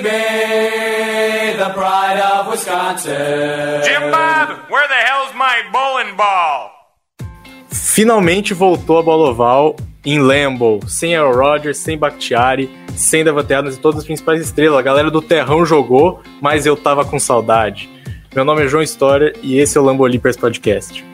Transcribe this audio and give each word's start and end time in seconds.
Baby, 0.00 1.56
the 1.58 1.70
pride 1.70 2.20
of 2.20 2.48
Wisconsin. 2.48 3.82
Jim 3.82 4.10
Bob, 4.10 4.70
where 4.70 4.86
the 4.88 4.94
hell's 4.94 5.34
my 5.34 5.62
bowling 5.72 6.16
ball? 6.16 6.70
Finalmente 7.68 8.54
voltou 8.54 8.98
a 8.98 9.02
bola 9.02 9.30
oval 9.30 9.76
em 10.04 10.20
Lambeau, 10.20 10.80
sem 10.86 11.16
Aaron 11.16 11.32
Rodgers, 11.32 11.78
sem 11.78 11.98
Bakhtiari, 11.98 12.70
sem 12.94 13.24
Davante 13.24 13.52
Adams 13.52 13.76
e 13.76 13.80
todas 13.80 14.00
as 14.00 14.06
principais 14.06 14.40
estrelas. 14.40 14.78
A 14.78 14.82
galera 14.82 15.10
do 15.10 15.20
Terrão 15.20 15.66
jogou, 15.66 16.22
mas 16.40 16.64
eu 16.64 16.76
tava 16.76 17.04
com 17.04 17.18
saudade. 17.18 17.90
Meu 18.34 18.44
nome 18.44 18.64
é 18.64 18.68
João 18.68 18.82
História 18.82 19.32
e 19.42 19.58
esse 19.58 19.76
é 19.76 19.80
o 19.80 19.84
Lambo 19.84 20.06
Leapers 20.06 20.36
Podcast. 20.36 21.04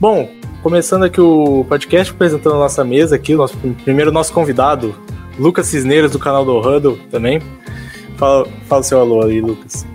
Bom, 0.00 0.28
começando 0.62 1.04
aqui 1.04 1.20
o 1.20 1.64
podcast, 1.68 2.12
apresentando 2.12 2.56
a 2.56 2.58
nossa 2.58 2.84
mesa 2.84 3.14
aqui, 3.16 3.34
o 3.34 3.38
nosso, 3.38 3.56
primeiro 3.84 4.10
nosso 4.10 4.32
convidado, 4.32 4.94
Lucas 5.38 5.66
Cisneiros, 5.66 6.12
do 6.12 6.18
canal 6.18 6.44
do 6.44 6.58
Huddle 6.58 6.98
também. 7.10 7.40
Fala, 8.16 8.46
fala 8.68 8.82
seu 8.82 9.00
alô 9.00 9.22
aí, 9.22 9.40
Lucas. 9.40 9.86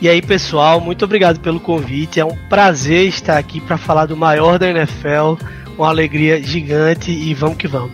E 0.00 0.08
aí, 0.08 0.22
pessoal, 0.22 0.80
muito 0.80 1.04
obrigado 1.04 1.40
pelo 1.40 1.60
convite. 1.60 2.20
É 2.20 2.24
um 2.24 2.36
prazer 2.48 3.06
estar 3.06 3.36
aqui 3.36 3.60
para 3.60 3.76
falar 3.76 4.06
do 4.06 4.16
maior 4.16 4.58
da 4.58 4.70
NFL, 4.70 5.36
uma 5.76 5.88
alegria 5.88 6.42
gigante 6.42 7.10
e 7.10 7.34
vamos 7.34 7.58
que 7.58 7.68
vamos. 7.68 7.92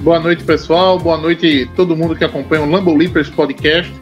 Boa 0.00 0.20
noite, 0.20 0.44
pessoal. 0.44 0.98
Boa 0.98 1.16
noite 1.16 1.68
todo 1.74 1.96
mundo 1.96 2.14
que 2.14 2.24
acompanha 2.24 2.62
o 2.62 2.70
Lambo 2.70 2.94
Leapers 2.94 3.30
Podcast. 3.30 3.92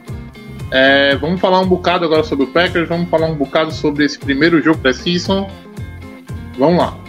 É, 0.70 1.17
vamos 1.17 1.41
falar 1.41 1.61
um 1.61 1.67
bocado 1.67 2.05
agora 2.05 2.25
sobre 2.25 2.45
o 2.45 2.48
Packers, 2.48 2.89
vamos 2.89 3.09
falar 3.11 3.27
um 3.27 3.34
bocado 3.34 3.73
sobre 3.73 4.05
esse 4.05 4.19
primeiro 4.19 4.61
jogo 4.62 4.81
da 4.81 4.92
season. 4.92 5.48
Vamos 6.59 6.79
lá. 6.79 7.02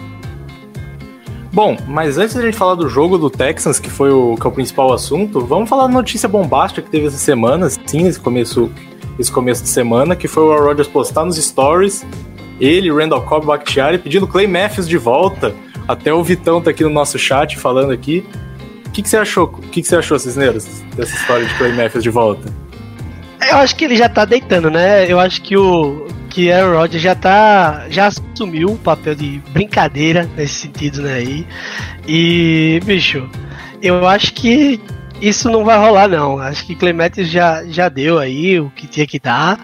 Bom, 1.54 1.78
mas 1.88 2.18
antes 2.18 2.34
de 2.34 2.42
a 2.42 2.46
gente 2.46 2.58
falar 2.58 2.74
do 2.74 2.90
jogo 2.90 3.16
do 3.16 3.30
Texans, 3.30 3.80
que 3.80 3.90
foi 3.90 4.10
o, 4.10 4.36
que 4.36 4.48
é 4.48 4.50
o 4.50 4.52
principal 4.52 4.92
assunto, 4.92 5.40
vamos 5.40 5.70
falar 5.70 5.84
da 5.84 5.94
notícia 5.94 6.28
bombástica 6.28 6.82
que 6.82 6.90
teve 6.90 7.06
essa 7.06 7.18
semana, 7.18 7.70
sim, 7.70 8.08
esse 8.08 8.20
começo, 8.20 8.72
esse 9.20 9.32
começo 9.32 9.62
de 9.62 9.70
semana, 9.70 10.16
que 10.16 10.28
foi 10.28 10.42
o 10.42 10.52
Aaron 10.52 10.64
Rodgers 10.64 10.88
postar 10.88 11.26
nos 11.26 11.38
stories, 11.38 12.04
ele, 12.60 12.92
Randall 12.92 13.22
Cobb, 13.22 13.46
Bakhtiari, 13.46 14.00
pedindo 14.00 14.28
Clay 14.28 14.48
Matthews 14.48 14.90
de 14.90 14.98
volta. 14.98 15.54
Até 15.88 16.12
o 16.12 16.24
Vitão 16.24 16.60
tá 16.60 16.72
aqui 16.72 16.84
no 16.84 16.90
nosso 16.90 17.20
chat 17.20 17.56
falando 17.58 17.92
aqui. 17.92 18.26
O 18.88 18.90
que, 18.90 19.04
que 19.04 19.10
você 19.10 19.18
achou? 19.18 19.46
O 19.46 19.70
que, 19.70 19.84
que 19.84 19.88
você 19.88 19.98
achou, 19.98 20.18
Cisneiros, 20.18 20.66
dessa 20.96 21.16
história 21.16 21.46
de 21.46 21.54
Clay 21.56 21.74
Matthews 21.74 22.04
de 22.04 22.10
volta? 22.10 22.52
Eu 23.48 23.58
acho 23.58 23.76
que 23.76 23.86
ele 23.86 23.96
já 23.96 24.10
tá 24.10 24.26
deitando, 24.26 24.72
né? 24.72 25.12
Eu 25.12 25.20
acho 25.20 25.40
que 25.42 25.56
o, 25.56 26.08
que 26.34 26.52
Aaron 26.52 26.78
Rodgers 26.80 27.04
já 27.04 27.14
tá 27.14 27.86
já 27.90 28.08
assumiu 28.08 28.70
o 28.72 28.78
papel 28.78 29.14
de 29.14 29.40
brincadeira 29.52 30.28
nesse 30.36 30.56
sentido, 30.62 31.04
né? 31.04 31.14
Aí. 31.14 31.48
E, 32.08 32.82
bicho, 32.84 33.30
eu 33.82 34.08
acho 34.08 34.34
que 34.34 34.82
isso 35.22 35.50
não 35.50 35.64
vai 35.64 35.78
rolar 35.78 36.08
não. 36.08 36.40
Acho 36.40 36.66
que 36.66 36.76
Clemente 36.76 37.24
já 37.24 37.64
já 37.66 37.88
deu 37.88 38.18
aí 38.18 38.60
o 38.60 38.72
que 38.72 38.88
tinha 38.88 39.06
que 39.06 39.20
dar, 39.20 39.60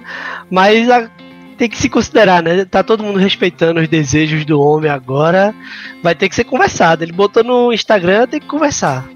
mas 0.49 0.87
a, 0.89 1.09
tem 1.57 1.67
que 1.67 1.77
se 1.77 1.89
considerar, 1.89 2.43
né? 2.43 2.63
Tá 2.65 2.83
todo 2.83 3.03
mundo 3.03 3.17
respeitando 3.17 3.81
os 3.81 3.87
desejos 3.87 4.45
do 4.45 4.61
homem 4.61 4.91
agora, 4.91 5.55
vai 6.03 6.13
ter 6.13 6.29
que 6.29 6.35
ser 6.35 6.43
conversado. 6.43 7.03
Ele 7.03 7.11
botou 7.11 7.43
no 7.43 7.73
Instagram, 7.73 8.27
tem 8.27 8.39
que 8.39 8.47
conversar. 8.47 9.09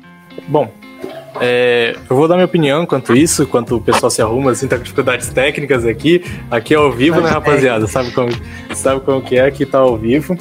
Bom, 0.48 0.74
é, 1.40 1.96
eu 2.10 2.16
vou 2.16 2.28
dar 2.28 2.36
minha 2.36 2.46
opinião 2.46 2.86
quanto 2.86 3.16
isso, 3.16 3.48
quanto 3.48 3.76
o 3.76 3.82
pessoal 3.82 4.10
se 4.10 4.22
arruma, 4.22 4.52
assim, 4.52 4.68
tá 4.68 4.78
com 4.78 4.84
dificuldades 4.84 5.30
técnicas 5.30 5.86
aqui. 5.86 6.24
Aqui 6.50 6.74
é 6.74 6.78
ao 6.78 6.92
vivo, 6.92 7.20
né, 7.22 7.30
rapaziada? 7.30 7.88
Sabe 7.88 8.12
como, 8.12 8.32
sabe 8.74 9.02
como 9.02 9.22
que 9.22 9.36
é? 9.36 9.46
Aqui 9.46 9.66
tá 9.66 9.80
ao 9.80 9.98
vivo. 9.98 10.38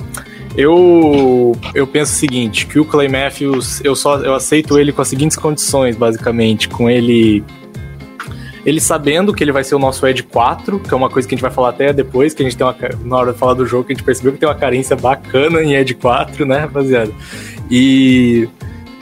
Eu, 0.56 1.56
eu 1.74 1.86
penso 1.86 2.12
o 2.12 2.16
seguinte, 2.16 2.66
que 2.66 2.78
o 2.78 2.84
Clay 2.84 3.08
Matthews, 3.08 3.80
eu 3.82 3.96
só 3.96 4.18
eu 4.18 4.34
aceito 4.34 4.78
ele 4.78 4.92
com 4.92 5.00
as 5.00 5.08
seguintes 5.08 5.36
condições, 5.36 5.96
basicamente, 5.96 6.68
com 6.68 6.90
ele 6.90 7.42
ele 8.64 8.80
sabendo 8.80 9.34
que 9.34 9.42
ele 9.42 9.50
vai 9.50 9.64
ser 9.64 9.74
o 9.74 9.78
nosso 9.78 10.06
Ed 10.06 10.22
4, 10.22 10.78
que 10.78 10.94
é 10.94 10.96
uma 10.96 11.10
coisa 11.10 11.26
que 11.26 11.34
a 11.34 11.36
gente 11.36 11.42
vai 11.42 11.50
falar 11.50 11.70
até 11.70 11.92
depois, 11.92 12.32
que 12.32 12.42
a 12.42 12.44
gente 12.44 12.56
tem 12.56 12.64
uma 12.64 12.76
na 13.04 13.16
hora 13.16 13.32
de 13.32 13.38
falar 13.38 13.54
do 13.54 13.66
jogo, 13.66 13.84
que 13.84 13.92
a 13.92 13.96
gente 13.96 14.04
percebeu 14.04 14.32
que 14.32 14.38
tem 14.38 14.48
uma 14.48 14.54
carência 14.54 14.94
bacana 14.94 15.62
em 15.62 15.74
Ed 15.74 15.94
4, 15.94 16.46
né, 16.46 16.58
rapaziada? 16.58 17.10
E 17.68 18.48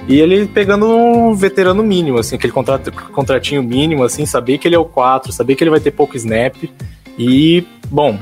e 0.09 0.19
ele 0.19 0.47
pegando 0.47 0.87
um 0.87 1.34
veterano 1.34 1.83
mínimo, 1.83 2.19
assim, 2.19 2.37
aquele 2.37 2.53
contrato, 2.53 2.91
contratinho 2.91 3.62
mínimo, 3.62 4.03
assim, 4.03 4.27
saber 4.27 4.59
que 4.59 4.66
ele 4.66 4.75
é 4.75 4.78
o 4.78 4.84
4, 4.84 5.33
saber 5.33 5.55
que 5.55 5.62
ele 5.62 5.71
vai 5.71 5.81
ter 5.81 5.91
pouco 5.91 6.16
snap. 6.16 6.56
E, 7.19 7.65
bom, 7.91 8.19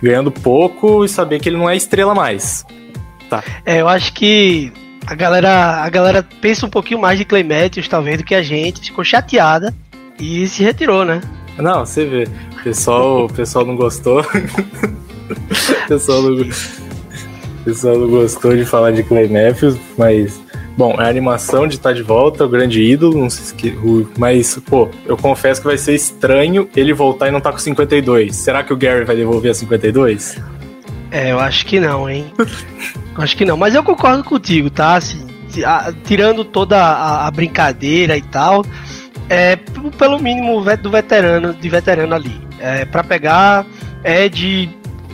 ganhando 0.00 0.30
pouco 0.30 1.04
e 1.04 1.08
saber 1.08 1.40
que 1.40 1.48
ele 1.48 1.56
não 1.56 1.68
é 1.68 1.76
estrela 1.76 2.14
mais. 2.14 2.64
Tá. 3.28 3.42
É, 3.64 3.80
eu 3.80 3.88
acho 3.88 4.12
que 4.12 4.72
a 5.06 5.14
galera, 5.14 5.82
a 5.82 5.90
galera 5.90 6.26
pensa 6.40 6.64
um 6.64 6.70
pouquinho 6.70 7.00
mais 7.00 7.18
de 7.18 7.24
Clay 7.24 7.42
Matthews, 7.42 7.88
talvez, 7.88 8.18
do 8.18 8.24
que 8.24 8.34
a 8.34 8.42
gente. 8.42 8.80
Ficou 8.80 9.04
chateada 9.04 9.74
e 10.18 10.46
se 10.46 10.62
retirou, 10.62 11.04
né? 11.04 11.20
Não, 11.58 11.84
você 11.84 12.04
vê. 12.04 12.28
O 12.58 12.62
pessoal, 12.62 13.24
o 13.24 13.32
pessoal 13.32 13.64
não 13.64 13.76
gostou. 13.76 14.20
o 14.22 15.88
pessoal 15.88 16.22
não 16.22 16.36
gostou 16.36 16.86
pessoal 17.66 17.98
não 17.98 18.08
gostou 18.08 18.56
de 18.56 18.64
falar 18.64 18.92
de 18.92 19.02
Clay 19.02 19.28
Matthews, 19.28 19.76
mas. 19.98 20.40
Bom, 20.76 20.94
é 21.00 21.06
a 21.06 21.08
animação 21.08 21.66
de 21.66 21.76
estar 21.76 21.88
tá 21.88 21.94
de 21.94 22.02
volta, 22.02 22.44
o 22.44 22.48
grande 22.50 22.82
ídolo, 22.82 23.18
não 23.18 23.30
sei 23.30 23.44
se, 23.46 24.08
mas, 24.18 24.60
pô, 24.66 24.90
eu 25.06 25.16
confesso 25.16 25.62
que 25.62 25.66
vai 25.66 25.78
ser 25.78 25.94
estranho 25.94 26.68
ele 26.76 26.92
voltar 26.92 27.28
e 27.28 27.30
não 27.30 27.40
tá 27.40 27.50
com 27.50 27.56
52. 27.56 28.36
Será 28.36 28.62
que 28.62 28.74
o 28.74 28.76
Gary 28.76 29.06
vai 29.06 29.16
devolver 29.16 29.52
a 29.52 29.54
52? 29.54 30.38
É, 31.10 31.32
eu 31.32 31.40
acho 31.40 31.64
que 31.64 31.80
não, 31.80 32.10
hein? 32.10 32.30
acho 33.16 33.36
que 33.38 33.46
não, 33.46 33.56
mas 33.56 33.74
eu 33.74 33.82
concordo 33.82 34.22
contigo, 34.22 34.68
tá? 34.68 34.96
Assim, 34.96 35.26
tirando 36.04 36.44
toda 36.44 36.76
a, 36.78 37.26
a 37.26 37.30
brincadeira 37.30 38.14
e 38.14 38.22
tal, 38.22 38.62
é 39.30 39.56
pelo 39.96 40.18
mínimo 40.18 40.62
do 40.76 40.90
veterano, 40.90 41.54
de 41.54 41.68
veterano 41.70 42.14
ali. 42.14 42.38
É, 42.60 42.84
para 42.84 43.02
pegar 43.02 43.64
é 44.04 44.28
de 44.28 44.68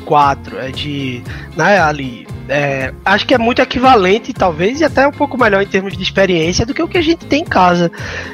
4, 0.04 0.58
é 0.58 0.70
de. 0.70 1.22
Né, 1.56 1.78
ali, 1.78 2.26
é, 2.48 2.92
acho 3.04 3.26
que 3.26 3.34
é 3.34 3.38
muito 3.38 3.62
equivalente, 3.62 4.32
talvez, 4.32 4.80
e 4.80 4.84
até 4.84 5.06
um 5.06 5.12
pouco 5.12 5.38
melhor 5.38 5.62
em 5.62 5.66
termos 5.66 5.96
de 5.96 6.02
experiência 6.02 6.66
do 6.66 6.74
que 6.74 6.82
o 6.82 6.88
que 6.88 6.98
a 6.98 7.02
gente 7.02 7.24
tem 7.26 7.42
em 7.42 7.44
casa, 7.44 7.90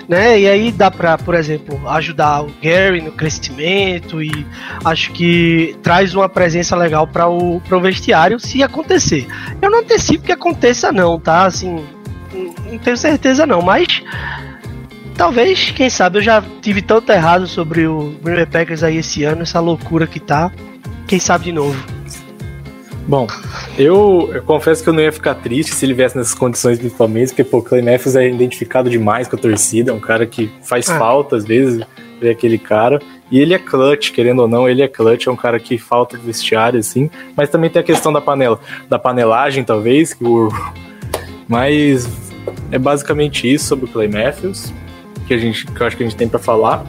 né? 0.08 0.40
E 0.40 0.48
aí 0.48 0.72
dá 0.72 0.90
para, 0.90 1.18
por 1.18 1.34
exemplo, 1.34 1.80
ajudar 1.88 2.42
o 2.42 2.50
Gary 2.62 3.00
no 3.00 3.12
crescimento 3.12 4.22
e 4.22 4.46
acho 4.84 5.12
que 5.12 5.76
traz 5.82 6.14
uma 6.14 6.28
presença 6.28 6.74
legal 6.74 7.06
para 7.06 7.28
o, 7.28 7.56
o 7.56 7.80
vestiário 7.80 8.40
se 8.40 8.62
acontecer. 8.62 9.26
Eu 9.60 9.70
não 9.70 9.80
antecipo 9.80 10.24
que 10.24 10.32
aconteça 10.32 10.90
não, 10.90 11.18
tá? 11.18 11.44
Assim, 11.44 11.84
não 12.70 12.78
tenho 12.78 12.96
certeza 12.96 13.46
não, 13.46 13.60
mas 13.60 14.02
talvez, 15.16 15.70
quem 15.70 15.90
sabe, 15.90 16.18
eu 16.18 16.22
já 16.22 16.42
tive 16.62 16.80
tanto 16.80 17.10
errado 17.12 17.46
sobre 17.46 17.86
o 17.86 18.14
Green 18.22 18.36
Bay 18.36 18.46
Packers 18.46 18.82
aí 18.82 18.96
esse 18.98 19.24
ano, 19.24 19.42
essa 19.42 19.60
loucura 19.60 20.06
que 20.06 20.20
tá. 20.20 20.50
Quem 21.06 21.18
sabe 21.18 21.44
de 21.44 21.52
novo. 21.52 21.97
Bom, 23.08 23.26
eu, 23.78 24.30
eu, 24.34 24.42
confesso 24.42 24.82
que 24.82 24.90
eu 24.90 24.92
não 24.92 25.00
ia 25.00 25.10
ficar 25.10 25.34
triste 25.34 25.74
se 25.74 25.86
ele 25.86 25.94
viesse 25.94 26.14
nessas 26.14 26.34
condições 26.34 26.78
principalmente, 26.78 27.28
porque 27.28 27.42
pô, 27.42 27.62
Clay 27.62 27.80
Matthews 27.80 28.14
é 28.16 28.28
identificado 28.28 28.90
demais 28.90 29.26
com 29.26 29.34
a 29.34 29.38
torcida, 29.38 29.90
é 29.90 29.94
um 29.94 29.98
cara 29.98 30.26
que 30.26 30.52
faz 30.62 30.90
ah. 30.90 30.98
falta 30.98 31.34
às 31.34 31.46
vezes, 31.46 31.82
ver 32.20 32.28
aquele 32.28 32.58
cara. 32.58 33.00
E 33.30 33.40
ele 33.40 33.54
é 33.54 33.58
clutch, 33.58 34.12
querendo 34.12 34.40
ou 34.40 34.48
não, 34.48 34.68
ele 34.68 34.82
é 34.82 34.88
clutch, 34.88 35.26
é 35.26 35.30
um 35.30 35.36
cara 35.36 35.58
que 35.58 35.78
falta 35.78 36.18
de 36.18 36.26
vestiário, 36.26 36.78
assim. 36.78 37.10
Mas 37.34 37.48
também 37.48 37.70
tem 37.70 37.80
a 37.80 37.84
questão 37.84 38.12
da 38.12 38.20
panela, 38.20 38.60
da 38.90 38.98
panelagem, 38.98 39.64
talvez, 39.64 40.12
que 40.12 40.24
o... 40.24 40.50
Mas 41.48 42.06
é 42.70 42.78
basicamente 42.78 43.50
isso 43.50 43.64
sobre 43.68 43.86
o 43.86 43.88
Clay 43.88 44.08
Matthews, 44.08 44.70
que, 45.26 45.32
a 45.32 45.38
gente, 45.38 45.64
que 45.64 45.80
eu 45.80 45.86
acho 45.86 45.96
que 45.96 46.02
a 46.02 46.06
gente 46.06 46.16
tem 46.16 46.28
para 46.28 46.38
falar. 46.38 46.84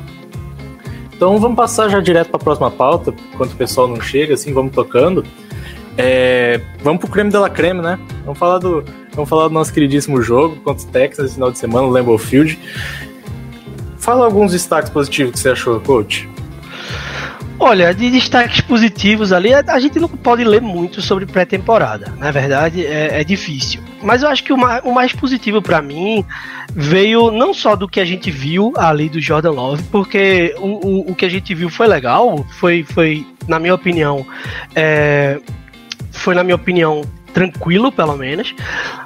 Então 1.16 1.38
vamos 1.40 1.56
passar 1.56 1.88
já 1.88 2.02
direto 2.02 2.28
para 2.28 2.42
a 2.42 2.44
próxima 2.44 2.70
pauta, 2.70 3.14
enquanto 3.34 3.54
o 3.54 3.56
pessoal 3.56 3.88
não 3.88 4.02
chega, 4.02 4.34
assim, 4.34 4.52
vamos 4.52 4.74
tocando. 4.74 5.24
É, 5.98 6.62
vamos 6.82 7.00
pro 7.00 7.10
creme 7.10 7.30
de 7.30 7.38
la 7.38 7.50
creme, 7.50 7.82
né? 7.82 8.00
Vamos 8.24 8.40
falar 8.40 8.60
do, 8.60 8.84
vamos 9.14 9.30
falar 9.30 9.48
do 9.48 9.54
nosso 9.54 9.74
queridíssimo 9.74 10.22
jogo 10.22 10.56
contra 10.58 10.88
o 10.88 10.92
Texas 10.92 11.26
no 11.28 11.34
final 11.34 11.52
de 11.52 11.58
semana, 11.58 11.88
no 11.88 11.92
Lambeau 11.92 12.18
Field. 12.18 12.58
Fala 13.98 14.26
alguns 14.26 14.52
destaques 14.52 14.90
positivos 14.90 15.34
que 15.34 15.40
você 15.40 15.50
achou, 15.50 15.80
coach. 15.82 16.30
Olha, 17.62 17.94
de 17.94 18.10
destaques 18.10 18.62
positivos 18.62 19.34
ali, 19.34 19.54
a 19.54 19.80
gente 19.80 20.00
não 20.00 20.08
pode 20.08 20.46
ler 20.46 20.62
muito 20.62 21.02
sobre 21.02 21.26
pré-temporada. 21.26 22.14
Na 22.18 22.32
verdade, 22.32 22.86
é, 22.86 23.20
é, 23.20 23.24
difícil. 23.26 23.82
Mas 24.02 24.24
eu 24.24 24.30
acho 24.30 24.46
que 24.46 24.54
o 24.54 24.58
mais, 24.58 24.82
o 24.86 24.94
mais 24.94 25.12
positivo 25.12 25.62
para 25.62 25.82
mim 25.82 26.24
veio 26.74 27.30
não 27.32 27.54
só 27.54 27.76
do 27.76 27.86
que 27.86 28.00
a 28.00 28.06
gente 28.06 28.32
viu 28.32 28.72
ali 28.78 29.10
do 29.10 29.20
Jordan 29.20 29.52
Love, 29.52 29.84
porque 29.92 30.56
o, 30.58 30.68
o, 30.68 31.12
o 31.12 31.16
que 31.16 31.26
a 31.26 31.30
gente 31.30 31.54
viu 31.54 31.70
foi 31.70 31.88
legal, 31.88 32.46
foi, 32.52 32.84
foi 32.84 33.28
na 33.46 33.60
minha 33.60 33.76
opinião, 33.76 34.26
é, 34.74 35.42
foi 36.20 36.36
na 36.36 36.44
minha 36.44 36.56
opinião 36.56 37.02
tranquilo, 37.34 37.92
pelo 37.92 38.18
menos. 38.18 38.54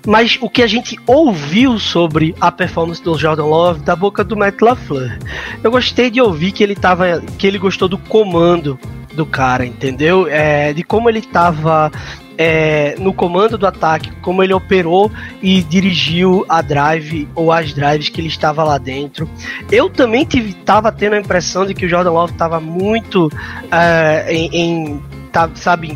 Mas 0.06 0.38
o 0.42 0.50
que 0.50 0.62
a 0.62 0.68
gente 0.68 0.98
ouviu 1.06 1.78
sobre 1.80 2.36
a 2.40 2.52
performance 2.52 3.02
do 3.02 3.18
Jordan 3.18 3.46
Love 3.46 3.82
da 3.82 3.96
boca 3.96 4.24
do 4.24 4.36
Matt 4.36 4.62
LaFleur, 4.62 5.18
eu 5.64 5.72
gostei 5.72 6.10
de 6.10 6.22
ouvir 6.22 6.52
que 6.52 6.64
ele 6.64 6.76
tava, 6.76 7.22
que 7.38 7.46
ele 7.46 7.58
gostou 7.58 7.88
do 7.88 7.98
comando 7.98 8.80
do 9.14 9.26
cara, 9.26 9.66
entendeu? 9.66 10.28
É, 10.28 10.74
de 10.74 10.84
como 10.84 11.08
ele 11.08 11.22
tava 11.22 11.92
é, 12.38 12.96
no 12.98 13.14
comando 13.14 13.58
do 13.58 13.68
ataque, 13.68 14.12
como 14.22 14.44
ele 14.44 14.54
operou 14.54 15.12
e 15.42 15.62
dirigiu 15.62 16.46
a 16.50 16.62
drive 16.62 17.28
ou 17.36 17.52
as 17.52 17.74
drives 17.74 18.10
que 18.10 18.20
ele 18.20 18.28
estava 18.28 18.64
lá 18.64 18.78
dentro. 18.78 19.30
Eu 19.72 19.90
também 19.90 20.28
estava 20.34 20.92
tendo 20.92 21.14
a 21.14 21.20
impressão 21.20 21.66
de 21.66 21.74
que 21.74 21.86
o 21.86 21.90
Jordan 21.90 22.12
Love 22.12 22.34
estava 22.34 22.60
muito 22.60 23.30
é, 23.72 24.34
em, 24.34 24.50
em 24.52 25.02
tá, 25.32 25.50
sabe, 25.56 25.92
em 25.92 25.96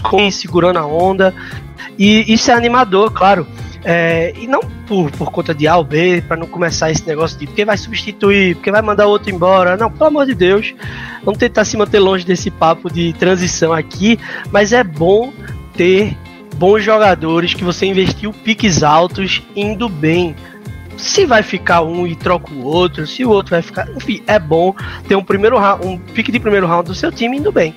cruz 0.00 0.36
segurando 0.36 0.78
a 0.78 0.86
onda. 0.86 1.34
E 1.98 2.32
isso 2.32 2.50
é 2.50 2.54
animador, 2.54 3.10
claro. 3.10 3.46
É, 3.84 4.32
e 4.36 4.48
não 4.48 4.60
por, 4.86 5.10
por 5.12 5.30
conta 5.30 5.54
de 5.54 5.68
A 5.68 5.76
ou 5.76 5.84
B, 5.84 6.20
para 6.26 6.36
não 6.36 6.46
começar 6.46 6.90
esse 6.90 7.06
negócio 7.06 7.38
de 7.38 7.46
porque 7.46 7.64
vai 7.64 7.76
substituir, 7.76 8.56
porque 8.56 8.70
vai 8.70 8.82
mandar 8.82 9.06
outro 9.06 9.30
embora. 9.30 9.76
Não, 9.76 9.90
pelo 9.90 10.06
amor 10.06 10.26
de 10.26 10.34
Deus. 10.34 10.74
Vamos 11.24 11.38
tentar 11.38 11.64
se 11.64 11.76
manter 11.76 12.00
longe 12.00 12.24
desse 12.24 12.50
papo 12.50 12.90
de 12.90 13.12
transição 13.12 13.72
aqui. 13.72 14.18
Mas 14.50 14.72
é 14.72 14.82
bom 14.82 15.32
ter 15.76 16.16
bons 16.56 16.82
jogadores 16.82 17.54
que 17.54 17.62
você 17.62 17.86
investiu 17.86 18.32
piques 18.32 18.82
altos 18.82 19.42
indo 19.54 19.88
bem. 19.88 20.34
Se 20.96 21.26
vai 21.26 21.42
ficar 21.42 21.82
um 21.82 22.06
e 22.06 22.16
troca 22.16 22.52
o 22.52 22.64
outro, 22.64 23.06
se 23.06 23.24
o 23.24 23.30
outro 23.30 23.50
vai 23.50 23.62
ficar. 23.62 23.88
Enfim, 23.94 24.22
é 24.26 24.38
bom 24.38 24.74
ter 25.06 25.14
um 25.14 25.22
primeiro 25.22 25.56
um 25.84 25.98
pique 25.98 26.32
de 26.32 26.40
primeiro 26.40 26.66
round 26.66 26.88
do 26.88 26.94
seu 26.94 27.12
time 27.12 27.36
indo 27.36 27.52
bem. 27.52 27.74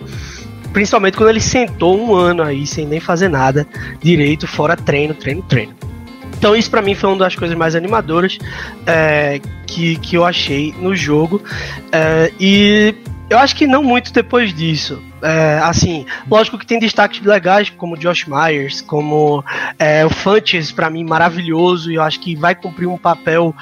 Principalmente 0.73 1.17
quando 1.17 1.29
ele 1.29 1.41
sentou 1.41 1.99
um 1.99 2.13
ano 2.13 2.43
aí 2.43 2.65
sem 2.65 2.85
nem 2.85 2.99
fazer 2.99 3.27
nada 3.27 3.67
direito, 4.01 4.47
fora 4.47 4.75
treino, 4.75 5.13
treino, 5.13 5.41
treino. 5.43 5.73
Então 6.37 6.55
isso 6.55 6.69
para 6.71 6.81
mim 6.81 6.95
foi 6.95 7.09
uma 7.09 7.17
das 7.17 7.35
coisas 7.35 7.57
mais 7.57 7.75
animadoras 7.75 8.37
é, 8.85 9.41
que, 9.67 9.97
que 9.97 10.15
eu 10.15 10.25
achei 10.25 10.73
no 10.79 10.95
jogo. 10.95 11.41
É, 11.91 12.31
e 12.39 12.95
eu 13.29 13.37
acho 13.37 13.55
que 13.55 13.67
não 13.67 13.83
muito 13.83 14.11
depois 14.11 14.53
disso. 14.53 15.03
É, 15.21 15.59
assim, 15.61 16.05
lógico 16.29 16.57
que 16.57 16.65
tem 16.65 16.79
destaques 16.79 17.21
legais, 17.21 17.69
como 17.69 17.97
Josh 17.97 18.25
Myers, 18.25 18.81
como 18.81 19.43
é, 19.77 20.05
o 20.05 20.09
Funches, 20.09 20.71
para 20.71 20.89
mim, 20.89 21.03
maravilhoso, 21.03 21.91
e 21.91 21.95
eu 21.95 22.01
acho 22.01 22.19
que 22.21 22.35
vai 22.35 22.55
cumprir 22.55 22.87
um 22.87 22.97
papel 22.97 23.53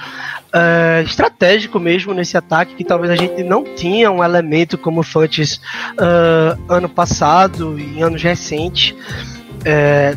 é, 0.53 1.03
estratégico 1.03 1.79
mesmo 1.79 2.13
nesse 2.13 2.37
ataque, 2.37 2.75
que 2.75 2.83
talvez 2.83 3.11
a 3.11 3.15
gente 3.15 3.43
não 3.43 3.63
tinha 3.63 4.11
um 4.11 4.23
elemento 4.23 4.77
como 4.77 5.01
o 5.01 5.03
Funches 5.03 5.59
uh, 5.93 6.59
ano 6.69 6.89
passado 6.89 7.77
e 7.79 8.01
anos 8.01 8.21
recentes. 8.21 8.95
É, 9.65 10.15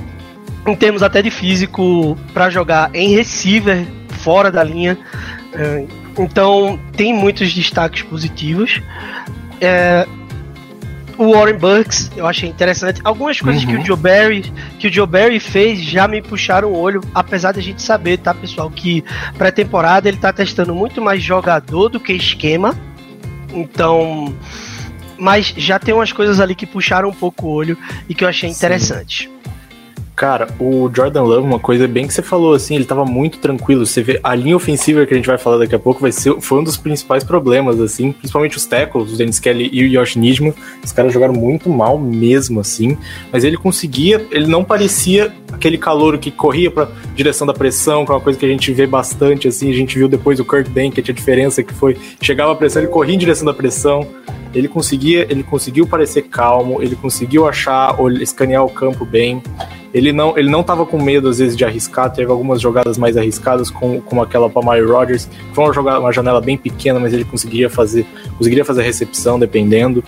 em 0.67 0.77
termos 0.77 1.03
até 1.03 1.23
de 1.23 1.31
físico, 1.31 2.17
para 2.32 2.50
jogar 2.50 2.94
em 2.94 3.15
receiver, 3.15 3.87
fora 4.09 4.50
da 4.50 4.62
linha. 4.62 4.99
É, 5.53 5.85
então, 6.19 6.79
tem 6.97 7.15
muitos 7.15 7.53
destaques 7.53 8.03
positivos. 8.03 8.81
É, 9.61 10.06
o 11.20 11.32
Warren 11.34 11.58
Bucks, 11.58 12.11
eu 12.17 12.26
achei 12.26 12.49
interessante. 12.49 12.99
Algumas 13.05 13.38
coisas 13.38 13.62
uhum. 13.62 13.69
que 13.69 13.75
o 13.75 13.78
uhum. 13.78 13.84
Joe 13.84 13.96
Barry, 13.96 14.52
que 14.78 14.88
o 14.88 14.93
Joe 14.93 15.06
Barry 15.06 15.38
fez 15.38 15.78
já 15.78 16.08
me 16.08 16.22
puxaram 16.22 16.72
o 16.72 16.75
olho, 16.75 17.02
apesar 17.14 17.52
de 17.52 17.61
a 17.61 17.62
gente 17.62 17.82
saber, 17.82 18.17
tá, 18.17 18.32
pessoal, 18.32 18.70
que 18.70 19.05
pré-temporada 19.37 20.08
ele 20.08 20.17
tá 20.17 20.32
testando 20.32 20.75
muito 20.75 21.02
mais 21.02 21.22
jogador 21.22 21.90
do 21.90 22.00
que 22.00 22.14
esquema. 22.14 22.75
Então, 23.52 24.34
mas 25.19 25.52
já 25.58 25.78
tem 25.78 25.93
umas 25.93 26.11
coisas 26.11 26.40
ali 26.40 26.55
que 26.55 26.64
puxaram 26.64 27.11
um 27.11 27.14
pouco 27.14 27.49
o 27.49 27.50
olho 27.50 27.76
e 28.08 28.14
que 28.14 28.25
eu 28.25 28.28
achei 28.28 28.49
interessante. 28.49 29.31
Cara, 30.20 30.49
o 30.58 30.90
Jordan 30.94 31.22
Love, 31.22 31.46
uma 31.46 31.58
coisa 31.58 31.88
bem 31.88 32.06
que 32.06 32.12
você 32.12 32.20
falou, 32.20 32.52
assim, 32.52 32.75
ele 32.75 32.84
tava 32.84 33.06
muito 33.06 33.38
tranquilo. 33.38 33.87
Você 33.87 34.02
vê, 34.02 34.20
a 34.22 34.34
linha 34.34 34.55
ofensiva 34.55 35.06
que 35.06 35.14
a 35.14 35.17
gente 35.17 35.26
vai 35.26 35.38
falar 35.38 35.56
daqui 35.56 35.75
a 35.75 35.78
pouco 35.78 35.99
vai 35.99 36.12
ser, 36.12 36.38
foi 36.43 36.61
um 36.61 36.62
dos 36.62 36.76
principais 36.76 37.25
problemas, 37.25 37.81
assim, 37.81 38.12
principalmente 38.12 38.55
os 38.58 38.67
tackles, 38.67 39.14
o 39.14 39.17
Dennis 39.17 39.40
Kelly 39.40 39.70
e 39.72 39.82
o 39.82 39.87
Yosh 39.87 40.17
Nijman. 40.17 40.52
Os 40.84 40.93
caras 40.93 41.14
jogaram 41.14 41.32
muito 41.32 41.70
mal 41.70 41.99
mesmo, 41.99 42.61
assim, 42.61 42.99
mas 43.32 43.44
ele 43.44 43.56
conseguia, 43.56 44.22
ele 44.31 44.46
não 44.46 44.62
parecia 44.62 45.32
aquele 45.50 45.78
calor 45.78 46.19
que 46.19 46.31
corria 46.31 46.70
pra 46.70 46.87
direção 47.14 47.46
da 47.46 47.55
pressão, 47.55 48.05
que 48.05 48.12
é 48.12 48.14
uma 48.14 48.20
coisa 48.20 48.38
que 48.38 48.44
a 48.44 48.49
gente 48.50 48.70
vê 48.75 48.87
bastante, 48.87 49.49
assim, 49.49 49.70
a 49.70 49.75
gente 49.75 49.96
viu 49.96 50.06
depois 50.06 50.38
o 50.38 50.44
Kurt 50.44 50.69
Bankett, 50.69 51.11
a 51.11 51.14
diferença 51.14 51.62
que 51.62 51.72
foi, 51.72 51.96
chegava 52.20 52.52
a 52.52 52.55
pressão, 52.55 52.82
ele 52.82 52.90
corria 52.90 53.14
em 53.14 53.19
direção 53.19 53.46
da 53.46 53.55
pressão, 53.55 54.06
ele 54.55 54.69
conseguia, 54.69 55.26
ele 55.31 55.43
conseguiu 55.43 55.87
parecer 55.87 56.25
calmo, 56.25 56.82
ele 56.82 56.94
conseguiu 56.94 57.49
achar, 57.49 57.96
escanear 58.20 58.67
o 58.67 58.69
campo 58.69 59.06
bem. 59.06 59.43
Ele 59.92 60.12
não, 60.12 60.38
ele 60.38 60.48
não 60.48 60.62
tava 60.62 60.87
com 60.87 61.02
medo, 61.02 61.28
às 61.28 61.38
vezes, 61.38 61.56
de 61.56 61.64
arriscar. 61.64 62.12
Teve 62.12 62.31
algumas 62.31 62.60
jogadas 62.60 62.96
mais 62.96 63.16
arriscadas, 63.16 63.70
como, 63.70 64.00
como 64.02 64.22
aquela 64.22 64.48
para 64.48 64.62
Mario 64.62 64.92
Rodgers, 64.92 65.28
foi 65.52 65.64
uma, 65.64 65.72
jogada, 65.72 66.00
uma 66.00 66.12
janela 66.12 66.40
bem 66.40 66.56
pequena, 66.56 67.00
mas 67.00 67.12
ele 67.12 67.25
conseguia 67.25 67.69
fazer, 67.69 68.06
conseguiria 68.38 68.64
fazer 68.64 68.82
a 68.82 68.84
recepção 68.84 69.38
dependendo. 69.38 70.02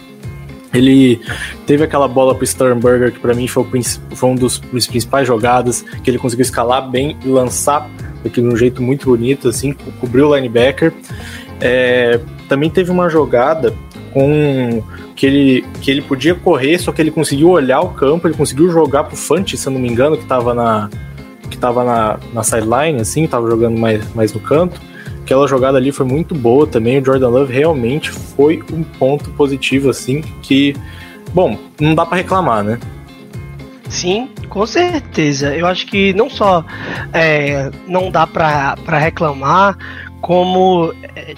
Ele 0.73 1.21
teve 1.67 1.85
aquela 1.85 2.09
bola 2.09 2.35
pro 2.35 2.47
Sternberger, 2.47 3.13
que 3.13 3.21
para 3.21 3.35
mim 3.35 3.47
foi, 3.47 3.63
o, 3.63 4.17
foi 4.17 4.29
um 4.31 4.35
dos, 4.35 4.59
dos 4.59 4.87
principais 4.87 5.27
jogadas, 5.27 5.83
que 6.03 6.09
ele 6.11 6.19
conseguiu 6.19 6.43
escalar 6.43 6.89
bem 6.89 7.17
e 7.25 7.29
lançar 7.29 7.91
aqui 8.25 8.41
de 8.41 8.47
um 8.47 8.57
jeito 8.57 8.81
muito 8.81 9.11
bonito, 9.11 9.49
assim, 9.49 9.75
cobriu 10.01 10.29
o 10.29 10.35
linebacker. 10.35 10.93
É, 11.61 12.21
também 12.49 12.71
teve 12.71 12.91
uma 12.91 13.09
jogada 13.09 13.75
com 14.13 14.83
que 15.23 15.27
ele, 15.27 15.65
que 15.81 15.89
ele 15.89 16.03
podia 16.03 16.35
correr, 16.35 16.77
só 16.81 16.91
que 16.91 17.01
ele 17.01 17.13
conseguiu 17.13 17.51
olhar 17.51 17.81
o 17.81 17.91
campo, 17.91 18.27
ele 18.27 18.35
conseguiu 18.35 18.69
jogar 18.73 19.05
pro 19.05 19.15
Fante, 19.17 19.57
se 19.57 19.69
eu 19.69 19.73
não 19.73 19.79
me 19.79 19.89
engano, 19.89 20.17
que 20.19 20.25
tava 20.25 20.53
na 20.53 20.91
que 21.49 21.57
tava 21.57 21.85
na, 21.85 22.19
na 22.33 22.43
sideline, 22.43 23.01
assim, 23.01 23.29
tava 23.29 23.49
jogando 23.49 23.79
mais, 23.79 24.13
mais 24.17 24.33
no 24.33 24.41
canto. 24.41 24.81
Aquela 25.21 25.47
jogada 25.47 25.79
ali 25.79 25.93
foi 25.93 26.05
muito 26.05 26.35
boa 26.35 26.67
também. 26.67 26.99
O 26.99 27.05
Jordan 27.05 27.29
Love 27.29 27.53
realmente 27.53 28.11
foi 28.11 28.65
um 28.73 28.83
ponto 28.83 29.31
positivo, 29.31 29.91
assim, 29.91 30.23
que, 30.43 30.75
bom, 31.33 31.57
não 31.79 31.95
dá 31.95 32.05
para 32.05 32.17
reclamar, 32.17 32.65
né? 32.65 32.81
Sim, 33.89 34.29
com 34.49 34.67
certeza. 34.67 35.55
Eu 35.55 35.69
acho 35.69 35.87
que 35.87 36.13
não 36.15 36.29
só 36.29 36.65
é, 37.13 37.71
não 37.87 38.11
dá 38.11 38.27
para 38.27 38.99
reclamar, 38.99 39.79
como 40.21 40.93
é, 41.15 41.37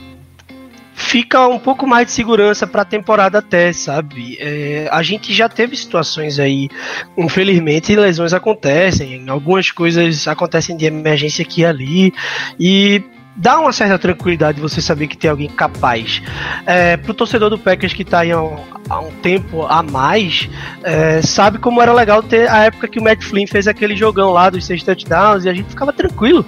fica 1.14 1.46
um 1.46 1.60
pouco 1.60 1.86
mais 1.86 2.06
de 2.06 2.12
segurança 2.12 2.66
para 2.66 2.82
a 2.82 2.84
temporada 2.84 3.38
até, 3.38 3.72
sabe? 3.72 4.36
É, 4.40 4.88
a 4.90 5.00
gente 5.00 5.32
já 5.32 5.48
teve 5.48 5.76
situações 5.76 6.40
aí, 6.40 6.68
infelizmente, 7.16 7.94
lesões 7.94 8.32
acontecem, 8.32 9.24
algumas 9.28 9.70
coisas 9.70 10.26
acontecem 10.26 10.76
de 10.76 10.86
emergência 10.86 11.44
aqui 11.44 11.60
e 11.60 11.64
ali, 11.64 12.14
e 12.58 13.04
dá 13.36 13.60
uma 13.60 13.72
certa 13.72 13.96
tranquilidade 13.96 14.60
você 14.60 14.80
saber 14.80 15.06
que 15.06 15.16
tem 15.16 15.30
alguém 15.30 15.48
capaz. 15.48 16.20
É, 16.66 16.96
pro 16.96 17.14
torcedor 17.14 17.48
do 17.48 17.60
Packers 17.60 17.92
que 17.92 18.02
está 18.02 18.18
aí 18.18 18.32
há 18.32 18.42
um, 18.42 18.58
há 18.88 18.98
um, 18.98 19.12
tempo 19.12 19.64
a 19.66 19.84
mais, 19.84 20.50
é, 20.82 21.22
sabe 21.22 21.58
como 21.58 21.80
era 21.80 21.92
legal 21.92 22.24
ter 22.24 22.50
a 22.50 22.64
época 22.64 22.88
que 22.88 22.98
o 22.98 23.04
Matt 23.04 23.22
Flynn 23.22 23.46
fez 23.46 23.68
aquele 23.68 23.94
jogão 23.94 24.32
lá 24.32 24.50
dos 24.50 24.66
seis 24.66 24.82
touchdowns 24.82 25.44
e 25.44 25.48
a 25.48 25.54
gente 25.54 25.68
ficava 25.68 25.92
tranquilo 25.92 26.44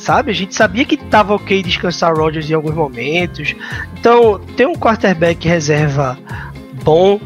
sabe? 0.00 0.30
A 0.30 0.34
gente 0.34 0.54
sabia 0.54 0.84
que 0.84 0.96
tava 0.96 1.34
ok 1.34 1.62
descansar 1.62 2.14
Rodgers 2.14 2.50
em 2.50 2.54
alguns 2.54 2.74
momentos. 2.74 3.54
Então, 3.98 4.40
ter 4.56 4.66
um 4.66 4.74
quarterback 4.74 5.46
reserva 5.46 6.18
bom, 6.82 7.20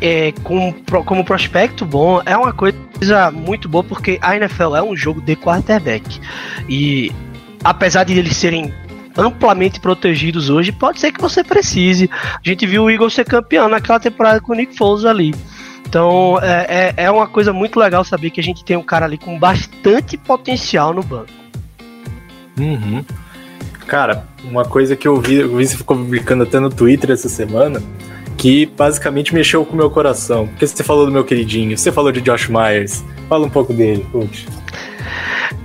é, 0.00 0.32
com, 0.42 0.72
como 1.04 1.24
prospecto 1.24 1.84
bom, 1.84 2.22
é 2.24 2.36
uma 2.36 2.52
coisa 2.52 3.30
muito 3.30 3.68
boa, 3.68 3.84
porque 3.84 4.18
a 4.22 4.34
NFL 4.36 4.74
é 4.76 4.82
um 4.82 4.96
jogo 4.96 5.20
de 5.20 5.36
quarterback. 5.36 6.20
E 6.68 7.12
apesar 7.62 8.04
de 8.04 8.18
eles 8.18 8.36
serem 8.36 8.72
amplamente 9.16 9.78
protegidos 9.78 10.48
hoje, 10.48 10.72
pode 10.72 11.00
ser 11.00 11.12
que 11.12 11.20
você 11.20 11.44
precise. 11.44 12.08
A 12.12 12.40
gente 12.42 12.66
viu 12.66 12.84
o 12.84 12.90
Eagles 12.90 13.12
ser 13.12 13.26
campeão 13.26 13.68
naquela 13.68 14.00
temporada 14.00 14.40
com 14.40 14.52
o 14.52 14.56
Nick 14.56 14.74
Foles 14.76 15.04
ali. 15.04 15.34
Então 15.86 16.38
é, 16.40 16.94
é, 16.96 17.04
é 17.04 17.10
uma 17.10 17.26
coisa 17.26 17.52
muito 17.52 17.78
legal 17.78 18.04
saber 18.04 18.30
que 18.30 18.40
a 18.40 18.42
gente 18.42 18.64
tem 18.64 18.76
um 18.76 18.82
cara 18.82 19.04
ali 19.04 19.18
com 19.18 19.38
bastante 19.38 20.16
potencial 20.16 20.94
no 20.94 21.02
banco. 21.02 21.39
Uhum. 22.62 23.04
Cara, 23.86 24.24
uma 24.44 24.64
coisa 24.64 24.94
que 24.94 25.08
eu 25.08 25.20
vi, 25.20 25.36
eu 25.36 25.56
vi 25.56 25.66
você 25.66 25.76
ficou 25.76 25.96
publicando 25.96 26.44
até 26.44 26.60
no 26.60 26.70
Twitter 26.70 27.10
essa 27.10 27.28
semana, 27.28 27.82
que 28.36 28.66
basicamente 28.66 29.34
mexeu 29.34 29.64
com 29.64 29.72
o 29.72 29.76
meu 29.76 29.90
coração. 29.90 30.46
Porque 30.46 30.66
você 30.66 30.84
falou 30.84 31.06
do 31.06 31.12
meu 31.12 31.24
queridinho, 31.24 31.76
você 31.76 31.90
falou 31.90 32.12
de 32.12 32.20
Josh 32.20 32.48
Myers. 32.48 33.04
Fala 33.28 33.46
um 33.46 33.50
pouco 33.50 33.72
dele, 33.72 34.06
Coach. 34.12 34.46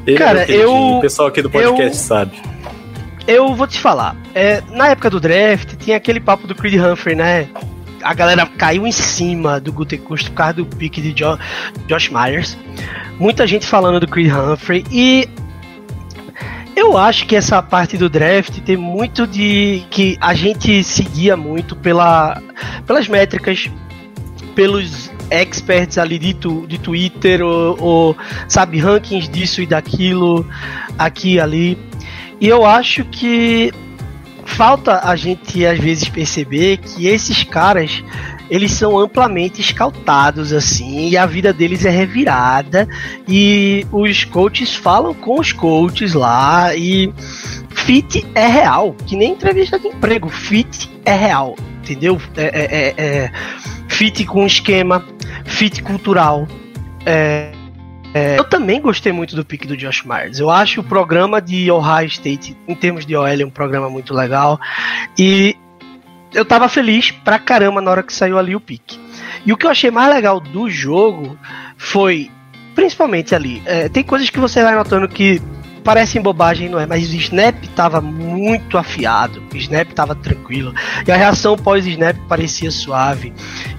Ele 0.08 0.16
é 0.16 0.20
Cara, 0.20 0.44
é 0.44 0.52
eu. 0.52 0.74
O 0.74 1.02
pessoal 1.02 1.28
aqui 1.28 1.42
do 1.42 1.50
podcast 1.50 1.98
eu, 1.98 2.04
sabe. 2.04 2.32
Eu 3.28 3.56
vou 3.56 3.68
te 3.68 3.80
falar. 3.80 4.16
É, 4.34 4.62
na 4.72 4.90
época 4.90 5.10
do 5.10 5.20
draft, 5.20 5.76
tinha 5.78 5.98
aquele 5.98 6.20
papo 6.20 6.48
do 6.48 6.56
Creed 6.56 6.76
Humphrey, 6.76 7.16
né? 7.16 7.48
a 8.06 8.14
galera 8.14 8.46
caiu 8.46 8.86
em 8.86 8.92
cima 8.92 9.60
do 9.60 9.74
Gutekunst 9.74 10.30
por 10.30 10.36
causa 10.36 10.54
do 10.54 10.66
pique 10.66 11.02
de 11.02 11.12
jo 11.12 11.40
Josh 11.88 12.10
Myers. 12.10 12.56
Muita 13.20 13.48
gente 13.48 13.66
falando 13.66 14.00
do 14.00 14.08
Creed 14.08 14.32
Humphrey 14.32 14.86
e 14.92 15.28
eu 16.86 16.98
acho 16.98 17.26
que 17.26 17.36
essa 17.36 17.62
parte 17.64 17.98
do 17.98 18.08
draft 18.08 18.60
tem 18.60 18.78
muito 18.78 19.26
de 19.26 19.84
que 19.90 20.18
a 20.22 20.34
gente 20.34 20.84
seguia 20.84 21.36
muito 21.36 21.76
pela, 21.76 22.42
pelas 22.86 23.08
métricas, 23.08 23.70
pelos 24.54 25.12
experts 25.32 25.98
ali 25.98 26.20
de, 26.20 26.36
tu, 26.36 26.66
de 26.68 26.78
Twitter 26.78 27.42
ou, 27.42 27.78
ou, 27.82 28.18
sabe 28.48 28.78
rankings 28.80 29.28
disso 29.28 29.62
e 29.62 29.66
daquilo 29.66 30.48
aqui 30.98 31.34
e 31.34 31.40
ali. 31.40 31.78
E 32.40 32.48
eu 32.48 32.66
acho 32.66 33.04
que 33.06 33.74
falta 34.46 35.02
a 35.04 35.16
gente 35.16 35.66
às 35.66 35.80
vezes 35.80 36.08
perceber 36.08 36.78
que 36.78 37.08
esses 37.08 37.44
caras 37.44 38.04
eles 38.50 38.72
são 38.72 38.98
amplamente 38.98 39.62
escaltados 39.62 40.54
assim 40.54 41.10
e 41.10 41.18
a 41.18 41.26
vida 41.26 41.52
deles 41.52 41.86
é 41.86 41.90
revirada 41.90 42.88
e 43.28 43.86
os 43.92 44.24
coaches 44.24 44.76
falam 44.76 45.14
com 45.14 45.40
os 45.40 45.52
coaches 45.52 46.14
lá 46.14 46.76
e 46.76 47.12
fit 47.70 48.26
é 48.36 48.48
real 48.48 48.96
que 49.06 49.16
nem 49.16 49.34
entrevista 49.34 49.80
de 49.80 49.88
emprego 49.88 50.30
fit 50.30 50.90
é 51.06 51.14
real 51.14 51.56
entendeu 51.82 52.20
é, 52.36 52.44
é, 52.44 52.64
é, 52.64 53.24
é 53.26 53.32
fit 53.88 54.26
com 54.26 54.46
esquema 54.46 55.04
fit 55.46 55.82
cultural 55.82 56.48
é, 57.06 57.52
é, 58.16 58.40
eu 58.40 58.46
também 58.46 58.80
gostei 58.80 59.12
muito 59.12 59.36
do 59.36 59.44
pique 59.44 59.68
do 59.68 59.76
Josh 59.76 60.04
Myers. 60.06 60.40
Eu 60.40 60.50
acho 60.50 60.80
o 60.80 60.84
programa 60.86 61.42
de 61.42 61.70
Ohio 61.70 62.08
State, 62.08 62.56
em 62.66 62.74
termos 62.74 63.06
de 63.06 63.14
OL, 63.14 63.46
um 63.46 63.50
programa 63.50 63.90
muito 63.90 64.14
legal. 64.14 64.58
E 65.20 65.58
eu 66.36 66.44
tava 66.44 66.68
feliz 66.68 67.12
pra 67.12 67.40
caramba 67.40 67.82
na 67.82 67.90
hora 67.90 68.04
que 68.04 68.14
saiu 68.14 68.38
ali 68.38 68.56
o 68.56 68.60
pique. 68.60 69.00
E 69.46 69.54
o 69.54 69.58
que 69.58 69.66
eu 69.66 69.72
achei 69.72 69.90
mais 69.90 70.14
legal 70.14 70.40
do 70.40 70.70
jogo 70.70 71.38
foi, 71.78 72.30
principalmente 72.76 73.34
ali, 73.34 73.64
é, 73.66 73.88
tem 73.88 74.04
coisas 74.04 74.30
que 74.30 74.40
você 74.40 74.62
vai 74.62 74.76
notando 74.76 75.08
que 75.08 75.42
parecem 75.82 76.22
bobagem, 76.22 76.68
não 76.68 76.80
é? 76.80 76.86
Mas 76.86 77.10
o 77.10 77.16
snap 77.16 77.64
tava 77.76 78.02
muito 78.02 78.78
afiado, 78.78 79.42
o 79.54 79.56
snap 79.56 79.92
tava 79.94 80.14
tranquilo, 80.14 80.74
e 81.08 81.12
a 81.12 81.16
reação 81.16 81.56
pós-snap 81.56 82.18
parecia 82.28 82.70
suave. 82.70 83.32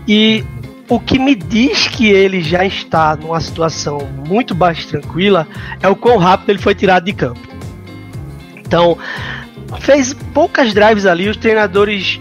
E 0.08 0.42
o 0.88 0.98
que 0.98 1.18
me 1.18 1.34
diz 1.34 1.88
que 1.88 2.06
ele 2.06 2.42
já 2.42 2.64
está 2.64 3.16
numa 3.16 3.40
situação 3.40 3.98
muito 4.26 4.54
mais 4.54 4.86
tranquila 4.86 5.46
é 5.82 5.88
o 5.88 5.96
quão 5.96 6.16
rápido 6.16 6.50
ele 6.50 6.58
foi 6.60 6.74
tirado 6.74 7.04
de 7.04 7.12
campo. 7.12 7.40
Então, 8.56 8.96
fez 9.80 10.14
poucas 10.32 10.72
drives 10.72 11.04
ali, 11.06 11.28
os 11.28 11.36
treinadores 11.36 12.20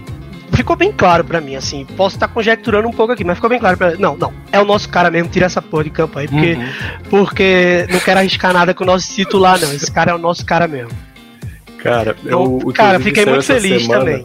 ficou 0.52 0.76
bem 0.76 0.92
claro 0.92 1.24
para 1.24 1.40
mim, 1.40 1.56
assim. 1.56 1.84
Posso 1.96 2.16
estar 2.16 2.28
conjecturando 2.28 2.88
um 2.88 2.92
pouco 2.92 3.12
aqui, 3.12 3.24
mas 3.24 3.36
ficou 3.36 3.50
bem 3.50 3.58
claro 3.58 3.76
para 3.76 3.96
Não, 3.96 4.16
não. 4.16 4.32
É 4.52 4.60
o 4.60 4.64
nosso 4.64 4.88
cara 4.88 5.10
mesmo, 5.10 5.28
tira 5.28 5.46
essa 5.46 5.62
porra 5.62 5.84
de 5.84 5.90
campo 5.90 6.18
aí, 6.18 6.28
porque, 6.28 6.52
uhum. 6.52 6.68
porque 7.10 7.86
não 7.90 8.00
quero 8.00 8.20
arriscar 8.20 8.52
nada 8.52 8.74
com 8.74 8.84
o 8.84 8.86
nosso 8.86 9.12
titular, 9.14 9.60
não. 9.60 9.72
Esse 9.72 9.90
cara 9.90 10.12
é 10.12 10.14
o 10.14 10.18
nosso 10.18 10.44
cara 10.44 10.66
mesmo. 10.66 10.90
Cara, 11.78 12.16
então, 12.24 12.58
eu, 12.64 12.72
cara, 12.72 12.98
fiquei 12.98 13.24
muito 13.24 13.44
feliz 13.44 13.82
semana, 13.82 14.00
também. 14.00 14.24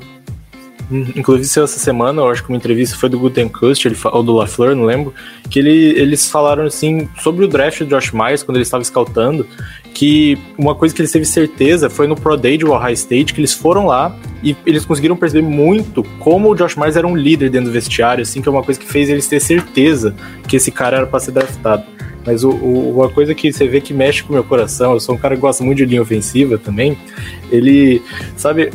Inclusive, 0.92 1.64
essa 1.64 1.80
semana, 1.80 2.22
eu 2.22 2.30
acho 2.30 2.44
que 2.44 2.50
uma 2.50 2.58
entrevista 2.58 2.98
foi 2.98 3.08
do 3.08 3.18
Gutenkust, 3.18 3.88
ele, 3.88 3.96
ou 4.12 4.22
do 4.22 4.34
LaFleur, 4.34 4.76
não 4.76 4.84
lembro, 4.84 5.14
que 5.50 5.58
ele, 5.58 5.72
eles 5.98 6.30
falaram 6.30 6.66
assim 6.66 7.08
sobre 7.22 7.46
o 7.46 7.48
draft 7.48 7.80
do 7.80 7.86
Josh 7.86 8.12
Myers 8.12 8.44
quando 8.44 8.58
ele 8.58 8.64
estava 8.64 8.84
scoutando, 8.84 9.48
que 9.94 10.38
uma 10.58 10.76
coisa 10.76 10.94
que 10.94 11.02
eles 11.02 11.12
teve 11.12 11.24
certeza 11.24 11.90
foi 11.90 12.08
no 12.08 12.16
Pro 12.16 12.36
Day 12.36 12.58
de 12.58 12.66
Ohio 12.66 12.94
State, 12.94 13.34
que 13.34 13.40
eles 13.40 13.54
foram 13.54 13.86
lá 13.86 14.14
e 14.44 14.54
eles 14.66 14.84
conseguiram 14.84 15.16
perceber 15.16 15.48
muito 15.48 16.04
como 16.20 16.52
o 16.52 16.56
Josh 16.56 16.76
Myers 16.76 16.98
era 16.98 17.08
um 17.08 17.16
líder 17.16 17.50
dentro 17.50 17.70
do 17.70 17.74
vestiário, 17.74 18.22
assim, 18.22 18.42
que 18.42 18.50
é 18.50 18.52
uma 18.52 18.64
coisa 18.64 18.78
que 18.78 18.86
fez 18.86 19.10
eles 19.10 19.28
ter 19.28 19.40
certeza 19.40 20.14
que 20.46 20.58
esse 20.58 20.72
cara 20.72 20.98
era 20.98 21.08
para 21.08 21.22
ser 21.22 21.32
draftado. 21.32 21.84
Mas 22.26 22.44
o, 22.44 22.50
o, 22.50 22.96
uma 22.98 23.10
coisa 23.10 23.34
que 23.34 23.52
você 23.52 23.68
vê 23.68 23.80
que 23.80 23.94
mexe 23.94 24.24
com 24.24 24.30
o 24.30 24.34
meu 24.34 24.44
coração, 24.44 24.94
eu 24.94 25.00
sou 25.00 25.16
um 25.16 25.18
cara 25.18 25.36
que 25.36 25.42
gosta 25.42 25.64
muito 25.64 25.78
de 25.78 25.86
linha 25.86 26.02
ofensiva 26.02 26.58
também, 26.58 26.98
ele, 27.52 28.02
sabe, 28.36 28.72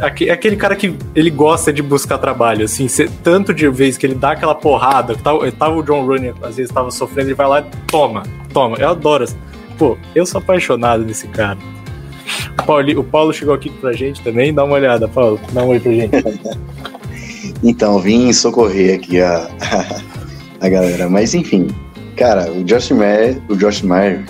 aquele 0.00 0.56
cara 0.56 0.76
que 0.76 0.94
ele 1.14 1.30
gosta 1.30 1.72
de 1.72 1.82
buscar 1.82 2.18
trabalho, 2.18 2.64
assim, 2.64 2.86
tanto 3.22 3.52
de 3.52 3.68
vez 3.68 3.96
que 3.96 4.06
ele 4.06 4.14
dá 4.14 4.32
aquela 4.32 4.54
porrada, 4.54 5.14
tava, 5.16 5.50
tava 5.52 5.76
o 5.76 5.82
John 5.82 6.04
Rooney, 6.04 6.32
às 6.42 6.56
vezes 6.56 6.72
tava 6.72 6.90
sofrendo, 6.90 7.28
ele 7.28 7.34
vai 7.34 7.46
lá 7.46 7.64
toma, 7.86 8.22
toma, 8.52 8.76
eu 8.78 8.88
adoro. 8.88 9.26
Pô, 9.78 9.96
eu 10.14 10.24
sou 10.24 10.40
apaixonado 10.40 11.04
desse 11.04 11.26
cara. 11.28 11.58
O 12.58 12.62
Paulo, 12.64 13.00
o 13.00 13.04
Paulo 13.04 13.32
chegou 13.32 13.54
aqui 13.54 13.68
pra 13.68 13.92
gente 13.92 14.22
também, 14.22 14.54
dá 14.54 14.64
uma 14.64 14.74
olhada, 14.74 15.08
Paulo, 15.08 15.40
dá 15.52 15.62
uma 15.62 15.70
olhada 15.70 15.82
pra 15.82 15.92
gente. 15.92 16.58
então, 17.62 17.98
vim 17.98 18.32
socorrer 18.32 18.96
aqui 18.96 19.20
a, 19.20 19.48
a 20.60 20.68
galera, 20.68 21.08
mas 21.08 21.34
enfim, 21.34 21.68
cara, 22.16 22.50
o 22.50 22.62
Josh 22.64 22.90
Mayer, 22.90 23.40
o 23.48 23.56
Josh 23.56 23.82
Mayer, 23.82 24.24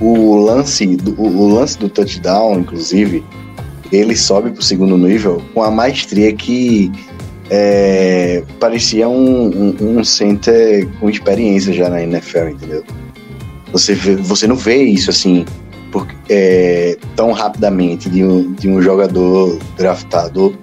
o 0.00 0.36
lance, 0.36 0.96
do, 0.96 1.20
o 1.20 1.54
lance 1.54 1.78
do 1.78 1.88
touchdown, 1.88 2.60
inclusive, 2.60 3.22
ele 3.92 4.16
sobe 4.16 4.50
para 4.50 4.60
o 4.60 4.64
segundo 4.64 4.96
nível 4.96 5.42
com 5.52 5.62
a 5.62 5.70
maestria 5.70 6.32
que 6.32 6.90
é, 7.50 8.42
parecia 8.60 9.08
um, 9.08 9.48
um, 9.48 9.98
um, 9.98 10.04
center 10.04 10.88
com 11.00 11.10
experiência 11.10 11.72
já 11.72 11.88
na 11.88 12.02
NFL, 12.02 12.50
entendeu? 12.50 12.84
Você, 13.72 13.94
vê, 13.94 14.14
você 14.16 14.46
não 14.46 14.56
vê 14.56 14.84
isso 14.84 15.10
assim 15.10 15.44
porque, 15.90 16.14
é, 16.28 16.96
tão 17.16 17.32
rapidamente 17.32 18.08
de 18.08 18.24
um, 18.24 18.52
de 18.52 18.68
um 18.68 18.80
jogador 18.80 19.58
draftado 19.76 20.56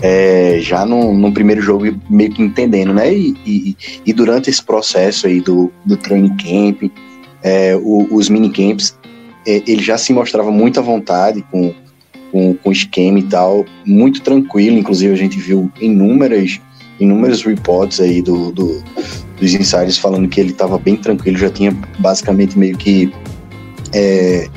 é, 0.00 0.58
já 0.60 0.84
no, 0.84 1.14
no, 1.14 1.32
primeiro 1.32 1.60
jogo 1.60 1.84
meio 2.10 2.32
que 2.32 2.42
entendendo, 2.42 2.92
né? 2.92 3.14
E, 3.14 3.36
e, 3.46 3.76
e 4.04 4.12
durante 4.12 4.50
esse 4.50 4.62
processo 4.62 5.26
aí 5.26 5.40
do, 5.40 5.70
do 5.84 5.96
training 5.96 6.36
camp, 6.36 6.90
é, 7.42 7.76
o, 7.76 8.08
os 8.10 8.28
minicamps, 8.28 8.98
é, 9.46 9.62
ele 9.66 9.82
já 9.82 9.96
se 9.96 10.12
mostrava 10.12 10.50
muito 10.50 10.80
à 10.80 10.82
vontade 10.82 11.44
com 11.52 11.72
com, 12.32 12.54
com 12.54 12.72
esquema 12.72 13.18
e 13.18 13.22
tal, 13.24 13.64
muito 13.86 14.22
tranquilo. 14.22 14.78
Inclusive, 14.78 15.12
a 15.12 15.16
gente 15.16 15.38
viu 15.38 15.70
inúmeras, 15.80 16.58
inúmeros 16.98 17.44
reports 17.44 18.00
aí 18.00 18.22
do, 18.22 18.50
do 18.50 18.82
dos 19.42 19.54
insiders 19.54 19.98
falando 19.98 20.28
que 20.28 20.40
ele 20.40 20.52
estava 20.52 20.78
bem 20.78 20.96
tranquilo, 20.96 21.36
já 21.36 21.50
tinha 21.50 21.76
basicamente 21.98 22.58
meio 22.58 22.76
que. 22.76 23.12
É, 23.92 24.48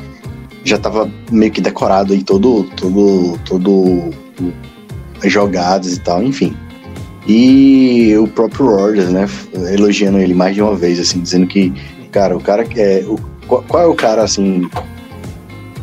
já 0.64 0.78
estava 0.78 1.12
meio 1.32 1.52
que 1.52 1.60
decorado 1.60 2.14
aí 2.14 2.24
todo, 2.24 2.64
todo, 2.76 3.38
todo 3.46 4.14
as 5.24 5.32
jogadas 5.32 5.94
e 5.94 6.00
tal, 6.00 6.24
enfim. 6.24 6.56
E 7.28 8.16
o 8.18 8.28
próprio 8.28 8.68
Rodgers, 8.68 9.10
né, 9.10 9.28
elogiando 9.74 10.20
ele 10.20 10.34
mais 10.34 10.56
de 10.56 10.62
uma 10.62 10.76
vez, 10.76 11.00
assim, 11.00 11.20
dizendo 11.20 11.48
que, 11.48 11.74
cara, 12.12 12.38
o 12.38 12.40
cara 12.40 12.66
é. 12.76 13.04
O, 13.08 13.18
qual 13.48 13.84
é 13.84 13.88
o 13.88 13.96
cara, 13.96 14.24
assim, 14.24 14.68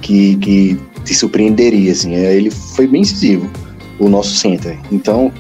que, 0.00 0.36
que 0.36 0.78
te 1.04 1.14
surpreenderia, 1.14 1.92
assim. 1.92 2.14
É, 2.14 2.34
ele 2.34 2.50
foi 2.50 2.86
bem 2.86 3.02
incisivo, 3.02 3.50
o 3.98 4.08
nosso 4.08 4.34
center. 4.34 4.78
Então, 4.90 5.32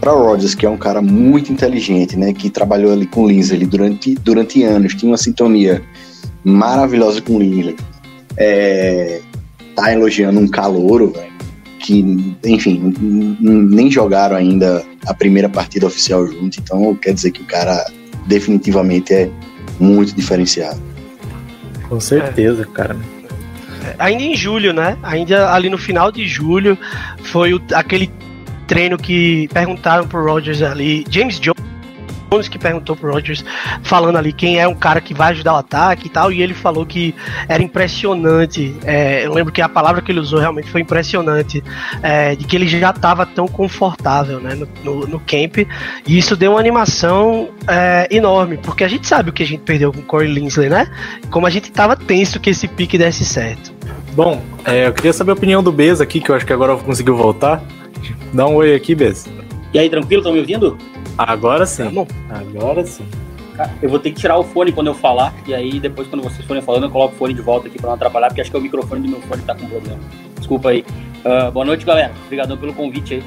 para 0.00 0.12
Rodgers, 0.12 0.54
que 0.54 0.66
é 0.66 0.70
um 0.70 0.76
cara 0.76 1.00
muito 1.00 1.52
inteligente, 1.52 2.16
né, 2.16 2.32
que 2.32 2.50
trabalhou 2.50 2.92
ali 2.92 3.06
com 3.06 3.22
o 3.22 3.28
Lindsay 3.28 3.58
durante, 3.64 4.14
durante 4.16 4.62
anos, 4.62 4.94
tinha 4.94 5.10
uma 5.10 5.16
sintonia 5.16 5.82
maravilhosa 6.44 7.22
com 7.22 7.36
o 7.36 7.38
Lindsay, 7.38 7.76
é, 8.36 9.20
tá 9.74 9.92
elogiando 9.92 10.40
um 10.40 10.48
calouro, 10.48 11.14
que, 11.78 12.36
enfim, 12.44 12.94
nem 13.40 13.90
jogaram 13.90 14.36
ainda 14.36 14.82
a 15.06 15.12
primeira 15.12 15.50
partida 15.50 15.86
oficial 15.86 16.26
junto, 16.26 16.58
então 16.58 16.94
quer 16.94 17.12
dizer 17.12 17.30
que 17.30 17.42
o 17.42 17.44
cara 17.44 17.84
definitivamente 18.26 19.12
é 19.12 19.30
muito 19.78 20.14
diferenciado. 20.14 20.80
Com 21.88 22.00
certeza, 22.00 22.62
é. 22.62 22.64
cara 22.64 22.96
ainda 23.98 24.22
em 24.22 24.36
julho, 24.36 24.72
né? 24.72 24.96
Ainda 25.02 25.52
ali 25.52 25.68
no 25.68 25.78
final 25.78 26.10
de 26.10 26.26
julho 26.26 26.78
foi 27.22 27.54
o, 27.54 27.60
aquele 27.72 28.10
treino 28.66 28.96
que 28.96 29.48
perguntaram 29.52 30.06
pro 30.06 30.24
Rogers 30.24 30.62
ali, 30.62 31.04
James 31.10 31.38
Jones 31.38 31.63
que 32.42 32.58
perguntou 32.58 32.96
pro 32.96 33.12
Rogers, 33.12 33.44
falando 33.82 34.16
ali 34.16 34.32
quem 34.32 34.58
é 34.58 34.66
um 34.66 34.74
cara 34.74 35.00
que 35.00 35.14
vai 35.14 35.32
ajudar 35.32 35.54
o 35.54 35.56
ataque 35.56 36.06
e 36.06 36.10
tal, 36.10 36.32
e 36.32 36.42
ele 36.42 36.54
falou 36.54 36.84
que 36.84 37.14
era 37.48 37.62
impressionante. 37.62 38.74
É, 38.84 39.26
eu 39.26 39.32
lembro 39.32 39.52
que 39.52 39.62
a 39.62 39.68
palavra 39.68 40.02
que 40.02 40.12
ele 40.12 40.20
usou 40.20 40.38
realmente 40.38 40.70
foi 40.70 40.80
impressionante, 40.80 41.62
é, 42.02 42.34
de 42.34 42.44
que 42.44 42.56
ele 42.56 42.66
já 42.66 42.90
estava 42.90 43.24
tão 43.24 43.46
confortável 43.46 44.40
né, 44.40 44.54
no, 44.54 44.68
no, 44.82 45.06
no, 45.06 45.20
camp, 45.20 45.58
e 46.06 46.18
isso 46.18 46.36
deu 46.36 46.52
uma 46.52 46.60
animação 46.60 47.50
é, 47.66 48.08
enorme, 48.10 48.58
porque 48.58 48.84
a 48.84 48.88
gente 48.88 49.06
sabe 49.06 49.30
o 49.30 49.32
que 49.32 49.42
a 49.42 49.46
gente 49.46 49.62
perdeu 49.62 49.92
com 49.92 50.00
o 50.00 50.02
Corey 50.02 50.32
Linsley, 50.32 50.68
né? 50.68 50.88
Como 51.30 51.46
a 51.46 51.50
gente 51.50 51.64
estava 51.70 51.96
tenso 51.96 52.40
que 52.40 52.50
esse 52.50 52.68
pique 52.68 52.98
desse 52.98 53.24
certo. 53.24 53.72
Bom, 54.14 54.42
é, 54.64 54.86
eu 54.86 54.92
queria 54.92 55.12
saber 55.12 55.32
a 55.32 55.34
opinião 55.34 55.62
do 55.62 55.72
Bez 55.72 56.00
aqui, 56.00 56.20
que 56.20 56.30
eu 56.30 56.34
acho 56.34 56.46
que 56.46 56.52
agora 56.52 56.76
conseguiu 56.76 57.16
voltar. 57.16 57.62
Dá 58.32 58.46
um 58.46 58.54
oi 58.54 58.74
aqui, 58.74 58.94
Bez. 58.94 59.26
E 59.72 59.78
aí, 59.78 59.90
tranquilo? 59.90 60.20
Estão 60.20 60.32
me 60.32 60.38
ouvindo? 60.38 60.78
Agora 61.16 61.66
sim. 61.66 62.04
Tá 62.28 62.38
agora 62.38 62.84
sim. 62.84 63.04
Eu 63.80 63.88
vou 63.88 64.00
ter 64.00 64.10
que 64.10 64.20
tirar 64.20 64.36
o 64.36 64.42
fone 64.42 64.72
quando 64.72 64.88
eu 64.88 64.94
falar, 64.94 65.32
e 65.46 65.54
aí 65.54 65.78
depois, 65.78 66.08
quando 66.08 66.22
vocês 66.22 66.44
forem 66.44 66.60
falando, 66.60 66.84
eu 66.84 66.90
coloco 66.90 67.14
o 67.14 67.16
fone 67.16 67.32
de 67.32 67.40
volta 67.40 67.68
aqui 67.68 67.78
para 67.78 67.86
não 67.88 67.94
atrapalhar, 67.94 68.26
porque 68.28 68.40
acho 68.40 68.50
que 68.50 68.56
é 68.56 68.58
o 68.58 68.62
microfone 68.62 69.02
do 69.02 69.08
meu 69.08 69.20
fone 69.20 69.40
que 69.42 69.46
tá 69.46 69.54
com 69.54 69.66
problema. 69.68 70.00
Desculpa 70.36 70.70
aí. 70.70 70.84
Uh, 71.24 71.52
boa 71.52 71.64
noite, 71.64 71.86
galera. 71.86 72.12
Obrigadão 72.24 72.56
pelo 72.56 72.74
convite 72.74 73.14
aí. 73.14 73.22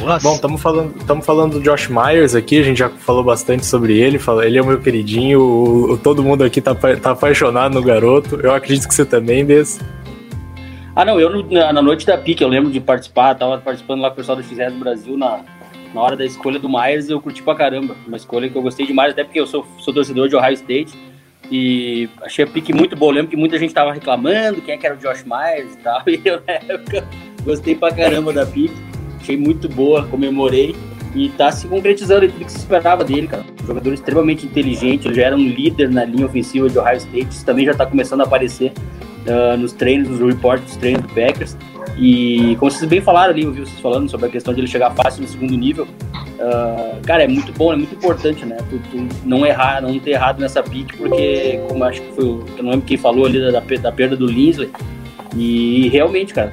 Nossa. 0.00 0.26
Bom, 0.26 0.34
estamos 0.34 0.60
falando, 0.60 0.94
tamo 1.06 1.20
falando 1.22 1.52
do 1.58 1.60
Josh 1.60 1.88
Myers 1.88 2.34
aqui, 2.34 2.58
a 2.60 2.62
gente 2.62 2.78
já 2.78 2.88
falou 2.88 3.22
bastante 3.22 3.66
sobre 3.66 3.98
ele, 3.98 4.18
fala- 4.18 4.46
ele 4.46 4.56
é 4.58 4.62
o 4.62 4.66
meu 4.66 4.80
queridinho, 4.80 5.40
o- 5.40 5.92
o- 5.92 5.98
todo 5.98 6.22
mundo 6.22 6.42
aqui 6.44 6.60
tá, 6.62 6.74
tá 6.74 7.10
apaixonado 7.10 7.74
no 7.74 7.82
garoto, 7.82 8.36
eu 8.42 8.52
acredito 8.54 8.88
que 8.88 8.94
você 8.94 9.04
também, 9.04 9.44
Des. 9.44 9.78
Ah, 10.96 11.04
não, 11.04 11.20
eu 11.20 11.44
na, 11.50 11.72
na 11.74 11.82
noite 11.82 12.06
da 12.06 12.16
PIC, 12.18 12.40
eu 12.42 12.48
lembro 12.48 12.70
de 12.70 12.80
participar, 12.80 13.34
tava 13.34 13.58
participando 13.58 14.00
lá 14.00 14.08
com 14.08 14.14
o 14.14 14.16
pessoal 14.16 14.36
do 14.36 14.42
XS 14.42 14.72
do 14.72 14.78
Brasil 14.80 15.16
na, 15.16 15.40
na 15.94 16.00
hora 16.00 16.16
da 16.16 16.24
escolha 16.24 16.58
do 16.58 16.68
Myers, 16.68 17.08
eu 17.08 17.20
curti 17.20 17.42
pra 17.42 17.54
caramba. 17.54 17.96
Uma 18.06 18.16
escolha 18.16 18.48
que 18.48 18.56
eu 18.56 18.62
gostei 18.62 18.86
demais, 18.86 19.12
até 19.12 19.24
porque 19.24 19.40
eu 19.40 19.46
sou, 19.46 19.66
sou 19.78 19.92
torcedor 19.92 20.28
de 20.28 20.36
Ohio 20.36 20.54
State 20.54 20.92
e 21.50 22.08
achei 22.22 22.44
a 22.44 22.48
PIC 22.48 22.72
muito 22.72 22.96
boa. 22.96 23.10
Eu 23.10 23.16
lembro 23.16 23.30
que 23.30 23.36
muita 23.36 23.58
gente 23.58 23.74
tava 23.74 23.92
reclamando 23.92 24.60
quem 24.62 24.74
é 24.74 24.78
que 24.78 24.86
era 24.86 24.94
o 24.94 24.98
Josh 24.98 25.24
Myers 25.24 25.74
e 25.74 25.78
tal, 25.78 26.02
e 26.08 26.20
eu 26.24 26.42
na 26.46 26.54
época 26.54 27.04
gostei 27.44 27.74
pra 27.74 27.92
caramba 27.92 28.32
da 28.32 28.46
PIC, 28.46 28.72
achei 29.20 29.36
muito 29.36 29.68
boa, 29.68 30.06
comemorei. 30.06 30.74
E 31.14 31.28
tá 31.28 31.52
se 31.52 31.68
concretizando 31.68 32.26
tudo 32.26 32.46
que 32.46 32.50
se 32.50 32.56
esperava 32.56 33.04
dele, 33.04 33.26
cara. 33.26 33.44
Um 33.62 33.66
jogador 33.66 33.92
extremamente 33.92 34.46
inteligente, 34.46 35.06
ele 35.06 35.14
já 35.14 35.24
era 35.24 35.36
um 35.36 35.46
líder 35.46 35.90
na 35.90 36.06
linha 36.06 36.24
ofensiva 36.24 36.70
de 36.70 36.78
Ohio 36.78 36.96
State, 36.96 37.28
isso 37.28 37.44
também 37.44 37.66
já 37.66 37.74
tá 37.74 37.84
começando 37.84 38.22
a 38.22 38.24
aparecer 38.24 38.72
ah, 39.28 39.56
nos 39.56 39.72
treinos, 39.72 40.08
nos 40.08 40.34
reports 40.34 40.64
dos 40.64 40.76
treinos 40.76 41.02
do 41.02 41.08
Packers. 41.08 41.56
E 41.98 42.56
como 42.58 42.70
vocês 42.70 42.88
bem 42.88 43.00
falaram 43.00 43.32
ali, 43.32 43.42
eu 43.44 43.52
vocês 43.52 43.78
falando 43.80 44.08
sobre 44.10 44.26
a 44.26 44.28
questão 44.28 44.52
de 44.54 44.60
ele 44.60 44.66
chegar 44.66 44.90
fácil 44.92 45.22
no 45.22 45.28
segundo 45.28 45.56
nível. 45.56 45.86
ah, 46.40 46.98
cara, 47.06 47.22
é 47.24 47.28
muito 47.28 47.52
bom, 47.52 47.72
é 47.72 47.76
muito 47.76 47.94
importante, 47.94 48.44
né? 48.44 48.56
Tu, 48.70 48.78
tu 48.90 49.08
não 49.24 49.44
errar, 49.46 49.80
não 49.82 49.98
ter 49.98 50.10
errado 50.12 50.40
nessa 50.40 50.62
pique, 50.62 50.96
porque, 50.96 51.60
como 51.68 51.84
acho 51.84 52.00
que 52.02 52.12
foi, 52.14 52.24
o- 52.24 52.44
eu 52.56 52.64
não 52.64 52.70
lembro 52.72 52.86
quem 52.86 52.96
falou 52.96 53.26
ali 53.26 53.40
da, 53.40 53.50
da, 53.50 53.60
da 53.60 53.92
perda 53.92 54.16
do 54.16 54.26
Linsley. 54.26 54.70
E 55.36 55.88
realmente, 55.88 56.34
cara, 56.34 56.52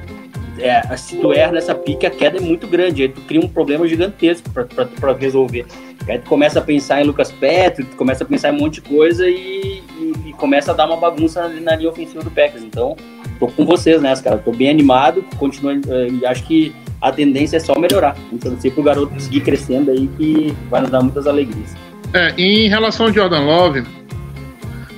é, 0.58 0.80
se 0.96 1.16
tu 1.16 1.32
erra 1.32 1.52
nessa 1.52 1.74
pique, 1.74 2.06
a 2.06 2.10
queda 2.10 2.38
é 2.38 2.40
muito 2.40 2.66
grande. 2.66 3.02
Aí 3.02 3.08
tu 3.08 3.20
cria 3.22 3.40
um 3.40 3.48
problema 3.48 3.86
gigantesco 3.88 4.48
pra 4.50 5.12
resolver. 5.12 5.66
Aí 6.08 6.18
tu 6.18 6.28
começa 6.28 6.58
a 6.58 6.62
pensar 6.62 7.00
em 7.02 7.04
Lucas 7.04 7.30
Petri, 7.30 7.84
tu 7.84 7.96
começa 7.96 8.24
a 8.24 8.26
pensar 8.26 8.52
em 8.52 8.56
um 8.56 8.60
monte 8.60 8.74
de 8.74 8.82
coisa 8.82 9.28
e, 9.28 9.82
e- 9.98 10.12
e 10.28 10.32
começa 10.34 10.70
a 10.72 10.74
dar 10.74 10.86
uma 10.86 10.96
bagunça 10.96 11.46
na, 11.48 11.60
na 11.60 11.76
linha 11.76 11.90
ofensiva 11.90 12.22
do 12.22 12.30
Packers. 12.30 12.62
Então, 12.62 12.96
tô 13.40 13.48
com 13.48 13.64
vocês 13.64 14.00
nessa, 14.00 14.22
cara. 14.22 14.38
Tô 14.38 14.52
bem 14.52 14.68
animado, 14.68 15.24
continuo, 15.38 15.72
eh, 15.72 16.08
e 16.20 16.26
acho 16.26 16.44
que 16.44 16.72
a 17.00 17.10
tendência 17.10 17.56
é 17.56 17.60
só 17.60 17.76
melhorar. 17.78 18.14
Então, 18.30 18.54
sei 18.60 18.70
pro 18.70 18.82
garoto 18.82 19.18
seguir 19.18 19.40
crescendo 19.40 19.90
aí 19.90 20.08
que 20.18 20.54
vai 20.68 20.82
nos 20.82 20.90
dar 20.90 21.02
muitas 21.02 21.26
alegrias. 21.26 21.74
É, 22.12 22.34
em 22.36 22.68
relação 22.68 23.06
ao 23.06 23.12
Jordan 23.12 23.40
Love, 23.40 23.84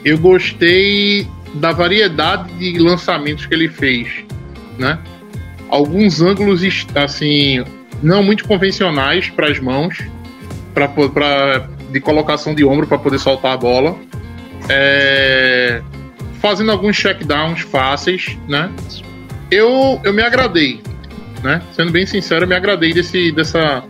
eu 0.04 0.18
gostei 0.18 1.26
da 1.54 1.72
variedade 1.72 2.52
de 2.58 2.78
lançamentos 2.78 3.46
que 3.46 3.54
ele 3.54 3.68
fez, 3.68 4.08
né? 4.78 4.98
Alguns 5.68 6.20
ângulos 6.20 6.62
assim 6.94 7.64
não 8.02 8.22
muito 8.22 8.46
convencionais 8.46 9.30
para 9.30 9.48
as 9.48 9.60
mãos, 9.60 9.98
para 10.74 11.68
de 11.90 12.00
colocação 12.00 12.54
de 12.54 12.64
ombro 12.64 12.86
para 12.86 12.98
poder 12.98 13.18
soltar 13.18 13.52
a 13.52 13.56
bola, 13.56 13.96
É, 14.68 15.82
fazendo 16.42 16.72
alguns 16.72 16.96
checkdowns 16.96 17.60
fáceis, 17.60 18.36
né? 18.48 18.68
Eu, 19.50 20.00
eu 20.02 20.12
me 20.12 20.22
agradei, 20.22 20.82
né? 21.42 21.62
Sendo 21.72 21.92
bem 21.92 22.04
sincero, 22.04 22.44
eu 22.44 22.48
me 22.48 22.56
agradei 22.56 22.92
desse, 22.92 23.30
dessa, 23.30 23.84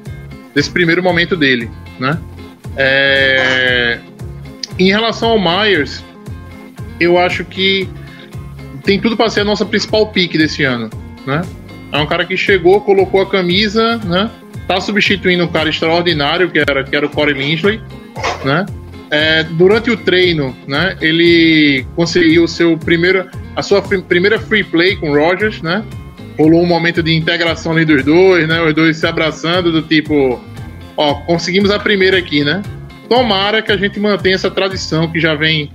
desse 0.54 0.70
primeiro 0.70 1.02
momento 1.02 1.34
dele, 1.34 1.70
né? 1.98 2.18
É, 2.76 3.98
Em 4.78 4.90
relação 4.90 5.30
ao 5.30 5.38
Myers, 5.38 6.04
eu 7.00 7.18
acho 7.18 7.42
que 7.44 7.88
tem 8.84 9.00
tudo 9.00 9.16
para 9.16 9.30
ser 9.30 9.40
a 9.40 9.44
nossa 9.44 9.64
principal 9.64 10.06
pick 10.08 10.32
desse 10.32 10.62
ano, 10.62 10.90
né? 11.26 11.40
É 11.90 11.98
um 11.98 12.06
cara 12.06 12.24
que 12.24 12.36
chegou, 12.36 12.80
colocou 12.82 13.22
a 13.22 13.26
camisa, 13.28 13.96
né? 13.98 14.30
Tá 14.68 14.80
substituindo 14.80 15.44
um 15.44 15.48
cara 15.48 15.68
extraordinário 15.70 16.50
que 16.50 16.58
era, 16.58 16.84
que 16.84 16.94
era 16.94 17.06
o 17.06 17.08
Corey 17.08 17.34
Linsley, 17.34 17.80
né? 18.44 18.66
É, 19.14 19.44
durante 19.44 19.90
o 19.90 19.96
treino, 19.96 20.56
né? 20.66 20.96
Ele 20.98 21.84
conseguiu 21.94 22.48
seu 22.48 22.78
primeiro, 22.78 23.28
a 23.54 23.62
sua 23.62 23.82
primeira 23.82 24.38
free 24.38 24.64
play 24.64 24.96
com 24.96 25.10
o 25.10 25.14
Rogers, 25.14 25.60
né? 25.60 25.84
Rolou 26.38 26.62
um 26.62 26.66
momento 26.66 27.02
de 27.02 27.14
integração 27.14 27.72
ali 27.72 27.84
dos 27.84 28.02
dois, 28.02 28.48
né? 28.48 28.62
Os 28.62 28.72
dois 28.72 28.96
se 28.96 29.06
abraçando 29.06 29.70
do 29.70 29.82
tipo, 29.82 30.40
ó, 30.96 31.14
conseguimos 31.26 31.70
a 31.70 31.78
primeira 31.78 32.16
aqui, 32.16 32.42
né? 32.42 32.62
Tomara 33.06 33.60
que 33.60 33.70
a 33.70 33.76
gente 33.76 34.00
mantenha 34.00 34.34
essa 34.34 34.50
tradição 34.50 35.12
que 35.12 35.20
já 35.20 35.34
vem 35.34 35.70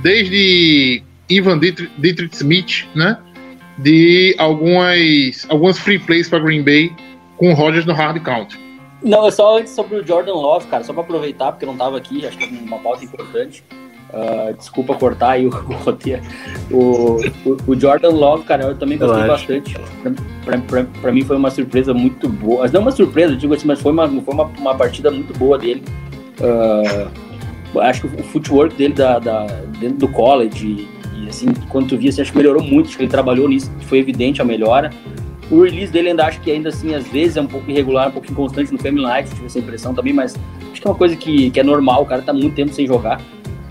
desde 0.00 1.02
Ivan 1.28 1.58
Dietrich, 1.58 2.36
Smith, 2.36 2.86
né? 2.94 3.18
De 3.78 4.32
algumas, 4.38 5.44
algumas 5.48 5.76
free 5.76 5.98
plays 5.98 6.28
para 6.28 6.38
Green 6.38 6.62
Bay 6.62 6.92
com 7.36 7.50
o 7.50 7.54
Rodgers 7.54 7.84
no 7.84 7.92
hard 7.92 8.22
count. 8.22 8.56
Não, 9.06 9.26
é 9.26 9.30
só 9.30 9.56
antes 9.56 9.72
sobre 9.72 9.96
o 9.96 10.06
Jordan 10.06 10.34
Love, 10.34 10.66
cara, 10.66 10.82
só 10.82 10.92
pra 10.92 11.02
aproveitar, 11.02 11.52
porque 11.52 11.64
eu 11.64 11.68
não 11.68 11.76
tava 11.76 11.96
aqui, 11.96 12.26
acho 12.26 12.36
que 12.36 12.44
é 12.44 12.48
uma 12.48 12.78
pauta 12.78 13.04
importante. 13.04 13.62
Ah, 14.12 14.52
desculpa 14.56 14.94
cortar 14.94 15.30
aí 15.30 15.46
o, 15.46 15.50
roteiro. 15.84 16.22
O, 16.70 17.16
o, 17.44 17.56
o 17.68 17.80
Jordan 17.80 18.10
Love, 18.10 18.44
cara, 18.44 18.64
eu 18.64 18.76
também 18.76 18.98
gostei 18.98 19.22
Relaxa. 19.22 19.46
bastante. 19.46 19.76
Pra, 20.44 20.58
pra, 20.58 20.84
pra, 21.00 21.12
mim 21.12 21.22
foi 21.22 21.36
uma 21.36 21.50
surpresa 21.50 21.94
muito 21.94 22.28
boa. 22.28 22.62
Mas 22.62 22.72
não 22.72 22.80
uma 22.80 22.90
surpresa, 22.90 23.32
eu 23.34 23.36
digo 23.36 23.54
assim, 23.54 23.66
mas 23.66 23.80
foi 23.80 23.92
uma, 23.92 24.08
foi 24.08 24.34
uma, 24.34 24.44
uma 24.44 24.74
partida 24.74 25.10
muito 25.10 25.36
boa 25.38 25.56
dele. 25.56 25.84
Ah, 26.40 27.08
acho 27.88 28.08
que 28.08 28.20
o 28.20 28.24
footwork 28.24 28.74
dele 28.74 28.94
da, 28.94 29.18
da- 29.18 29.46
dentro 29.78 29.98
do 29.98 30.08
college, 30.08 30.88
e 31.14 31.28
assim, 31.28 31.46
quando 31.68 31.88
tu 31.88 31.96
via, 31.96 32.10
assim, 32.10 32.22
acho 32.22 32.32
que 32.32 32.38
melhorou 32.38 32.62
muito, 32.62 32.88
acho 32.88 32.96
que 32.96 33.02
ele 33.04 33.10
trabalhou 33.10 33.48
nisso, 33.48 33.70
foi 33.82 33.98
evidente 33.98 34.42
a 34.42 34.44
melhora. 34.44 34.90
O 35.50 35.62
release 35.62 35.92
dele 35.92 36.10
ainda 36.10 36.26
acho 36.26 36.40
que 36.40 36.50
ainda 36.50 36.70
assim, 36.70 36.94
às 36.94 37.06
vezes 37.06 37.36
é 37.36 37.40
um 37.40 37.46
pouco 37.46 37.70
irregular, 37.70 38.08
um 38.08 38.12
pouco 38.12 38.30
inconstante 38.30 38.72
no 38.72 38.78
Family 38.78 39.04
Night, 39.04 39.30
tive 39.30 39.46
essa 39.46 39.58
impressão 39.58 39.94
também, 39.94 40.12
mas 40.12 40.34
acho 40.72 40.80
que 40.80 40.86
é 40.86 40.90
uma 40.90 40.96
coisa 40.96 41.14
que, 41.14 41.50
que 41.50 41.60
é 41.60 41.62
normal, 41.62 42.02
o 42.02 42.06
cara 42.06 42.22
tá 42.22 42.32
muito 42.32 42.54
tempo 42.54 42.72
sem 42.72 42.86
jogar. 42.86 43.20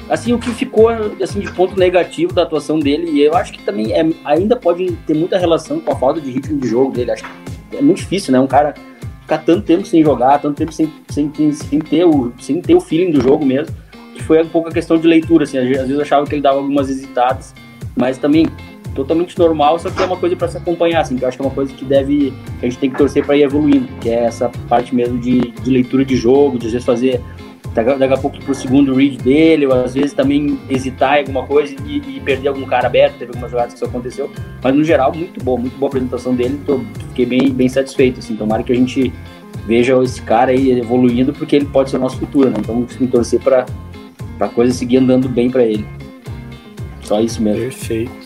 Assim, 0.10 0.34
o 0.34 0.40
que 0.40 0.52
ficou 0.52 0.90
assim, 1.22 1.40
de 1.40 1.52
ponto 1.52 1.78
negativo 1.78 2.32
da 2.32 2.44
atuação 2.44 2.80
dele, 2.80 3.10
e 3.12 3.22
eu 3.22 3.36
acho 3.36 3.52
que 3.52 3.64
também 3.64 3.92
é, 3.92 4.08
ainda 4.24 4.56
pode 4.56 4.92
ter 5.08 5.16
muita 5.16 5.38
relação 5.38 5.80
com 5.80 5.92
a 5.92 5.96
falta 5.96 6.22
de 6.22 6.30
ritmo 6.32 6.60
de 6.60 6.68
jogo 6.68 6.92
dele. 6.92 7.12
Acho 7.12 7.24
que 7.24 7.78
é 7.78 7.82
muito 7.82 7.98
difícil, 7.98 8.32
né? 8.32 8.40
Um 8.40 8.48
cara 8.48 8.76
ficar 9.22 9.40
tanto 9.40 9.64
tempo 9.64 9.86
sem 9.86 10.04
jogar, 10.04 10.40
tanto 10.40 10.56
tempo 10.56 10.72
sem, 10.72 10.92
sem, 11.10 11.32
sem, 11.52 11.80
ter, 11.80 12.06
o, 12.06 12.32
sem 12.40 12.62
ter 12.62 12.76
o 12.76 12.80
feeling 12.80 13.12
do 13.12 13.20
jogo 13.20 13.44
mesmo, 13.44 13.76
que 14.14 14.22
foi 14.22 14.42
um 14.44 14.48
pouco 14.48 14.70
a 14.70 14.72
questão 14.72 14.98
de 14.98 15.08
leitura, 15.08 15.44
assim, 15.44 15.58
às 15.58 15.68
vezes 15.68 15.90
eu 15.90 16.02
achava 16.02 16.26
que 16.28 16.36
ele 16.36 16.42
dava 16.44 16.58
algumas 16.58 16.90
hesitadas, 16.90 17.54
mas 17.96 18.20
também 18.20 18.46
totalmente 18.96 19.38
normal, 19.38 19.78
só 19.78 19.92
que 19.92 20.02
é 20.02 20.06
uma 20.06 20.18
coisa 20.18 20.36
para 20.36 20.48
se 20.48 20.58
acompanhar, 20.58 21.02
assim, 21.02 21.18
que 21.18 21.24
eu 21.24 21.28
acho 21.28 21.38
que 21.38 21.44
é 21.44 21.46
uma 21.46 21.54
coisa 21.54 21.74
que 21.74 21.84
deve, 21.84 22.34
que 22.60 22.66
a 22.66 22.70
gente 22.70 22.80
tem 22.80 22.90
que 22.90 22.98
torcer 22.98 23.26
para 23.26 23.36
ir 23.36 23.44
evoluindo, 23.44 23.88
que 24.00 24.10
é 24.10 24.24
essa 24.24 24.50
parte 24.70 24.96
mesmo 24.96 25.20
de, 25.20 25.52
de 25.52 25.70
leitura 25.70 26.06
de 26.06 26.16
jogo, 26.16 26.58
de 26.58 26.68
às 26.68 26.72
vezes 26.72 26.86
fazer 26.86 27.22
daqui, 27.74 28.14
a 28.14 28.18
pouco 28.18 28.40
pro 28.40 28.56
segundo 28.56 28.96
read 28.96 29.18
dele, 29.18 29.66
ou 29.66 29.74
às 29.74 29.94
vezes 29.94 30.14
também 30.14 30.58
hesitar 30.70 31.18
em 31.18 31.20
alguma 31.20 31.46
coisa 31.46 31.76
e, 31.86 31.98
e 31.98 32.22
perder 32.22 32.48
algum 32.48 32.66
cara 32.66 32.88
aberto, 32.88 33.18
teve 33.18 33.32
algumas 33.32 33.52
jogadas 33.52 33.74
que 33.74 33.80
isso 33.80 33.86
aconteceu, 33.86 34.32
mas 34.64 34.74
no 34.74 34.84
geral, 34.84 35.14
muito 35.14 35.44
bom, 35.44 35.58
muito 35.58 35.78
boa 35.78 35.90
apresentação 35.90 36.34
dele, 36.34 36.60
tô, 36.66 36.80
fiquei 37.10 37.26
bem, 37.26 37.52
bem 37.52 37.68
satisfeito, 37.68 38.20
assim, 38.20 38.36
tomara 38.36 38.64
que 38.64 38.72
a 38.72 38.76
gente 38.76 39.14
veja 39.68 40.02
esse 40.02 40.22
cara 40.22 40.52
aí 40.52 40.72
evoluindo, 40.72 41.34
porque 41.34 41.56
ele 41.58 41.66
pode 41.66 41.90
ser 41.90 41.98
o 41.98 42.00
nosso 42.00 42.18
futuro, 42.18 42.50
né, 42.50 42.56
então 42.60 42.84
tem 42.84 42.98
que 43.00 43.08
torcer 43.08 43.42
para 43.42 43.66
a 44.40 44.48
coisa 44.48 44.74
seguir 44.74 44.98
andando 44.98 45.28
bem 45.28 45.50
para 45.50 45.66
ele. 45.66 45.86
Só 47.02 47.22
isso 47.22 47.42
mesmo. 47.42 47.62
Perfeito. 47.62 48.25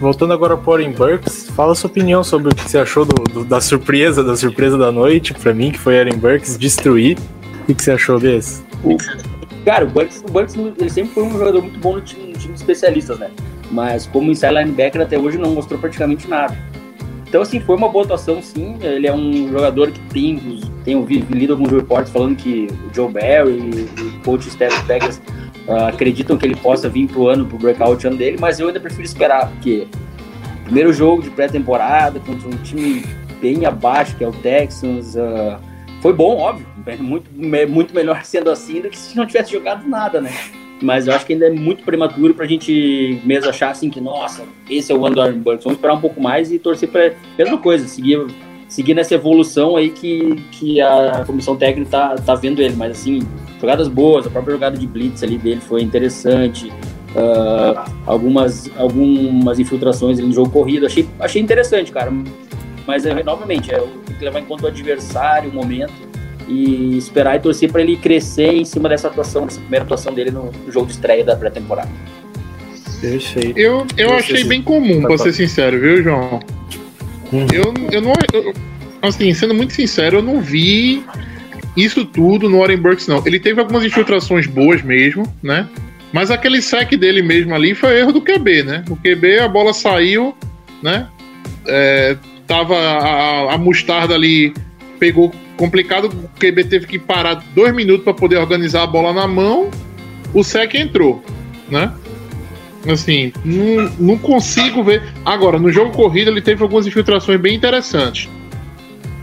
Voltando 0.00 0.32
agora 0.32 0.56
pro 0.56 0.72
Aaron 0.72 0.92
Burks, 0.92 1.50
fala 1.50 1.74
sua 1.74 1.90
opinião 1.90 2.24
sobre 2.24 2.50
o 2.50 2.54
que 2.54 2.62
você 2.68 2.78
achou 2.78 3.04
do, 3.04 3.22
do- 3.24 3.44
da 3.44 3.60
surpresa, 3.60 4.24
da 4.24 4.34
surpresa 4.34 4.78
da 4.78 4.90
noite, 4.90 5.34
pra 5.34 5.52
mim, 5.52 5.70
que 5.70 5.78
foi 5.78 5.98
Aaron 6.00 6.16
Burks 6.16 6.56
destruir. 6.56 7.18
O 7.68 7.74
que 7.74 7.82
você 7.82 7.90
achou 7.92 8.18
desse? 8.18 8.62
Cara, 9.64 9.84
o 9.84 9.88
Bucks, 9.90 10.24
o 10.26 10.32
Bucks 10.32 10.56
ele 10.56 10.88
sempre 10.88 11.12
foi 11.12 11.22
um 11.24 11.30
jogador 11.32 11.60
muito 11.60 11.78
bom 11.78 11.94
no 11.96 12.00
time, 12.00 12.32
no 12.32 12.38
time 12.38 12.54
de 12.54 12.60
especialistas, 12.60 13.18
né? 13.18 13.30
Mas 13.70 14.06
como 14.06 14.30
inside 14.30 14.54
linebacker 14.54 15.02
até 15.02 15.18
hoje 15.18 15.36
não 15.36 15.50
mostrou 15.50 15.78
praticamente 15.78 16.26
nada. 16.26 16.56
Então, 17.28 17.42
assim, 17.42 17.60
foi 17.60 17.76
uma 17.76 17.88
boa 17.88 18.04
atuação, 18.04 18.42
sim. 18.42 18.76
Ele 18.80 19.06
é 19.06 19.12
um 19.14 19.48
jogador 19.50 19.90
que 19.92 20.00
tem, 20.08 20.60
tem 20.84 20.96
ouvido, 20.96 21.32
lido 21.32 21.52
alguns 21.52 21.70
reportes 21.70 22.10
falando 22.10 22.34
que 22.36 22.66
o 22.90 22.94
Joe 22.94 23.12
Barry 23.12 23.88
e 23.98 24.02
o 24.02 24.20
coach 24.24 24.50
Steph 24.50 24.84
Vegas 24.86 25.20
ah, 25.70 25.88
acreditam 25.88 26.36
que 26.36 26.44
ele 26.44 26.56
possa 26.56 26.88
vir 26.88 27.06
pro 27.06 27.28
ano, 27.28 27.46
pro 27.46 27.56
breakout 27.56 28.04
ano 28.06 28.16
dele, 28.16 28.36
mas 28.40 28.58
eu 28.58 28.66
ainda 28.66 28.80
prefiro 28.80 29.04
esperar, 29.04 29.48
porque 29.48 29.86
primeiro 30.64 30.92
jogo 30.92 31.22
de 31.22 31.30
pré-temporada 31.30 32.18
contra 32.20 32.48
um 32.48 32.56
time 32.62 33.04
bem 33.40 33.64
abaixo, 33.64 34.16
que 34.16 34.24
é 34.24 34.28
o 34.28 34.32
Texans, 34.32 35.16
ah, 35.16 35.60
foi 36.00 36.12
bom, 36.12 36.38
óbvio, 36.38 36.66
é 36.86 36.96
muito, 36.96 37.30
muito 37.68 37.94
melhor 37.94 38.22
sendo 38.24 38.50
assim 38.50 38.80
do 38.80 38.90
que 38.90 38.98
se 38.98 39.16
não 39.16 39.26
tivesse 39.26 39.52
jogado 39.52 39.88
nada, 39.88 40.20
né? 40.20 40.32
Mas 40.82 41.06
eu 41.06 41.14
acho 41.14 41.26
que 41.26 41.34
ainda 41.34 41.46
é 41.46 41.50
muito 41.50 41.84
prematuro 41.84 42.32
pra 42.34 42.46
gente 42.46 43.20
mesmo 43.24 43.50
achar 43.50 43.70
assim 43.70 43.90
que, 43.90 44.00
nossa, 44.00 44.44
esse 44.68 44.90
é 44.90 44.94
o 44.94 45.04
ano 45.04 45.14
do 45.14 45.20
Aaron 45.20 45.38
Burks. 45.38 45.64
Vamos 45.64 45.76
esperar 45.76 45.94
um 45.94 46.00
pouco 46.00 46.20
mais 46.20 46.50
e 46.50 46.58
torcer 46.58 46.88
pra 46.88 47.12
mesma 47.38 47.58
coisa, 47.58 47.86
seguir, 47.86 48.26
seguir 48.66 48.94
nessa 48.94 49.14
evolução 49.14 49.76
aí 49.76 49.90
que, 49.90 50.36
que 50.52 50.80
a 50.80 51.22
comissão 51.26 51.54
técnica 51.54 51.90
tá, 51.90 52.14
tá 52.16 52.34
vendo 52.34 52.62
ele. 52.62 52.74
Mas 52.76 52.92
assim, 52.92 53.20
jogadas 53.60 53.88
boas, 53.88 54.26
a 54.26 54.30
própria 54.30 54.52
jogada 54.54 54.76
de 54.78 54.86
blitz 54.86 55.22
ali 55.22 55.36
dele 55.38 55.60
foi 55.60 55.82
interessante. 55.82 56.72
ah, 57.16 57.86
algumas, 58.06 58.70
algumas 58.76 59.58
infiltrações 59.58 60.18
ali 60.18 60.28
no 60.28 60.32
jogo 60.34 60.50
corrido, 60.50 60.86
achei, 60.86 61.08
achei 61.18 61.42
interessante, 61.42 61.90
cara. 61.92 62.12
Mas, 62.86 63.04
é, 63.06 63.22
novamente, 63.22 63.70
é, 63.72 63.78
tem 64.06 64.16
que 64.16 64.24
levar 64.24 64.40
em 64.40 64.44
conta 64.44 64.64
o 64.64 64.68
adversário, 64.68 65.50
o 65.50 65.54
momento, 65.54 65.92
e 66.48 66.96
esperar 66.96 67.36
e 67.36 67.40
torcer 67.40 67.70
para 67.70 67.80
ele 67.82 67.96
crescer 67.96 68.52
em 68.54 68.64
cima 68.64 68.88
dessa 68.88 69.06
atuação, 69.08 69.44
dessa 69.44 69.60
primeira 69.60 69.84
atuação 69.84 70.12
dele 70.12 70.30
no 70.30 70.50
jogo 70.68 70.86
de 70.86 70.92
estreia 70.92 71.22
da 71.24 71.36
pré-temporada. 71.36 71.88
Perfeito. 73.00 73.58
Eu, 73.58 73.86
eu 73.96 74.12
achei 74.14 74.38
se- 74.38 74.44
bem 74.44 74.60
comum, 74.62 75.00
Tá 75.02 75.08
pra 75.08 75.18
ser 75.18 75.32
sincero, 75.32 75.80
viu, 75.80 76.02
João? 76.02 76.40
Hum. 77.32 77.46
Eu, 77.52 77.72
eu 77.92 78.00
não. 78.02 78.12
eu- 78.32 78.52
assim, 79.00 79.32
sendo 79.32 79.54
muito 79.54 79.72
sincero, 79.72 80.16
eu 80.18 80.22
não 80.22 80.40
vi 80.40 81.02
isso 81.76 82.04
tudo 82.04 82.48
no 82.48 82.58
Warren 82.58 82.78
Burks, 82.78 83.06
não. 83.06 83.22
Ele 83.24 83.38
teve 83.38 83.60
algumas 83.60 83.84
infiltrações 83.84 84.46
boas 84.46 84.82
mesmo, 84.82 85.24
né? 85.42 85.68
Mas 86.12 86.30
aquele 86.30 86.60
sec 86.60 86.90
dele 86.96 87.22
mesmo 87.22 87.54
ali 87.54 87.74
foi 87.74 87.98
erro 88.00 88.12
do 88.12 88.20
QB, 88.20 88.64
né? 88.64 88.84
O 88.90 88.96
QB, 88.96 89.38
a 89.38 89.48
bola 89.48 89.72
saiu, 89.72 90.36
né? 90.82 91.06
É, 91.66 92.16
tava 92.46 92.76
a, 92.76 93.54
a 93.54 93.58
mostarda 93.58 94.14
ali, 94.14 94.52
pegou 94.98 95.32
complicado, 95.56 96.06
o 96.06 96.40
QB 96.40 96.64
teve 96.64 96.86
que 96.86 96.98
parar 96.98 97.44
dois 97.54 97.72
minutos 97.74 98.02
para 98.02 98.14
poder 98.14 98.38
organizar 98.38 98.82
a 98.82 98.86
bola 98.86 99.12
na 99.12 99.28
mão, 99.28 99.70
o 100.34 100.42
sec 100.42 100.74
entrou, 100.74 101.22
né? 101.70 101.92
Assim, 102.90 103.32
não, 103.44 103.92
não 103.98 104.18
consigo 104.18 104.82
ver. 104.82 105.02
Agora, 105.24 105.58
no 105.58 105.70
jogo 105.70 105.92
corrido, 105.92 106.30
ele 106.30 106.40
teve 106.40 106.62
algumas 106.62 106.86
infiltrações 106.86 107.38
bem 107.38 107.54
interessantes. 107.54 108.28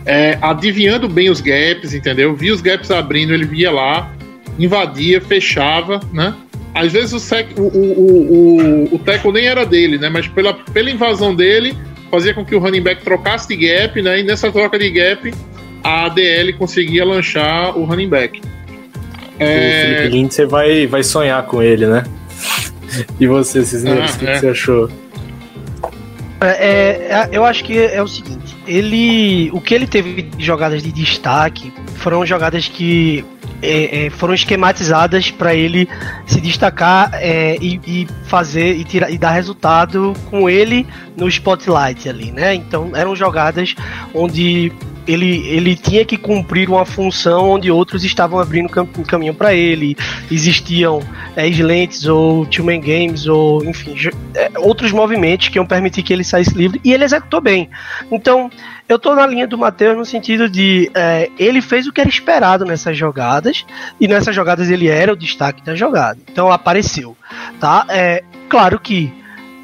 É, 0.08 0.38
adivinhando 0.42 1.08
bem 1.10 1.30
os 1.30 1.42
gaps, 1.42 1.94
entendeu? 1.94 2.34
Via 2.34 2.54
os 2.54 2.62
gaps 2.62 2.90
abrindo, 2.92 3.34
ele 3.34 3.46
via 3.46 3.70
lá, 3.70 4.10
invadia, 4.58 5.20
fechava, 5.20 6.00
né? 6.14 6.34
Às 6.74 6.94
vezes 6.94 7.12
o, 7.14 7.20
sec, 7.20 7.48
o, 7.58 7.62
o, 7.64 7.68
o, 7.68 8.62
o, 8.92 8.96
o 8.96 9.00
tackle 9.00 9.34
nem 9.34 9.48
era 9.48 9.66
dele, 9.66 9.98
né? 9.98 10.10
Mas 10.10 10.28
pela, 10.28 10.54
pela 10.54 10.90
invasão 10.90 11.36
dele, 11.36 11.76
fazia 12.10 12.34
com 12.34 12.46
que 12.46 12.56
o 12.56 12.60
running 12.60 12.82
back 12.82 13.04
trocasse 13.04 13.48
de 13.50 13.58
gap, 13.58 14.02
né? 14.02 14.22
E 14.22 14.24
nessa 14.24 14.50
troca 14.52 14.80
de 14.80 14.90
gap, 14.92 15.34
a 15.84 16.06
ADL 16.06 16.54
conseguia 16.58 17.04
lanchar 17.04 17.78
o 17.78 17.84
running 17.84 18.08
back. 18.10 18.40
O 18.40 18.44
É, 19.40 19.96
Felipe 19.98 20.16
Lindsay 20.18 20.46
vai, 20.46 20.88
vai 20.88 21.04
sonhar 21.04 21.44
com 21.48 21.62
ele, 21.62 21.86
né? 21.86 22.04
E 23.20 23.28
você, 23.28 23.64
Cisneros, 23.66 24.12
Ah, 24.12 24.16
o 24.16 24.20
que, 24.20 24.26
que 24.26 24.32
é. 24.32 24.40
você 24.40 24.48
achou? 24.50 24.90
É, 26.40 26.48
é, 26.48 27.30
eu 27.32 27.44
acho 27.44 27.64
que 27.64 27.78
é 27.80 28.02
o 28.02 28.08
seguinte, 28.08 28.56
ele, 28.68 29.50
o 29.52 29.60
que 29.60 29.74
ele 29.74 29.88
teve 29.88 30.22
de 30.22 30.46
jogadas 30.46 30.84
de 30.84 30.92
destaque 30.92 31.74
foram 31.96 32.26
jogadas 32.26 32.68
que 32.68 33.26
é, 33.62 34.06
é, 34.06 34.10
foram 34.12 34.36
esquematizadas 34.36 35.32
para 35.32 35.56
ele 35.56 35.90
se 36.28 36.40
destacar 36.40 37.10
é, 37.14 37.58
e, 37.60 37.80
e 37.88 38.08
fazer 38.26 38.76
e, 38.76 38.84
tirar, 38.84 39.10
e 39.10 39.18
dar 39.18 39.32
resultado 39.32 40.14
com 40.30 40.48
ele 40.48 40.86
no 41.16 41.28
spotlight 41.28 42.08
ali, 42.08 42.32
né? 42.32 42.54
Então 42.54 42.92
eram 42.94 43.16
jogadas 43.16 43.74
onde 44.14 44.72
ele, 45.08 45.48
ele 45.48 45.76
tinha 45.76 46.04
que 46.04 46.18
cumprir 46.18 46.70
uma 46.70 46.86
função 46.86 47.52
onde 47.52 47.72
outros 47.72 48.04
estavam 48.04 48.40
abrindo 48.40 48.70
cam 48.70 48.86
caminho 49.08 49.34
para 49.34 49.54
ele. 49.54 49.96
Existiam 50.30 51.00
é, 51.36 51.48
slants 51.48 52.06
ou 52.06 52.46
two-man 52.46 52.80
games 52.80 53.26
ou 53.28 53.64
enfim 53.64 53.96
é, 54.36 54.52
outros 54.58 54.92
movimentos 54.92 55.48
que 55.48 55.58
iam 55.58 55.66
permitir 55.66 56.04
que 56.04 56.12
ele 56.12 56.24
saísse 56.24 56.54
livre 56.54 56.82
e 56.84 56.94
ele 56.94 57.04
executou 57.04 57.40
bem. 57.40 57.70
Então 58.12 58.50
eu 58.90 59.00
tô 59.00 59.16
na 59.16 59.26
linha 59.26 59.48
do 59.48 59.58
Matheus 59.58 59.98
no 59.98 60.06
sentido 60.06 60.50
de 60.50 60.92
é, 60.94 61.30
ele 61.38 61.62
fez 61.62 61.88
o 61.88 61.94
que 61.94 62.02
era 62.02 62.10
esperado 62.10 62.66
nessas 62.66 62.98
jogadas 62.98 63.66
e 64.00 64.08
nessas 64.08 64.36
jogadas 64.36 64.70
ele 64.70 64.88
era 64.88 65.14
o 65.14 65.18
destaque 65.18 65.64
da 65.64 65.76
jogada. 65.76 66.20
Então 66.30 66.52
apareceu, 66.52 67.16
tá? 67.60 67.86
É 67.90 68.24
claro 68.50 68.80
que 68.80 69.14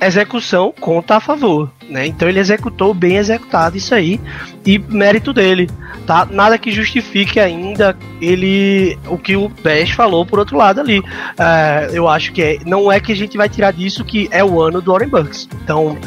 execução 0.06 0.74
conta 0.80 1.18
a 1.18 1.20
favor, 1.20 1.72
né? 1.90 2.06
Então 2.08 2.28
ele 2.28 2.40
executou 2.40 2.94
bem 2.94 3.18
executado 3.18 3.78
isso 3.78 3.94
aí 3.94 4.20
e 4.66 4.78
mérito 4.80 5.34
dele, 5.34 5.70
tá? 6.06 6.26
Nada 6.30 6.58
que 6.58 6.72
justifique 6.72 7.40
ainda 7.40 7.98
ele 8.22 8.98
o 9.08 9.18
que 9.18 9.36
o 9.36 9.50
Pes 9.50 9.92
falou 9.92 10.26
por 10.26 10.40
outro 10.40 10.58
lado 10.58 10.82
ali. 10.82 11.02
É, 11.38 11.90
eu 11.94 12.08
acho 12.08 12.32
que 12.32 12.42
é, 12.42 12.60
não 12.66 12.92
é 12.92 13.00
que 13.00 13.12
a 13.12 13.16
gente 13.16 13.38
vai 13.38 13.50
tirar 13.50 13.72
disso 13.72 14.04
que 14.04 14.28
é 14.32 14.44
o 14.44 14.62
ano 14.62 14.82
do 14.82 14.92
Warren 14.92 15.10
Bucks. 15.10 15.48
Então, 15.64 15.98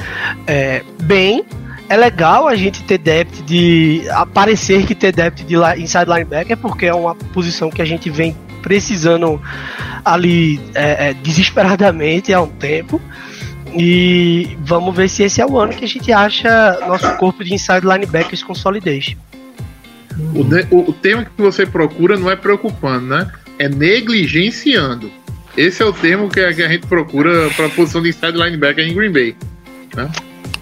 é, 0.47 0.83
bem, 1.03 1.45
é 1.89 1.97
legal 1.97 2.49
a 2.49 2.57
gente 2.57 2.83
ter 2.83 2.99
depth 2.99 3.45
de 3.45 4.03
aparecer 4.11 4.87
que 4.87 4.95
ter 4.95 5.13
depth 5.13 5.45
de 5.45 5.57
inside 5.81 6.07
linebacker 6.07 6.57
porque 6.57 6.87
é 6.87 6.95
uma 6.95 7.15
posição 7.15 7.71
que 7.71 7.81
a 7.81 7.85
gente 7.85 8.11
vem 8.11 8.37
precisando 8.63 9.41
ali 10.05 10.61
é, 10.75 11.11
é, 11.11 11.15
desesperadamente 11.15 12.33
há 12.33 12.43
um 12.43 12.49
tempo. 12.49 13.01
E 13.79 14.57
vamos 14.61 14.95
ver 14.95 15.09
se 15.09 15.23
esse 15.25 15.41
é 15.41 15.47
o 15.47 15.59
ano 15.59 15.73
que 15.73 15.85
a 15.85 15.89
gente 15.89 16.13
acha 16.13 16.79
nosso 16.87 17.17
corpo 17.17 17.45
de 17.45 17.55
inside 17.55 17.87
linebackers 17.87 18.43
com 18.43 18.55
solidez. 18.55 19.17
O, 20.35 20.43
de- 20.45 20.67
o- 20.71 20.91
o 20.91 20.93
termo 20.93 21.25
que 21.25 21.43
você 21.43 21.67
procura 21.67 22.17
não 22.19 22.31
é 22.31 22.37
preocupando, 22.37 23.07
né? 23.07 23.31
É 23.59 23.69
negligenciando. 23.69 25.11
Esse 25.57 25.83
é 25.83 25.87
o 25.87 25.93
termo 25.93 26.29
que 26.29 26.41
a, 26.41 26.53
que 26.53 26.63
a 26.63 26.69
gente 26.69 26.87
procura 26.87 27.51
para 27.57 27.67
a 27.67 27.71
posição 27.71 28.03
de 28.03 28.11
inside 28.11 28.33
linebacker 28.37 28.87
em 28.87 28.95
Green 28.95 29.13
Bay. 29.13 29.37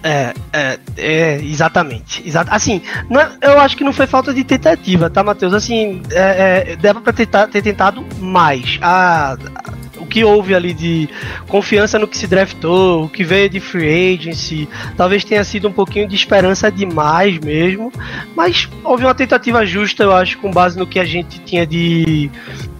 É, 0.03 0.33
é, 0.53 0.79
é, 0.97 1.41
exatamente. 1.43 2.21
Exa 2.27 2.45
assim, 2.49 2.81
não 3.09 3.19
é- 3.19 3.29
eu 3.41 3.59
acho 3.59 3.75
que 3.75 3.83
não 3.83 3.91
foi 3.91 4.05
falta 4.07 4.33
de 4.33 4.43
tentativa, 4.43 5.09
tá, 5.09 5.23
Matheus? 5.23 5.53
Assim, 5.53 6.01
é, 6.11 6.71
é, 6.71 6.75
dava 6.75 7.01
pra 7.01 7.11
tentar, 7.11 7.47
ter 7.47 7.61
tentado 7.61 8.05
mais. 8.19 8.77
A, 8.81 9.35
o 9.84 9.84
que 10.15 10.23
houve 10.23 10.55
ali 10.55 10.73
de 10.73 11.09
confiança 11.45 11.99
no 11.99 12.07
que 12.07 12.17
se 12.17 12.25
draftou, 12.25 13.03
o 13.03 13.09
que 13.09 13.21
veio 13.21 13.49
de 13.49 13.59
free 13.59 14.15
agency, 14.15 14.65
talvez 14.95 15.25
tenha 15.25 15.43
sido 15.43 15.67
um 15.67 15.73
pouquinho 15.73 16.07
de 16.07 16.15
esperança 16.15 16.71
demais 16.71 17.37
mesmo, 17.37 17.91
mas 18.33 18.69
houve 18.81 19.03
uma 19.03 19.13
tentativa 19.13 19.65
justa, 19.65 20.03
eu 20.03 20.13
acho, 20.13 20.37
com 20.37 20.49
base 20.51 20.79
no 20.79 20.87
que 20.87 20.99
a 20.99 21.03
gente 21.03 21.37
tinha 21.39 21.67
de, 21.67 22.31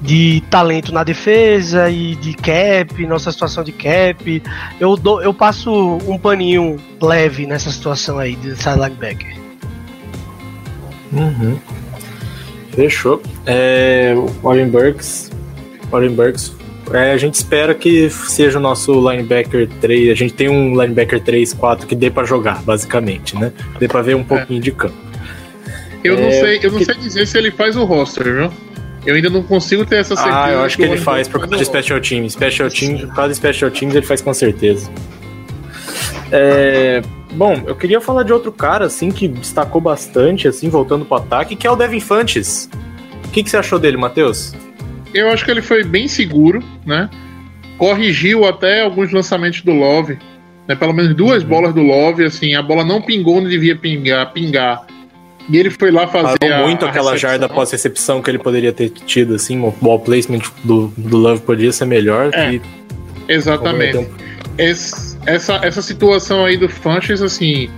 de 0.01 0.41
talento 0.49 0.93
na 0.93 1.03
defesa 1.03 1.89
e 1.89 2.15
de 2.15 2.33
cap, 2.35 3.05
nossa 3.05 3.33
situação 3.33 3.65
de 3.65 3.73
cap. 3.73 4.41
Eu, 4.79 4.95
dou, 4.95 5.21
eu 5.21 5.33
passo 5.33 5.97
um 6.07 6.17
paninho 6.17 6.77
leve 7.01 7.45
nessa 7.45 7.69
situação 7.69 8.17
aí 8.17 8.37
de 8.37 8.55
side 8.55 8.79
linebacker. 8.79 9.35
Uhum. 11.11 11.59
Fechou. 12.71 13.21
É, 13.45 14.15
Warren 14.41 14.69
Burks. 14.69 15.29
Warren 15.91 16.15
Burks. 16.15 16.55
É, 16.93 17.11
a 17.11 17.17
gente 17.17 17.33
espera 17.35 17.73
que 17.73 18.09
seja 18.09 18.57
o 18.59 18.61
nosso 18.61 18.93
linebacker 19.09 19.67
3. 19.81 20.11
A 20.11 20.13
gente 20.13 20.33
tem 20.33 20.49
um 20.49 20.79
linebacker 20.79 21.21
3, 21.21 21.53
4 21.53 21.87
que 21.87 21.95
dê 21.95 22.09
pra 22.11 22.23
jogar, 22.23 22.61
basicamente, 22.63 23.35
né? 23.35 23.51
Dê 23.79 23.87
pra 23.87 24.01
ver 24.01 24.15
um 24.15 24.23
pouquinho 24.23 24.61
de 24.61 24.71
campo. 24.71 24.95
Eu 26.03 26.15
não 26.17 26.27
É, 26.27 26.31
sei, 26.31 26.59
eu 26.61 26.71
não 26.71 26.77
que- 26.79 26.85
sei 26.85 26.95
dizer 26.95 27.25
se 27.27 27.37
ele 27.37 27.49
faz 27.51 27.75
o 27.75 27.83
roster, 27.83 28.23
viu? 28.23 28.51
Eu 29.05 29.15
ainda 29.15 29.29
não 29.29 29.43
consigo 29.43 29.85
ter 29.85 29.97
essa 29.97 30.15
certeza. 30.15 30.43
Ah, 30.43 30.51
eu 30.51 30.61
acho 30.63 30.77
que 30.77 30.83
ele 30.83 30.97
faz 30.97 31.27
por 31.27 31.39
causa 31.41 31.57
de 31.57 31.65
special 31.65 31.99
teams. 32.01 32.33
Special 32.33 32.69
teams, 32.69 33.01
por 33.01 33.13
causa 33.15 33.29
de 33.29 33.35
special 33.35 33.69
teams 33.71 33.95
ele 33.95 34.05
faz 34.05 34.21
com 34.21 34.33
certeza. 34.33 34.89
É, 36.31 37.01
bom, 37.33 37.61
eu 37.67 37.75
queria 37.75 38.01
falar 38.01 38.23
de 38.23 38.33
outro 38.33 38.51
cara, 38.51 38.85
assim, 38.85 39.11
que 39.11 39.27
destacou 39.27 39.79
bastante, 39.79 40.47
assim, 40.47 40.69
voltando 40.69 41.05
pro 41.05 41.17
ataque, 41.17 41.55
que 41.55 41.67
é 41.67 41.71
o 41.71 41.75
Devin 41.75 41.99
Fantes. 41.99 42.69
O 43.25 43.29
que, 43.29 43.43
que 43.43 43.49
você 43.49 43.57
achou 43.57 43.77
dele, 43.77 43.97
Matheus? 43.97 44.53
Eu 45.15 45.29
acho 45.29 45.43
que 45.45 45.51
ele 45.51 45.61
foi 45.61 45.83
bem 45.83 46.07
seguro, 46.07 46.61
né? 46.85 47.09
Corrigiu 47.77 48.45
até 48.45 48.81
alguns 48.81 49.11
lançamentos 49.11 49.61
do 49.61 49.71
Love. 49.73 50.17
Né? 50.67 50.75
Pelo 50.75 50.93
menos 50.93 51.15
duas 51.15 51.43
Uhum. 51.43 51.49
bolas 51.49 51.73
do 51.73 51.81
Love, 51.81 52.23
assim, 52.25 52.53
a 52.55 52.61
bola 52.61 52.83
não 52.83 53.01
pingou 53.01 53.37
onde 53.37 53.49
devia 53.49 53.75
pingar, 53.75 54.31
pingar. 54.33 54.85
E 55.49 55.57
ele 55.57 55.69
foi 55.69 55.91
lá 55.91 56.07
fazer 56.07 56.37
Parou 56.39 56.55
a, 56.55 56.61
muito 56.67 56.85
aquela 56.85 57.11
recepção. 57.11 57.29
jarda 57.29 57.47
pós-recepção 57.49 58.21
que 58.21 58.31
ele 58.31 58.39
poderia 58.39 58.73
ter 58.73 58.89
tido, 58.89 59.35
assim, 59.35 59.59
o 59.61 59.71
ball 59.79 59.99
placement 59.99 60.41
do, 60.63 60.91
do 60.97 61.17
Love 61.17 61.41
podia 61.41 61.71
ser 61.71 61.85
melhor. 61.85 62.31
É, 62.33 62.51
que 62.51 62.61
Exatamente. 63.27 64.07
Esse- 64.57 65.17
essa, 65.25 65.55
essa 65.63 65.81
situação 65.81 66.45
aí 66.45 66.57
do 66.57 66.67
Funches, 66.69 67.21
assim, 67.21 67.69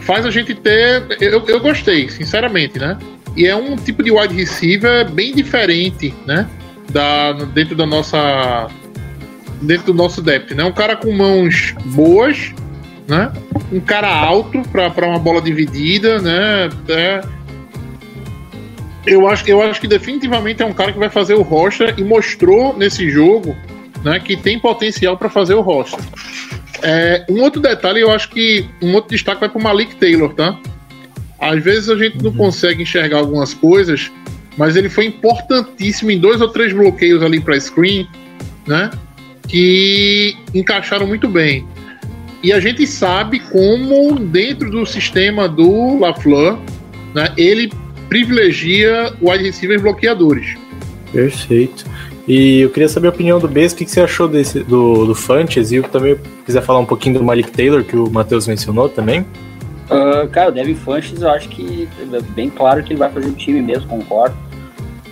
faz 0.00 0.24
a 0.26 0.30
gente 0.30 0.54
ter. 0.54 1.02
Eu, 1.20 1.44
eu 1.48 1.60
gostei, 1.60 2.08
sinceramente, 2.08 2.78
né? 2.78 2.96
E 3.36 3.46
é 3.46 3.56
um 3.56 3.76
tipo 3.76 4.02
de 4.02 4.10
wide 4.10 4.34
receiver 4.34 5.08
bem 5.10 5.34
diferente, 5.34 6.14
né? 6.26 6.46
Da, 6.90 7.32
dentro 7.32 7.74
da 7.74 7.86
nossa. 7.86 8.68
Dentro 9.60 9.86
do 9.86 9.94
nosso 9.94 10.20
depth, 10.20 10.52
né? 10.52 10.64
Um 10.64 10.72
cara 10.72 10.96
com 10.96 11.12
mãos 11.12 11.74
boas, 11.86 12.52
né? 13.06 13.32
Um 13.72 13.80
cara 13.80 14.08
alto 14.08 14.60
para 14.68 15.06
uma 15.06 15.18
bola 15.18 15.40
dividida, 15.40 16.20
né? 16.20 16.68
É, 16.88 17.20
eu, 19.06 19.28
acho, 19.28 19.48
eu 19.48 19.62
acho 19.62 19.80
que 19.80 19.88
definitivamente 19.88 20.62
é 20.62 20.66
um 20.66 20.72
cara 20.72 20.92
que 20.92 20.98
vai 20.98 21.10
fazer 21.10 21.34
o 21.34 21.42
roster 21.42 21.94
e 21.96 22.04
mostrou 22.04 22.76
nesse 22.76 23.08
jogo 23.10 23.56
né, 24.04 24.20
que 24.20 24.36
tem 24.36 24.58
potencial 24.58 25.16
para 25.16 25.28
fazer 25.28 25.54
o 25.54 25.60
roster. 25.60 26.00
É, 26.82 27.24
um 27.28 27.40
outro 27.42 27.60
detalhe, 27.60 28.00
eu 28.00 28.10
acho 28.10 28.28
que 28.30 28.68
um 28.82 28.94
outro 28.94 29.10
destaque 29.10 29.40
vai 29.40 29.48
para 29.48 29.58
o 29.58 29.62
Malik 29.62 29.96
Taylor, 29.96 30.32
tá? 30.34 30.58
Às 31.38 31.62
vezes 31.62 31.88
a 31.88 31.96
gente 31.96 32.22
não 32.22 32.32
consegue 32.32 32.82
enxergar 32.82 33.18
algumas 33.18 33.54
coisas, 33.54 34.10
mas 34.56 34.76
ele 34.76 34.88
foi 34.88 35.06
importantíssimo 35.06 36.10
em 36.10 36.18
dois 36.18 36.40
ou 36.40 36.48
três 36.48 36.72
bloqueios 36.72 37.22
ali 37.22 37.40
para 37.40 37.58
screen, 37.58 38.06
né? 38.66 38.90
Que 39.48 40.36
encaixaram 40.54 41.06
muito 41.06 41.28
bem. 41.28 41.66
E 42.42 42.52
a 42.52 42.58
gente 42.58 42.86
sabe 42.86 43.38
como, 43.38 44.18
dentro 44.18 44.70
do 44.70 44.84
sistema 44.84 45.48
do 45.48 45.98
LaFleur, 45.98 46.58
né, 47.14 47.32
ele 47.36 47.72
privilegia 48.08 49.12
wide 49.22 49.44
receivers 49.44 49.80
bloqueadores. 49.80 50.56
Perfeito. 51.12 51.84
E 52.26 52.60
eu 52.60 52.70
queria 52.70 52.88
saber 52.88 53.08
a 53.08 53.10
opinião 53.10 53.38
do 53.38 53.48
Bez, 53.48 53.72
o 53.72 53.76
que, 53.76 53.84
que 53.84 53.90
você 53.90 54.00
achou 54.00 54.28
desse, 54.28 54.60
do, 54.60 55.06
do 55.06 55.14
Fantes, 55.14 55.72
e 55.72 55.80
também 55.82 56.16
quiser 56.44 56.62
falar 56.62 56.78
um 56.78 56.86
pouquinho 56.86 57.18
do 57.18 57.24
Malik 57.24 57.50
Taylor, 57.50 57.84
que 57.84 57.96
o 57.96 58.10
Matheus 58.10 58.46
mencionou 58.46 58.88
também. 58.88 59.24
Uh, 59.92 60.28
cara, 60.28 60.48
o 60.48 60.52
Devin 60.52 60.74
Funches, 60.74 61.22
eu 61.22 61.30
acho 61.30 61.48
que 61.48 61.88
é 62.00 62.20
bem 62.32 62.48
claro 62.50 62.82
que 62.82 62.92
ele 62.92 62.98
vai 62.98 63.10
fazer 63.10 63.28
o 63.28 63.32
time 63.32 63.60
mesmo, 63.60 63.88
concordo. 63.88 64.36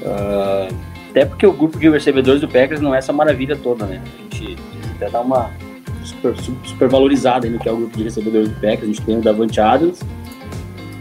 Uh, 0.03 0.75
até 1.11 1.25
porque 1.25 1.47
o 1.47 1.53
grupo 1.53 1.79
de 1.79 1.89
recebedores 1.89 2.41
do 2.41 2.49
Packers 2.49 2.81
não 2.81 2.95
é 2.95 2.99
essa 2.99 3.13
maravilha 3.13 3.57
toda, 3.57 3.85
né? 3.85 4.01
A 4.03 4.23
gente 4.23 4.57
até 4.97 5.11
dá 5.11 5.21
uma 5.21 5.51
super, 6.05 6.35
super 6.65 6.89
valorizada 6.89 7.49
no 7.49 7.59
que 7.59 7.69
é 7.69 7.73
o 7.73 7.77
grupo 7.77 7.97
de 7.97 8.05
recebedores 8.05 8.49
do 8.49 8.55
Packers. 8.55 8.83
A 8.83 8.87
gente 8.87 9.03
tem 9.03 9.19
o 9.19 9.21
Davante 9.21 9.61
Adams 9.61 10.01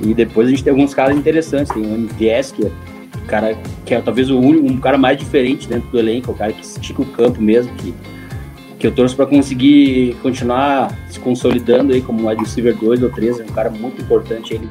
e 0.02 0.13
depois 0.13 0.48
a 0.48 0.52
gente 0.52 0.63
tem 0.63 0.72
alguns 0.72 0.94
caras 0.94 1.15
interessantes. 1.15 1.72
Tem 1.72 1.84
o 1.84 1.96
MVS, 1.96 2.52
que 2.52 2.65
é 2.65 2.72
cara 3.30 3.56
que 3.86 3.94
é 3.94 4.02
talvez 4.02 4.30
o 4.30 4.39
único, 4.39 4.65
um 4.65 4.80
cara 4.80 4.98
mais 4.98 5.18
diferente 5.18 5.68
dentro 5.68 5.88
do 5.89 6.00
elenco, 6.00 6.32
o 6.32 6.36
cara 6.36 6.52
que 6.52 6.65
estica 6.65 7.02
o 7.02 7.06
campo 7.06 7.42
mesmo, 7.42 7.72
que, 7.76 7.94
que 8.80 8.88
eu 8.88 8.92
torço 8.92 9.15
para 9.15 9.26
conseguir 9.26 10.15
continuar 10.22 10.98
se 11.10 11.20
consolidando 11.20 11.94
aí 11.94 12.02
como 12.02 12.30
wide 12.30 12.42
receiver 12.42 12.76
2 12.76 13.04
ou 13.04 13.10
3, 13.10 13.42
é 13.42 13.44
um 13.44 13.48
cara 13.48 13.70
muito 13.70 14.02
importante, 14.02 14.54
ele 14.54 14.70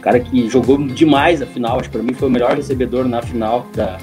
cara 0.00 0.20
que 0.20 0.48
jogou 0.48 0.78
demais 0.86 1.42
a 1.42 1.46
final, 1.46 1.80
acho 1.80 1.90
que 1.90 1.96
para 1.98 2.02
mim 2.02 2.14
foi 2.14 2.28
o 2.28 2.30
melhor 2.30 2.54
recebedor 2.54 3.08
na 3.08 3.20
final 3.20 3.66
da, 3.74 3.98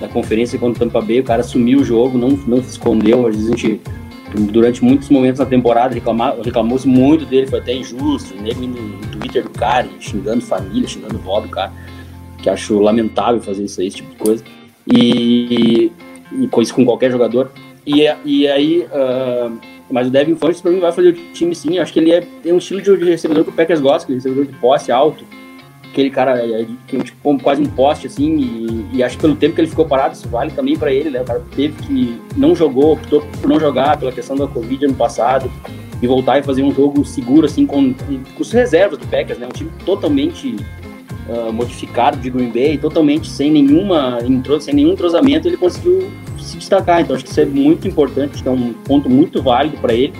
da 0.00 0.08
conferência 0.08 0.58
contra 0.58 0.82
o 0.82 0.86
Tampa 0.86 1.02
Bay, 1.02 1.20
o 1.20 1.24
cara 1.24 1.42
assumiu 1.42 1.80
o 1.80 1.84
jogo, 1.84 2.16
não, 2.16 2.30
não 2.30 2.62
se 2.62 2.70
escondeu, 2.70 3.26
às 3.26 3.36
vezes 3.36 3.52
a 3.52 3.56
gente 3.56 3.80
durante 4.50 4.82
muitos 4.82 5.10
momentos 5.10 5.40
na 5.40 5.44
temporada 5.44 5.94
reclamou-se 6.42 6.88
muito 6.88 7.26
dele, 7.26 7.46
foi 7.46 7.58
até 7.58 7.74
injusto, 7.74 8.34
nego 8.40 8.62
no 8.62 8.98
Twitter 9.08 9.42
do 9.42 9.50
cara, 9.50 9.86
xingando 10.00 10.40
família, 10.40 10.88
xingando 10.88 11.18
vó 11.18 11.38
do 11.38 11.50
cara 11.50 11.70
que 12.42 12.50
acho 12.50 12.78
lamentável 12.80 13.40
fazer 13.40 13.64
isso 13.64 13.80
aí, 13.80 13.86
esse 13.86 13.98
tipo 13.98 14.10
de 14.10 14.16
coisa. 14.16 14.44
E, 14.86 15.92
e 16.32 16.48
com 16.48 16.60
isso 16.60 16.74
com 16.74 16.84
qualquer 16.84 17.10
jogador. 17.10 17.50
E, 17.86 18.02
e 18.24 18.48
aí, 18.48 18.86
uh, 18.86 19.58
mas 19.90 20.08
o 20.08 20.10
Devin 20.10 20.36
Funches 20.36 20.60
para 20.60 20.70
mim 20.70 20.80
vai 20.80 20.92
fazer 20.92 21.08
o 21.08 21.12
time 21.32 21.54
sim. 21.54 21.78
Acho 21.78 21.92
que 21.92 21.98
ele 21.98 22.12
é, 22.12 22.20
tem 22.42 22.52
um 22.52 22.58
estilo 22.58 22.80
de, 22.80 23.04
recebedor 23.04 23.44
que 23.44 23.50
o 23.50 23.52
Packers 23.52 23.80
gosta, 23.80 24.06
que 24.06 24.12
é 24.12 24.16
recebedor 24.16 24.46
de 24.46 24.52
posse 24.54 24.92
alto. 24.92 25.24
Aquele 25.90 26.08
cara 26.08 26.38
é, 26.38 26.66
que 26.86 26.98
tipo, 27.02 27.38
quase 27.40 27.60
um 27.60 27.66
poste 27.66 28.06
assim. 28.06 28.38
E, 28.38 28.96
e, 28.96 29.02
acho 29.02 29.16
que 29.16 29.22
pelo 29.22 29.36
tempo 29.36 29.54
que 29.54 29.60
ele 29.60 29.68
ficou 29.68 29.84
parado, 29.84 30.14
isso 30.14 30.28
vale 30.28 30.50
também 30.52 30.76
para 30.76 30.92
ele. 30.92 31.10
Né? 31.10 31.20
O 31.20 31.24
cara 31.24 31.42
teve 31.54 31.74
que 31.82 32.18
não 32.36 32.54
jogou, 32.54 32.94
optou 32.94 33.20
por 33.40 33.48
não 33.48 33.60
jogar 33.60 33.98
pela 33.98 34.12
questão 34.12 34.36
da 34.36 34.46
Covid 34.46 34.86
ano 34.86 34.94
passado 34.94 35.50
e 36.00 36.06
voltar 36.06 36.38
e 36.38 36.42
fazer 36.42 36.62
um 36.62 36.74
jogo 36.74 37.04
seguro 37.04 37.46
assim 37.46 37.64
com, 37.64 37.92
com 37.94 38.42
os 38.42 38.50
reservas 38.50 38.98
do 38.98 39.06
Packers, 39.06 39.38
né? 39.38 39.46
Um 39.46 39.52
time 39.52 39.70
totalmente 39.84 40.56
uh, 41.28 41.52
modificado 41.52 42.16
de 42.16 42.28
Green 42.28 42.50
Bay, 42.50 42.76
totalmente 42.76 43.30
sem 43.30 43.52
nenhuma 43.52 44.18
sem 44.60 44.74
nenhum 44.74 44.92
entrosamento, 44.92 45.46
ele 45.46 45.56
conseguiu 45.56 46.10
se 46.44 46.56
destacar. 46.56 47.00
Então 47.00 47.14
acho 47.14 47.24
que 47.24 47.30
isso 47.30 47.40
é 47.40 47.44
muito 47.44 47.86
importante, 47.86 48.34
acho 48.34 48.42
que 48.42 48.48
é 48.48 48.52
um 48.52 48.72
ponto 48.72 49.08
muito 49.08 49.42
válido 49.42 49.76
para 49.78 49.94
ele. 49.94 50.12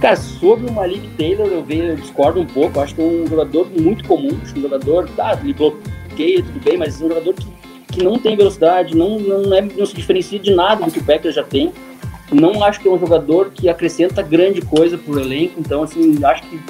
Cara, 0.00 0.16
sobre 0.16 0.68
o 0.68 0.72
Malik 0.72 1.08
Taylor, 1.16 1.46
eu, 1.46 1.62
vejo, 1.64 1.82
eu 1.82 1.96
discordo 1.96 2.40
um 2.40 2.46
pouco. 2.46 2.80
Acho 2.80 2.94
que 2.94 3.00
é 3.00 3.04
um 3.04 3.26
jogador 3.26 3.68
muito 3.70 4.04
comum. 4.04 4.38
Acho 4.42 4.52
que 4.52 4.60
um 4.60 4.62
jogador, 4.62 5.08
tá, 5.16 5.38
ele 5.42 5.54
bloqueia, 5.54 6.42
tudo 6.42 6.60
bem, 6.62 6.76
mas 6.76 7.00
é 7.00 7.04
um 7.04 7.08
jogador 7.08 7.34
que, 7.34 7.46
que 7.88 8.04
não 8.04 8.18
tem 8.18 8.36
velocidade, 8.36 8.96
não, 8.96 9.18
não, 9.18 9.54
é, 9.54 9.62
não 9.62 9.86
se 9.86 9.94
diferencia 9.94 10.38
de 10.38 10.54
nada 10.54 10.84
do 10.84 10.92
que 10.92 10.98
o 10.98 11.04
Packers 11.04 11.34
já 11.34 11.42
tem. 11.42 11.72
Não 12.32 12.62
acho 12.64 12.80
que 12.80 12.88
é 12.88 12.90
um 12.90 12.98
jogador 12.98 13.50
que 13.50 13.68
acrescenta 13.68 14.22
grande 14.22 14.60
coisa 14.60 14.98
pro 14.98 15.18
elenco. 15.18 15.54
Então, 15.58 15.82
assim, 15.82 16.22
acho 16.24 16.42
que 16.44 16.60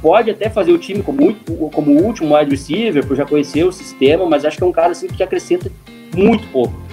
pode 0.00 0.30
até 0.30 0.48
fazer 0.48 0.72
o 0.72 0.78
time 0.78 1.02
como, 1.02 1.34
como 1.72 2.02
último 2.02 2.36
wide 2.36 2.50
receiver, 2.50 3.06
por 3.06 3.16
já 3.16 3.24
conhecer 3.24 3.64
o 3.64 3.72
sistema, 3.72 4.26
mas 4.26 4.44
acho 4.44 4.56
que 4.56 4.62
é 4.62 4.66
um 4.66 4.72
cara 4.72 4.92
assim, 4.92 5.06
que 5.06 5.22
acrescenta 5.22 5.70
muito 6.14 6.46
pouco. 6.48 6.85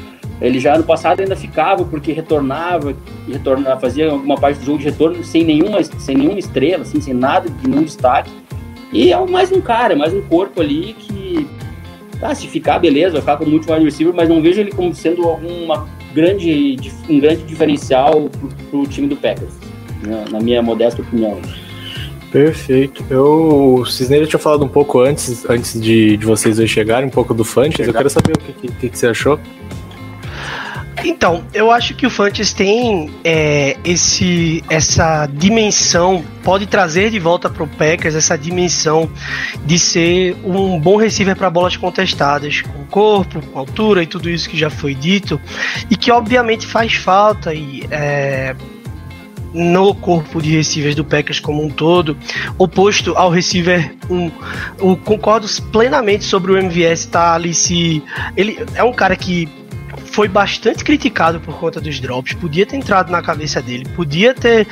Ele 0.43 0.59
já 0.59 0.77
no 0.77 0.83
passado 0.83 1.21
ainda 1.21 1.37
ficava 1.37 1.85
porque 1.85 2.11
retornava, 2.11 2.93
retornava 3.27 3.79
fazia 3.79 4.11
alguma 4.11 4.35
parte 4.35 4.59
do 4.59 4.65
jogo 4.65 4.79
de 4.79 4.85
retorno 4.85 5.23
sem 5.23 5.45
nenhuma, 5.45 5.81
sem 5.81 6.17
nenhuma 6.17 6.37
estrela, 6.37 6.83
assim, 6.83 6.99
sem 6.99 7.13
nada 7.13 7.49
de 7.49 7.69
nenhum 7.69 7.83
destaque. 7.83 8.29
E 8.91 9.13
é 9.13 9.25
mais 9.25 9.53
um 9.53 9.61
cara, 9.61 9.95
mais 9.95 10.13
um 10.13 10.21
corpo 10.21 10.61
ali 10.61 10.95
que, 10.99 11.47
tá, 12.19 12.35
se 12.35 12.45
ficar, 12.47 12.77
beleza, 12.77 13.13
vai 13.13 13.21
ficar 13.21 13.37
como 13.37 13.53
último 13.53 13.73
wide 13.73 13.85
receiver, 13.85 14.13
mas 14.13 14.27
não 14.27 14.41
vejo 14.41 14.59
ele 14.59 14.71
como 14.71 14.93
sendo 14.93 15.25
uma 15.25 15.87
grande, 16.13 16.77
um 17.09 17.19
grande 17.21 17.43
diferencial 17.43 18.29
para 18.69 18.79
o 18.79 18.85
time 18.85 19.07
do 19.07 19.15
Packers, 19.15 19.53
né, 20.05 20.25
na 20.29 20.41
minha 20.41 20.61
modesta 20.61 21.01
opinião. 21.01 21.39
Perfeito. 22.33 23.05
Eu, 23.09 23.75
o 23.75 23.85
Cisneiro 23.85 24.27
tinha 24.27 24.39
falado 24.39 24.65
um 24.65 24.67
pouco 24.67 24.99
antes, 24.99 25.47
antes 25.49 25.79
de, 25.79 26.17
de 26.17 26.25
vocês 26.25 26.57
dois 26.57 26.69
chegarem, 26.69 27.07
um 27.07 27.11
pouco 27.11 27.33
do 27.33 27.45
Fantes. 27.45 27.87
Eu 27.87 27.93
quero 27.93 28.09
saber 28.09 28.33
o 28.35 28.39
que, 28.39 28.67
que, 28.69 28.89
que, 28.89 28.97
você 28.97 29.07
achou. 29.07 29.39
Então, 31.03 31.43
eu 31.53 31.69
acho 31.69 31.93
que 31.95 32.07
o 32.07 32.09
Fantes 32.09 32.53
tem 32.53 33.13
é, 33.23 33.75
esse, 33.83 34.63
essa 34.69 35.25
dimensão, 35.25 36.23
pode 36.43 36.65
trazer 36.65 37.11
de 37.11 37.19
volta 37.19 37.49
para 37.49 37.63
o 37.63 37.67
Packers 37.67 38.15
essa 38.15 38.37
dimensão 38.37 39.09
de 39.65 39.77
ser 39.77 40.35
um 40.45 40.79
bom 40.79 40.95
receiver 40.95 41.35
para 41.35 41.49
bolas 41.49 41.75
contestadas, 41.75 42.61
com 42.61 42.85
corpo, 42.85 43.41
com 43.41 43.59
altura 43.59 44.01
e 44.01 44.07
tudo 44.07 44.29
isso 44.29 44.49
que 44.49 44.57
já 44.57 44.69
foi 44.69 44.95
dito, 44.95 45.39
e 45.89 45.97
que 45.97 46.09
obviamente 46.09 46.65
faz 46.65 46.93
falta 46.93 47.53
e 47.53 47.85
é, 47.91 48.55
no 49.53 49.93
corpo 49.93 50.41
de 50.41 50.55
receivers 50.55 50.95
do 50.95 51.05
Packers 51.05 51.39
como 51.39 51.63
um 51.63 51.69
todo, 51.69 52.17
oposto 52.57 53.13
ao 53.15 53.29
receiver 53.29 53.93
1. 54.09 54.31
Eu 54.79 54.97
concordo 54.97 55.47
plenamente 55.71 56.23
sobre 56.23 56.51
o 56.51 56.57
MVS 56.57 57.01
estar 57.01 57.19
tá 57.19 57.33
ali 57.33 57.53
se. 57.53 58.01
Ele 58.35 58.57
é 58.73 58.83
um 58.83 58.93
cara 58.93 59.15
que 59.15 59.47
foi 60.13 60.27
bastante 60.27 60.83
criticado 60.83 61.39
por 61.39 61.57
conta 61.59 61.81
dos 61.81 61.99
drops, 61.99 62.33
podia 62.33 62.65
ter 62.65 62.77
entrado 62.77 63.11
na 63.11 63.21
cabeça 63.21 63.61
dele, 63.61 63.83
podia 63.95 64.33
ter 64.33 64.67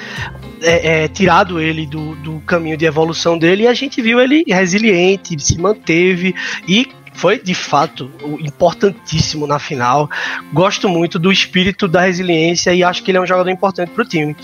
é, 0.62 1.04
é, 1.04 1.08
tirado 1.08 1.60
ele 1.60 1.88
do, 1.88 2.16
do 2.18 2.40
caminho 2.42 2.78
de 2.78 2.86
evolução 2.86 3.38
dele 3.38 3.64
e 3.64 3.68
a 3.68 3.74
gente 3.74 4.02
viu 4.02 4.22
ele 4.22 4.44
resiliente, 4.48 5.38
se 5.44 5.60
manteve 5.60 6.36
e 6.68 6.88
foi 7.22 7.38
de 7.38 7.54
fato 7.54 8.10
importantíssimo 8.40 9.46
na 9.46 9.60
final. 9.60 10.10
Gosto 10.52 10.90
muito 10.90 11.20
do 11.20 11.32
espírito 11.32 11.88
da 11.88 12.02
resiliência 12.02 12.74
e 12.74 12.84
acho 12.84 13.04
que 13.04 13.12
ele 13.12 13.20
é 13.20 13.22
um 13.22 13.28
jogador 13.28 13.52
importante 13.52 13.92
para 13.92 14.02
o 14.02 14.08
time. 14.08 14.36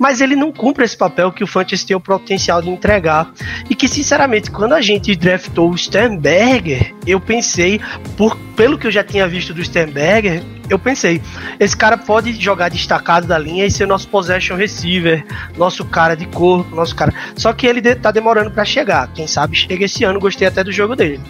Mas 0.00 0.20
ele 0.20 0.34
não 0.34 0.50
cumpre 0.50 0.84
esse 0.84 0.96
papel 0.96 1.30
que 1.30 1.44
o 1.44 1.46
Fantasy 1.46 1.86
tem 1.86 1.96
o 1.96 2.00
potencial 2.00 2.60
de 2.60 2.68
entregar. 2.68 3.32
E 3.70 3.74
que, 3.76 3.86
sinceramente, 3.86 4.50
quando 4.50 4.72
a 4.72 4.80
gente 4.80 5.14
draftou 5.14 5.70
o 5.70 5.78
Sternberger, 5.78 6.92
eu 7.06 7.20
pensei, 7.20 7.80
por, 8.16 8.36
pelo 8.56 8.76
que 8.76 8.88
eu 8.88 8.90
já 8.90 9.04
tinha 9.04 9.28
visto 9.28 9.54
do 9.54 9.62
Sternberger, 9.62 10.42
eu 10.68 10.78
pensei, 10.78 11.20
esse 11.60 11.76
cara 11.76 11.96
pode 11.96 12.32
jogar 12.40 12.70
destacado 12.70 13.26
da 13.26 13.38
linha 13.38 13.66
e 13.66 13.70
ser 13.70 13.86
nosso 13.86 14.08
possession 14.08 14.56
receiver, 14.56 15.24
nosso 15.56 15.84
cara 15.84 16.14
de 16.14 16.26
corpo, 16.26 16.74
nosso 16.74 16.94
cara. 16.94 17.12
Só 17.36 17.52
que 17.52 17.66
ele 17.66 17.82
tá 17.94 18.10
demorando 18.10 18.50
para 18.50 18.64
chegar. 18.64 19.08
Quem 19.08 19.26
sabe 19.26 19.56
chega 19.56 19.84
esse 19.84 20.04
ano, 20.04 20.18
gostei 20.18 20.48
até 20.48 20.64
do 20.64 20.72
jogo 20.72 20.96
dele. 20.96 21.20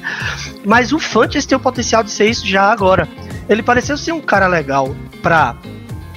Mas 0.64 0.92
o 0.92 0.98
Fantes 0.98 1.46
tem 1.46 1.56
o 1.56 1.60
potencial 1.60 2.02
de 2.02 2.10
ser 2.10 2.28
isso 2.28 2.46
já 2.46 2.70
agora. 2.70 3.08
Ele 3.48 3.62
pareceu 3.62 3.96
ser 3.96 4.12
um 4.12 4.20
cara 4.20 4.46
legal 4.46 4.94
pra 5.22 5.56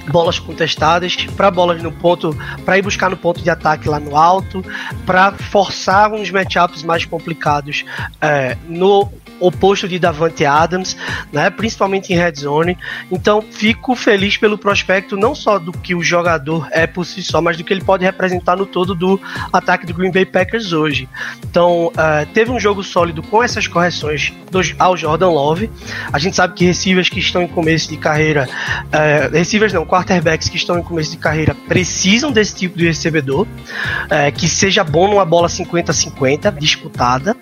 bolas 0.08 0.38
contestadas, 0.38 1.16
para 1.36 1.50
bolas 1.50 1.82
no 1.82 1.92
ponto, 1.92 2.36
para 2.64 2.78
ir 2.78 2.82
buscar 2.82 3.10
no 3.10 3.16
ponto 3.16 3.42
de 3.42 3.50
ataque 3.50 3.88
lá 3.88 4.00
no 4.00 4.16
alto, 4.16 4.64
para 5.04 5.32
forçar 5.32 6.12
uns 6.12 6.30
matchups 6.30 6.82
mais 6.82 7.04
complicados 7.04 7.84
é, 8.20 8.56
no 8.68 9.10
oposto 9.40 9.88
de 9.88 9.98
Davante 9.98 10.44
Adams, 10.44 10.96
né, 11.32 11.50
principalmente 11.50 12.12
em 12.12 12.16
red 12.16 12.34
zone. 12.34 12.76
Então, 13.10 13.42
fico 13.42 13.94
feliz 13.94 14.36
pelo 14.36 14.58
prospecto 14.58 15.16
não 15.16 15.34
só 15.34 15.58
do 15.58 15.72
que 15.72 15.94
o 15.94 16.02
jogador 16.02 16.68
é 16.70 16.86
por 16.86 17.04
si 17.04 17.22
só, 17.22 17.40
mas 17.40 17.56
do 17.56 17.64
que 17.64 17.72
ele 17.72 17.82
pode 17.82 18.04
representar 18.04 18.56
no 18.56 18.66
todo 18.66 18.94
do 18.94 19.20
ataque 19.52 19.86
do 19.86 19.94
Green 19.94 20.10
Bay 20.10 20.24
Packers 20.24 20.72
hoje. 20.72 21.08
Então, 21.48 21.86
uh, 21.86 22.26
teve 22.32 22.50
um 22.50 22.58
jogo 22.58 22.82
sólido 22.82 23.22
com 23.22 23.42
essas 23.42 23.66
correções 23.66 24.32
do, 24.50 24.60
ao 24.78 24.96
Jordan 24.96 25.30
Love. 25.30 25.70
A 26.12 26.18
gente 26.18 26.36
sabe 26.36 26.54
que 26.54 26.64
receivers 26.64 27.08
que 27.08 27.18
estão 27.18 27.42
em 27.42 27.48
começo 27.48 27.88
de 27.88 27.96
carreira, 27.96 28.48
uh, 28.48 29.32
receivers 29.32 29.72
não, 29.72 29.86
quarterbacks 29.98 30.48
que 30.48 30.56
estão 30.56 30.78
em 30.78 30.82
começo 30.82 31.12
de 31.12 31.16
carreira 31.16 31.54
precisam 31.66 32.30
desse 32.32 32.54
tipo 32.54 32.76
de 32.76 32.86
recebedor, 32.86 33.42
uh, 33.46 34.32
que 34.36 34.48
seja 34.48 34.84
bom 34.84 35.08
numa 35.08 35.24
bola 35.24 35.48
50-50 35.48 36.56
disputada. 36.58 37.36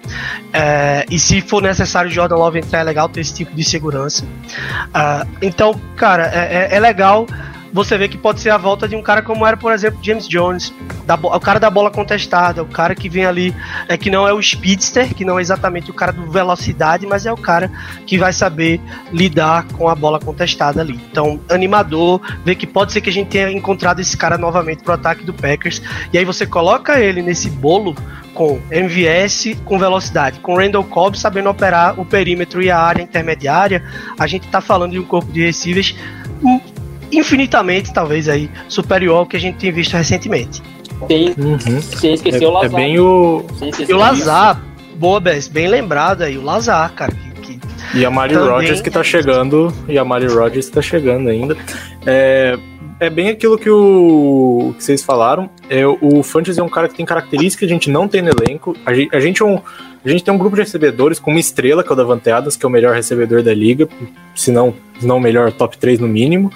e 1.10 1.18
se 1.18 1.40
for 1.40 1.62
necessário 1.62 1.86
necessário 1.86 2.10
Jordan 2.10 2.36
Love 2.36 2.58
entrar, 2.58 2.80
é 2.80 2.84
legal 2.84 3.08
ter 3.08 3.20
esse 3.20 3.34
tipo 3.34 3.54
de 3.54 3.64
segurança. 3.64 4.24
Uh, 4.24 5.28
então, 5.40 5.80
cara, 5.96 6.30
é, 6.32 6.68
é, 6.72 6.76
é 6.76 6.80
legal 6.80 7.26
você 7.72 7.98
vê 7.98 8.08
que 8.08 8.16
pode 8.16 8.40
ser 8.40 8.50
a 8.50 8.56
volta 8.56 8.88
de 8.88 8.96
um 8.96 9.02
cara 9.02 9.22
como 9.22 9.46
era, 9.46 9.56
por 9.56 9.72
exemplo, 9.72 9.98
James 10.02 10.28
Jones, 10.28 10.72
da, 11.04 11.14
o 11.14 11.40
cara 11.40 11.58
da 11.58 11.70
bola 11.70 11.90
contestada, 11.90 12.62
o 12.62 12.66
cara 12.66 12.94
que 12.94 13.08
vem 13.08 13.26
ali, 13.26 13.54
é 13.88 13.96
que 13.96 14.10
não 14.10 14.26
é 14.26 14.32
o 14.32 14.42
speedster, 14.42 15.14
que 15.14 15.24
não 15.24 15.38
é 15.38 15.42
exatamente 15.42 15.90
o 15.90 15.94
cara 15.94 16.12
do 16.12 16.30
velocidade, 16.30 17.06
mas 17.06 17.26
é 17.26 17.32
o 17.32 17.36
cara 17.36 17.70
que 18.06 18.18
vai 18.18 18.32
saber 18.32 18.80
lidar 19.12 19.66
com 19.72 19.88
a 19.88 19.94
bola 19.94 20.18
contestada 20.18 20.80
ali. 20.80 21.00
Então, 21.10 21.40
animador, 21.48 22.20
ver 22.44 22.54
que 22.54 22.66
pode 22.66 22.92
ser 22.92 23.00
que 23.00 23.10
a 23.10 23.12
gente 23.12 23.28
tenha 23.28 23.50
encontrado 23.50 24.00
esse 24.00 24.16
cara 24.16 24.38
novamente 24.38 24.82
pro 24.82 24.94
ataque 24.94 25.24
do 25.24 25.34
Packers, 25.34 25.82
e 26.12 26.18
aí 26.18 26.24
você 26.24 26.46
coloca 26.46 26.98
ele 27.00 27.22
nesse 27.22 27.50
bolo 27.50 27.94
com 28.36 28.60
MVS 28.70 29.56
com 29.64 29.78
velocidade, 29.78 30.40
com 30.40 30.56
Randall 30.56 30.84
Cobb 30.84 31.18
sabendo 31.18 31.48
operar 31.48 31.98
o 31.98 32.04
perímetro 32.04 32.62
e 32.62 32.70
a 32.70 32.78
área 32.78 33.02
intermediária, 33.02 33.82
a 34.18 34.26
gente 34.26 34.44
está 34.44 34.60
falando 34.60 34.92
de 34.92 34.98
um 34.98 35.04
corpo 35.04 35.32
de 35.32 35.42
receivers 35.42 35.96
infinitamente, 37.18 37.92
talvez 37.92 38.28
aí, 38.28 38.50
superior 38.68 39.18
ao 39.18 39.26
que 39.26 39.36
a 39.36 39.40
gente 39.40 39.56
tem 39.56 39.72
visto 39.72 39.94
recentemente. 39.94 40.62
Tem, 41.08 41.34
uhum. 41.36 41.80
Sem 41.80 42.14
esquecer 42.14 42.44
é, 42.44 42.48
o 42.48 42.50
Lazar. 42.50 42.72
É 42.72 42.84
bem 42.84 42.98
o... 42.98 43.44
E 43.88 43.92
o 43.92 43.96
Lazar, 43.96 44.62
boa, 44.96 45.20
Bess, 45.20 45.48
bem 45.48 45.68
lembrado 45.68 46.22
aí, 46.22 46.38
o 46.38 46.42
Lazar, 46.42 46.92
cara. 46.94 47.12
Que, 47.42 47.58
que 47.58 47.98
e 47.98 48.04
a 48.04 48.10
Mari 48.10 48.34
Rogers 48.34 48.80
que 48.80 48.90
tá 48.90 49.02
chegando, 49.02 49.72
e 49.88 49.98
a 49.98 50.04
Mari 50.04 50.26
Rogers 50.26 50.66
que 50.66 50.72
tá 50.72 50.82
chegando 50.82 51.28
ainda. 51.28 51.56
É, 52.06 52.58
é 52.98 53.10
bem 53.10 53.28
aquilo 53.28 53.58
que, 53.58 53.68
o, 53.68 54.74
que 54.76 54.82
vocês 54.82 55.02
falaram. 55.02 55.50
É, 55.68 55.86
o 55.86 56.22
Fantasy 56.22 56.58
é 56.58 56.62
um 56.62 56.68
cara 56.68 56.88
que 56.88 56.94
tem 56.94 57.04
características 57.04 57.58
que 57.58 57.64
a 57.64 57.68
gente 57.68 57.90
não 57.90 58.08
tem 58.08 58.22
no 58.22 58.30
elenco. 58.30 58.74
A 58.86 58.94
gente, 58.94 59.14
a 59.14 59.20
gente, 59.20 59.42
é 59.42 59.44
um, 59.44 59.60
a 60.08 60.12
gente 60.12 60.24
tem 60.24 60.32
um 60.32 60.38
grupo 60.38 60.54
de 60.56 60.62
recebedores 60.62 61.18
com 61.18 61.30
uma 61.30 61.40
estrela, 61.40 61.82
que 61.82 61.90
é 61.90 61.92
o 61.92 61.96
Davante 61.96 62.30
Adams, 62.30 62.56
que 62.56 62.64
é 62.64 62.68
o 62.68 62.70
melhor 62.70 62.94
recebedor 62.94 63.42
da 63.42 63.52
liga, 63.52 63.88
se 64.34 64.50
não, 64.50 64.74
se 65.00 65.06
não 65.06 65.16
o 65.16 65.20
melhor, 65.20 65.52
top 65.52 65.76
3 65.76 65.98
no 65.98 66.06
mínimo. 66.06 66.52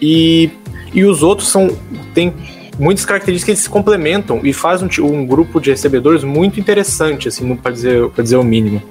E, 0.00 0.50
e 0.92 1.04
os 1.04 1.22
outros 1.22 1.48
são 1.48 1.76
tem 2.12 2.34
muitas 2.78 3.04
características 3.04 3.58
que 3.58 3.62
se 3.62 3.70
complementam 3.70 4.40
e 4.42 4.52
faz 4.52 4.82
um, 4.82 4.88
um 5.04 5.26
grupo 5.26 5.60
de 5.60 5.70
recebedores 5.70 6.24
muito 6.24 6.58
interessante, 6.58 7.28
assim, 7.28 7.54
para 7.56 7.72
dizer, 7.72 8.10
dizer 8.10 8.36
o 8.36 8.44
mínimo. 8.44 8.82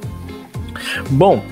Bom, 1.10 1.44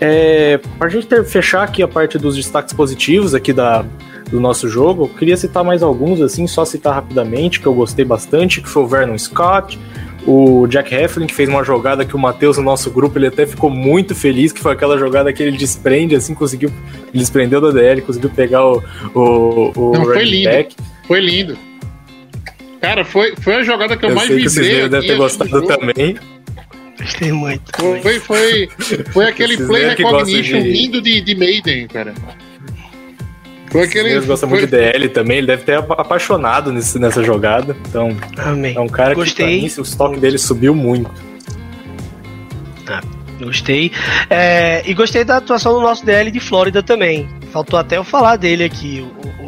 é, 0.00 0.58
para 0.78 0.88
a 0.88 0.90
gente 0.90 1.06
ter, 1.06 1.24
fechar 1.24 1.62
aqui 1.62 1.82
a 1.82 1.88
parte 1.88 2.18
dos 2.18 2.36
destaques 2.36 2.74
positivos 2.74 3.34
aqui 3.34 3.52
da, 3.52 3.84
do 4.30 4.40
nosso 4.40 4.68
jogo, 4.68 5.04
eu 5.04 5.08
queria 5.08 5.36
citar 5.36 5.64
mais 5.64 5.82
alguns, 5.82 6.20
assim, 6.20 6.46
só 6.46 6.64
citar 6.64 6.94
rapidamente, 6.94 7.60
que 7.60 7.66
eu 7.66 7.74
gostei 7.74 8.04
bastante, 8.04 8.60
que 8.60 8.68
foi 8.68 8.82
o 8.82 8.86
Vernon 8.86 9.16
Scott, 9.16 9.78
o 10.26 10.66
Jack 10.66 10.94
Hefflin, 10.94 11.26
que 11.26 11.34
fez 11.34 11.48
uma 11.48 11.62
jogada 11.62 12.04
que 12.04 12.16
o 12.16 12.18
Matheus, 12.18 12.56
no 12.56 12.62
nosso 12.62 12.90
grupo, 12.90 13.18
ele 13.18 13.26
até 13.26 13.46
ficou 13.46 13.68
muito 13.70 14.14
feliz, 14.14 14.52
que 14.52 14.60
foi 14.60 14.72
aquela 14.72 14.96
jogada 14.98 15.32
que 15.32 15.42
ele 15.42 15.56
desprende, 15.56 16.14
assim, 16.14 16.34
conseguiu, 16.34 16.70
ele 17.08 17.18
desprendeu 17.18 17.60
da 17.60 17.70
DL, 17.70 18.00
conseguiu 18.02 18.30
pegar 18.30 18.64
o, 18.64 18.82
o, 19.14 19.72
o 19.76 19.92
Não, 19.92 20.04
foi 20.04 20.24
lindo, 20.24 20.50
back. 20.50 20.76
foi 21.06 21.20
lindo. 21.20 21.58
Cara, 22.80 23.04
foi, 23.04 23.34
foi 23.36 23.54
a 23.54 23.62
jogada 23.62 23.96
que 23.96 24.04
eu, 24.04 24.10
eu 24.10 24.14
mais 24.14 24.28
vi. 24.28 24.42
Que 24.42 24.50
vocês 24.50 24.90
devem 24.90 25.08
ter 25.08 25.16
gostado 25.16 25.66
também. 25.66 26.16
Gostei 27.00 27.32
muito. 27.32 27.72
Foi, 27.76 28.20
foi, 28.20 28.68
foi 29.12 29.24
aquele 29.28 29.56
play 29.56 29.88
recognition 29.88 30.62
de... 30.62 30.70
lindo 30.70 31.02
de, 31.02 31.20
de 31.20 31.34
Maiden, 31.34 31.86
cara. 31.88 32.14
Foi 33.74 33.82
aquele. 33.82 34.10
Ele 34.10 34.24
gosta 34.24 34.46
foi... 34.46 34.60
muito 34.60 34.70
de 34.70 34.76
DL 34.76 35.08
também, 35.08 35.38
ele 35.38 35.48
deve 35.48 35.64
ter 35.64 35.76
apaixonado 35.76 36.70
nesse, 36.72 36.96
nessa 36.96 37.24
jogada. 37.24 37.76
Então, 37.88 38.16
Amém. 38.38 38.76
é 38.76 38.80
um 38.80 38.86
cara 38.86 39.16
Gostei. 39.16 39.62
que, 39.62 39.66
mim, 39.66 39.72
o 39.78 39.82
estoque 39.82 40.20
dele 40.20 40.38
subiu 40.38 40.76
muito. 40.76 41.10
Ah, 42.86 43.00
gostei. 43.40 43.90
É, 44.30 44.88
e 44.88 44.94
gostei 44.94 45.24
da 45.24 45.38
atuação 45.38 45.72
do 45.72 45.80
nosso 45.80 46.06
DL 46.06 46.30
de 46.30 46.38
Flórida 46.38 46.84
também. 46.84 47.28
Faltou 47.52 47.76
até 47.76 47.96
eu 47.96 48.04
falar 48.04 48.36
dele 48.36 48.62
aqui. 48.62 49.04
O, 49.40 49.44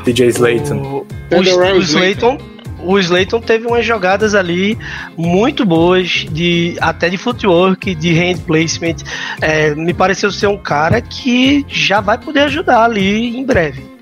o 0.00 0.02
DJ 0.02 0.30
Slayton. 0.30 0.74
O, 0.74 1.06
o, 1.32 1.76
o 1.76 1.80
Slayton 1.80 2.38
o 2.84 2.98
Slayton 2.98 3.40
teve 3.40 3.66
umas 3.66 3.84
jogadas 3.84 4.34
ali 4.34 4.78
muito 5.16 5.64
boas, 5.64 6.26
de 6.30 6.76
até 6.80 7.08
de 7.08 7.16
footwork, 7.16 7.94
de 7.94 8.18
hand 8.18 8.38
placement. 8.46 8.96
É, 9.40 9.74
me 9.74 9.94
pareceu 9.94 10.30
ser 10.30 10.46
um 10.46 10.58
cara 10.58 11.00
que 11.00 11.64
já 11.68 12.00
vai 12.00 12.18
poder 12.18 12.40
ajudar 12.40 12.84
ali 12.84 13.36
em 13.36 13.44
breve. 13.44 13.94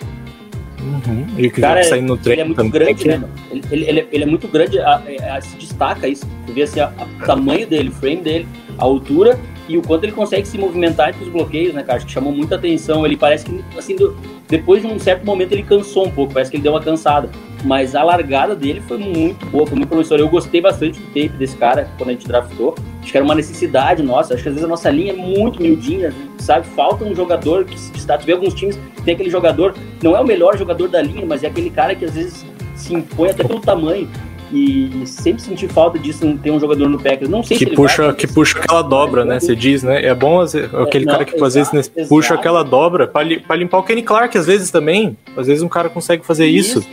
Uhum. 0.83 1.27
E 1.39 1.49
que 1.49 1.61
cara, 1.61 1.85
sair 1.85 2.03
no 2.03 2.17
treino 2.17 2.35
ele 2.35 2.41
é 2.41 2.45
muito 2.45 2.57
também, 2.57 2.95
grande, 2.95 3.09
né? 3.09 3.23
Ele, 3.71 3.85
ele, 3.89 4.09
ele, 4.11 4.25
é 4.25 4.27
muito 4.27 4.49
grande, 4.49 4.81
a, 4.81 5.01
a, 5.23 5.37
a, 5.37 5.41
se 5.41 5.57
destaca 5.57 6.09
isso. 6.09 6.27
Tu 6.47 6.53
vê 6.53 6.63
assim, 6.63 6.81
o 6.81 7.25
tamanho 7.25 7.67
dele, 7.67 7.89
o 7.89 7.93
frame 7.93 8.17
dele, 8.17 8.49
a 8.79 8.85
altura 8.85 9.39
e 9.69 9.79
o 9.79 9.83
quanto 9.83 10.05
ele 10.05 10.13
consegue 10.13 10.47
se 10.47 10.59
movimentar 10.59 11.11
entre 11.11 11.25
os 11.25 11.31
bloqueios, 11.31 11.73
né, 11.73 11.83
cara? 11.83 11.99
Acho 11.99 12.07
que 12.07 12.13
chamou 12.13 12.33
muita 12.33 12.57
atenção. 12.57 13.07
Ele 13.07 13.17
parece 13.17 13.45
que, 13.45 13.65
assim, 13.79 13.95
do, 13.95 14.17
depois 14.49 14.83
de 14.83 14.89
um 14.89 14.99
certo 14.99 15.25
momento 15.25 15.53
ele 15.53 15.63
cansou 15.63 16.07
um 16.07 16.11
pouco, 16.11 16.35
parece 16.35 16.51
que 16.51 16.57
ele 16.57 16.65
deu 16.65 16.73
uma 16.73 16.81
cansada. 16.81 17.31
Mas 17.65 17.95
a 17.95 18.03
largada 18.03 18.57
dele 18.57 18.81
foi 18.81 18.99
muito 18.99 19.47
boa, 19.47 19.67
foi 19.67 19.77
muito 19.77 19.89
promissora. 19.89 20.21
Eu 20.21 20.29
gostei 20.29 20.61
bastante 20.61 20.99
do 20.99 21.07
tape 21.07 21.29
desse 21.31 21.57
cara 21.57 21.89
quando 21.97 22.11
a 22.11 22.13
gente 22.13 22.27
draftou. 22.27 22.75
Acho 23.01 23.11
que 23.11 23.17
era 23.17 23.25
uma 23.25 23.35
necessidade 23.35 24.03
nossa. 24.03 24.35
Acho 24.35 24.43
que 24.43 24.49
às 24.49 24.55
vezes 24.55 24.65
a 24.65 24.69
nossa 24.69 24.91
linha 24.91 25.13
é 25.13 25.17
muito 25.17 25.63
miudinha, 25.63 26.13
sabe? 26.39 26.67
Falta 26.69 27.05
um 27.05 27.15
jogador 27.15 27.65
que 27.65 27.79
se 27.79 27.93
destaca. 27.93 28.25
Vê 28.25 28.33
alguns 28.33 28.55
times 28.55 28.79
que 28.97 29.03
tem 29.03 29.15
aquele 29.15 29.31
jogador, 29.31 29.75
não 30.03 30.17
é 30.17 30.21
o 30.21 30.27
melhor 30.27 30.57
jogador 30.59 30.89
da 30.89 31.01
linha, 31.01 31.25
mas 31.25 31.45
é 31.45 31.47
aquele 31.47 31.71
cara 31.71 31.95
que 31.95 32.05
às 32.05 32.15
vezes 32.15 32.45
se 32.75 32.95
impõe 32.95 33.31
até 33.31 33.45
pelo 33.45 33.61
tamanho 33.61 34.09
e 34.53 35.07
sempre 35.07 35.43
senti 35.43 35.67
falta 35.67 35.99
disso 35.99 36.39
ter 36.43 36.51
um 36.51 36.61
jogador 36.61 36.89
no 36.89 37.01
Packers. 37.01 37.31
Não 37.31 37.43
sei 37.43 37.57
que 37.57 37.65
se 37.65 37.71
puxa, 37.73 38.07
vai, 38.07 38.15
que 38.15 38.27
puxa 38.27 38.59
aquela 38.59 38.83
dobra, 38.83 39.25
né? 39.25 39.41
Você 39.41 39.57
diz, 39.57 39.83
né? 39.83 40.05
É 40.05 40.15
bom 40.15 40.43
aquele 40.43 41.05
é, 41.05 41.07
não, 41.07 41.13
cara 41.13 41.25
que 41.25 41.43
às 41.43 41.55
vezes 41.55 41.73
exato. 41.73 42.09
puxa 42.09 42.35
aquela 42.35 42.63
dobra 42.63 43.09
para 43.09 43.57
limpar 43.57 43.79
o 43.79 43.83
Kenny 43.83 44.03
Clark 44.03 44.37
às 44.37 44.47
vezes 44.47 44.71
também. 44.71 45.17
Às 45.37 45.47
vezes 45.47 45.63
um 45.63 45.69
cara 45.69 45.89
consegue 45.89 46.25
fazer 46.25 46.47
isso. 46.47 46.81
isso. 46.81 46.89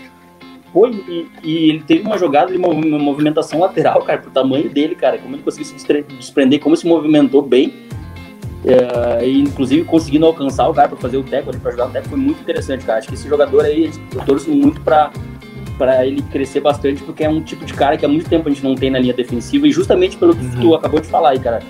Foi, 0.72 0.92
e, 0.92 1.28
e, 1.44 1.70
ele 1.70 1.80
teve 1.82 2.02
uma 2.02 2.18
jogada 2.18 2.52
de 2.52 2.58
uma, 2.58 2.74
movimentação 2.74 3.60
lateral, 3.60 4.02
cara, 4.04 4.20
pro 4.20 4.32
tamanho 4.32 4.70
dele, 4.70 4.96
cara. 4.96 5.18
Como 5.18 5.36
ele 5.36 5.44
conseguiu 5.44 5.66
se 5.66 6.04
desprender, 6.18 6.60
como 6.60 6.76
se 6.76 6.88
movimentou 6.88 7.42
bem. 7.42 7.74
É, 8.66 9.26
e 9.26 9.40
inclusive 9.40 9.86
conseguindo 9.86 10.26
alcançar 10.26 10.68
o 10.68 10.74
cara 10.74 10.90
para 10.90 10.98
fazer 10.98 11.16
o 11.16 11.24
teco 11.24 11.50
ali, 11.50 11.58
pra 11.60 11.72
jogar 11.72 11.88
o 11.88 11.92
teco, 11.92 12.10
foi 12.10 12.20
muito 12.20 12.42
interessante, 12.42 12.86
cara. 12.86 13.00
Acho 13.00 13.08
que 13.08 13.14
esse 13.14 13.28
jogador 13.28 13.64
aí, 13.64 13.90
eu 14.14 14.26
torço 14.26 14.50
muito 14.52 14.82
para 14.82 15.12
para 15.80 16.06
ele 16.06 16.22
crescer 16.24 16.60
bastante, 16.60 17.02
porque 17.04 17.24
é 17.24 17.30
um 17.30 17.42
tipo 17.42 17.64
de 17.64 17.74
cara 17.74 17.96
que 17.96 18.06
há 18.06 18.08
muito 18.10 18.30
tempo 18.30 18.50
a 18.50 18.52
gente 18.52 18.62
não 18.62 18.76
tem 18.76 18.90
na 18.90 19.00
linha 19.00 19.14
defensiva, 19.14 19.66
e 19.66 19.72
justamente 19.72 20.18
pelo 20.18 20.36
que 20.36 20.44
uhum. 20.44 20.62
tu 20.62 20.76
acabou 20.76 21.00
de 21.00 21.08
falar 21.08 21.30
aí, 21.30 21.40
cara. 21.40 21.62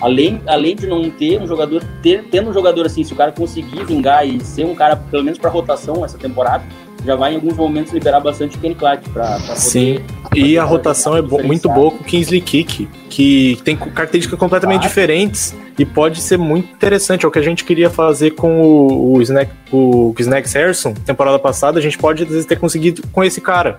Além, 0.00 0.40
além 0.46 0.76
de 0.76 0.86
não 0.86 1.10
ter 1.10 1.42
um 1.42 1.48
jogador, 1.48 1.82
ter, 2.00 2.22
tendo 2.30 2.50
um 2.50 2.52
jogador 2.52 2.86
assim, 2.86 3.02
se 3.02 3.12
o 3.12 3.16
cara 3.16 3.32
conseguir 3.32 3.84
vingar 3.84 4.26
e 4.26 4.38
ser 4.40 4.64
um 4.64 4.74
cara, 4.74 4.94
pelo 4.94 5.24
menos 5.24 5.36
para 5.36 5.50
rotação 5.50 6.04
essa 6.04 6.16
temporada, 6.16 6.64
já 7.06 7.14
vai 7.14 7.32
em 7.32 7.36
alguns 7.36 7.56
momentos 7.56 7.92
liberar 7.92 8.20
bastante 8.20 8.56
o 8.56 8.60
Kenny 8.60 8.74
Clark 8.74 9.08
para 9.10 9.38
Sim, 9.54 10.00
e 10.34 10.58
a 10.58 10.64
rotação 10.64 11.16
é 11.16 11.22
bo 11.22 11.42
muito 11.42 11.68
boa 11.68 11.90
com 11.92 12.02
o 12.02 12.04
Kingsley 12.04 12.40
Kick, 12.40 12.88
que 13.08 13.58
tem 13.64 13.76
características 13.76 14.38
completamente 14.38 14.80
claro. 14.80 14.88
diferentes 14.88 15.54
e 15.78 15.84
pode 15.84 16.20
ser 16.20 16.36
muito 16.36 16.72
interessante. 16.72 17.24
É 17.24 17.28
o 17.28 17.30
que 17.30 17.38
a 17.38 17.42
gente 17.42 17.64
queria 17.64 17.88
fazer 17.88 18.32
com 18.32 18.60
o, 18.60 19.12
o, 19.14 19.22
Snack, 19.22 19.50
o, 19.70 20.10
o 20.10 20.14
Harrison, 20.54 20.92
temporada 20.92 21.38
passada, 21.38 21.78
a 21.78 21.82
gente 21.82 21.96
pode 21.96 22.24
às 22.24 22.28
vezes 22.28 22.44
ter 22.44 22.56
conseguido 22.56 23.02
com 23.12 23.22
esse 23.22 23.40
cara. 23.40 23.78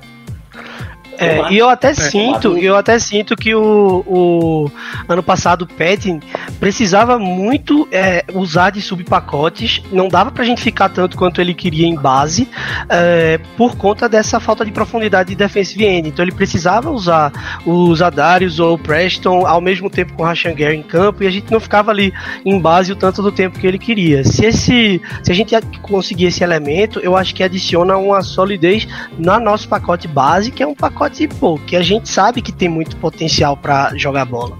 É, 1.18 1.52
e 1.52 1.58
eu 1.58 1.70
até 1.70 1.90
é, 1.90 1.94
sinto, 1.94 2.58
eu 2.58 2.76
até 2.76 3.00
sinto 3.00 3.36
que 3.36 3.54
o, 3.56 4.04
o 4.06 4.72
ano 5.08 5.24
passado 5.24 5.64
o 5.64 5.68
Petting 5.68 6.20
precisava 6.60 7.18
muito 7.18 7.88
é, 7.92 8.24
usar 8.34 8.70
de 8.70 8.82
subpacotes, 8.82 9.82
não 9.92 10.08
dava 10.08 10.32
pra 10.32 10.44
gente 10.44 10.62
ficar 10.62 10.90
tanto 10.90 11.18
quanto 11.18 11.42
ele 11.42 11.54
queria 11.54 11.88
em 11.88 11.96
base, 11.96 12.48
é, 12.88 13.40
por 13.58 13.76
conta 13.76 14.08
dessa 14.08 14.40
falta 14.40 14.64
de 14.64 14.72
profundidade 14.72 15.30
de 15.30 15.36
defensive 15.36 15.84
end. 15.86 16.10
Então 16.10 16.24
ele 16.24 16.32
precisava 16.32 16.92
usar 16.92 17.32
os 17.66 18.02
Adarius 18.02 18.60
ou 18.60 18.76
o 18.76 18.78
Preston 18.78 19.46
ao 19.46 19.60
mesmo 19.60 19.90
tempo 19.90 20.14
com 20.14 20.24
o 20.24 20.26
Rashan 20.26 20.54
Gary 20.54 20.78
em 20.78 20.84
campo 20.84 21.24
e 21.24 21.28
a 21.28 21.32
gente 21.32 21.52
não 21.52 21.60
ficava 21.60 21.92
ali 21.92 22.14
em 22.46 22.60
base 22.60 22.92
o 22.92 22.96
tanto 22.96 23.22
do 23.22 23.32
tempo 23.32 23.58
que 23.58 23.66
ele 23.66 23.80
queria. 23.80 24.24
Se 24.24 24.46
esse, 24.46 25.02
se 25.24 25.32
a 25.32 25.36
gente 25.36 25.56
conseguir 25.82 26.26
esse 26.26 26.44
elemento, 26.44 27.00
eu 27.00 27.16
acho 27.18 27.34
que 27.34 27.44
adiciona 27.44 27.98
uma 27.98 28.22
solidez 28.22 28.88
na 29.18 29.40
nosso 29.40 29.68
pacote 29.68 30.08
base, 30.08 30.52
que 30.52 30.62
é 30.62 30.68
um 30.68 30.76
pacote 30.76 31.07
pô, 31.40 31.58
que 31.58 31.76
a 31.76 31.82
gente 31.82 32.10
sabe 32.10 32.42
que 32.42 32.52
tem 32.52 32.70
muito 32.70 32.96
potencial 32.98 33.56
para 33.56 33.96
jogar 33.96 34.26
bola. 34.26 34.58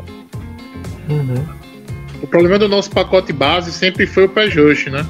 Uhum. 1.10 1.46
O 2.22 2.28
problema 2.28 2.58
do 2.58 2.68
nosso 2.68 2.90
pacote 2.90 3.32
base 3.32 3.72
sempre 3.72 4.06
foi 4.06 4.26
o 4.26 4.30
pé 4.30 4.48
rush, 4.48 4.88
né? 4.88 5.06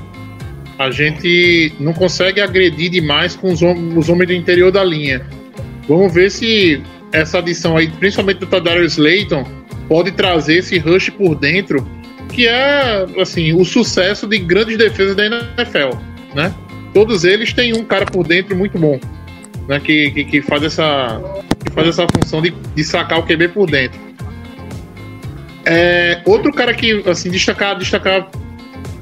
A 0.77 0.91
gente 0.91 1.73
não 1.79 1.93
consegue 1.93 2.41
agredir 2.41 2.91
demais 2.91 3.35
com 3.35 3.51
os, 3.51 3.61
os 3.61 4.09
homens 4.09 4.27
do 4.27 4.33
interior 4.33 4.71
da 4.71 4.83
linha. 4.83 5.25
Vamos 5.87 6.13
ver 6.13 6.29
se 6.29 6.81
essa 7.11 7.39
adição 7.39 7.77
aí, 7.77 7.87
principalmente 7.87 8.39
do 8.39 8.45
Tadarius 8.45 8.93
Slayton, 8.93 9.45
pode 9.87 10.11
trazer 10.11 10.57
esse 10.57 10.77
rush 10.77 11.09
por 11.09 11.35
dentro, 11.35 11.87
que 12.31 12.47
é 12.47 13.05
assim 13.19 13.53
o 13.53 13.63
sucesso 13.63 14.27
de 14.27 14.37
grandes 14.37 14.77
defesas 14.77 15.15
da 15.15 15.25
NFL, 15.25 15.97
né? 16.35 16.53
Todos 16.93 17.23
eles 17.23 17.53
têm 17.53 17.73
um 17.73 17.83
cara 17.83 18.05
por 18.05 18.27
dentro 18.27 18.55
muito 18.55 18.77
bom 18.77 18.99
né, 19.67 19.79
que, 19.79 20.11
que, 20.11 20.25
que, 20.25 20.41
faz 20.41 20.63
essa, 20.63 21.21
que 21.63 21.71
faz 21.71 21.87
essa 21.87 22.07
função 22.07 22.41
de, 22.41 22.51
de 22.51 22.83
sacar 22.83 23.19
o 23.19 23.23
QB 23.23 23.49
por 23.49 23.69
dentro. 23.69 23.99
É, 25.65 26.21
outro 26.25 26.53
cara 26.53 26.73
que, 26.73 27.03
assim, 27.09 27.29
destacar, 27.29 27.77
destacar 27.77 28.29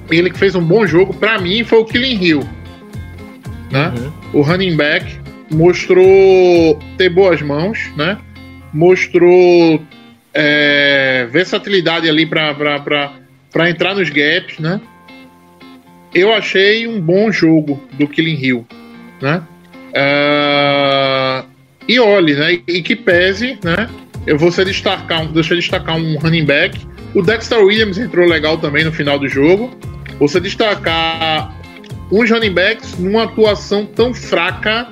ele 0.10 0.30
que 0.30 0.38
fez 0.38 0.56
um 0.56 0.64
bom 0.64 0.86
jogo, 0.86 1.14
para 1.14 1.40
mim, 1.40 1.64
foi 1.64 1.80
o 1.80 1.86
Killing 1.86 2.24
Hill. 2.24 2.40
né? 3.72 3.94
Uhum. 3.98 4.40
O 4.40 4.42
running 4.42 4.76
back 4.76 5.06
mostrou 5.52 6.80
ter 6.98 7.10
boas 7.10 7.42
mãos, 7.42 7.92
né? 7.96 8.18
Mostrou 8.74 9.82
é, 10.34 11.28
versatilidade 11.32 12.10
ali 12.10 12.26
para 12.26 13.70
entrar 13.70 13.96
nos 13.96 14.10
gaps, 14.10 14.60
né? 14.60 14.82
Eu 16.14 16.34
achei 16.34 16.88
um 16.88 17.00
bom 17.00 17.32
jogo 17.32 17.82
do 17.94 18.08
Killing 18.08 18.42
Hill, 18.42 18.68
né? 19.22 19.44
Ah, 19.96 21.46
e 21.88 22.00
olhe, 22.00 22.34
né? 22.36 22.60
E 22.68 22.82
que 22.82 22.96
pese, 22.96 23.58
né? 23.64 23.90
Eu 24.28 24.38
vou 24.38 24.52
ser 24.52 24.66
destacar, 24.66 25.26
deixa 25.28 25.54
eu 25.54 25.58
destacar 25.60 25.96
um 25.98 26.18
running 26.18 26.46
back. 26.46 26.80
O 27.14 27.22
Dexter 27.22 27.60
Williams 27.64 27.98
entrou 27.98 28.28
legal 28.28 28.58
também 28.58 28.84
no 28.84 28.92
final 28.92 29.18
do 29.20 29.28
jogo. 29.28 29.72
Você 30.20 30.40
destacar 30.40 31.54
uns 32.12 32.30
running 32.30 32.54
backs 32.54 32.98
numa 32.98 33.24
atuação 33.24 33.86
tão 33.86 34.14
fraca 34.14 34.88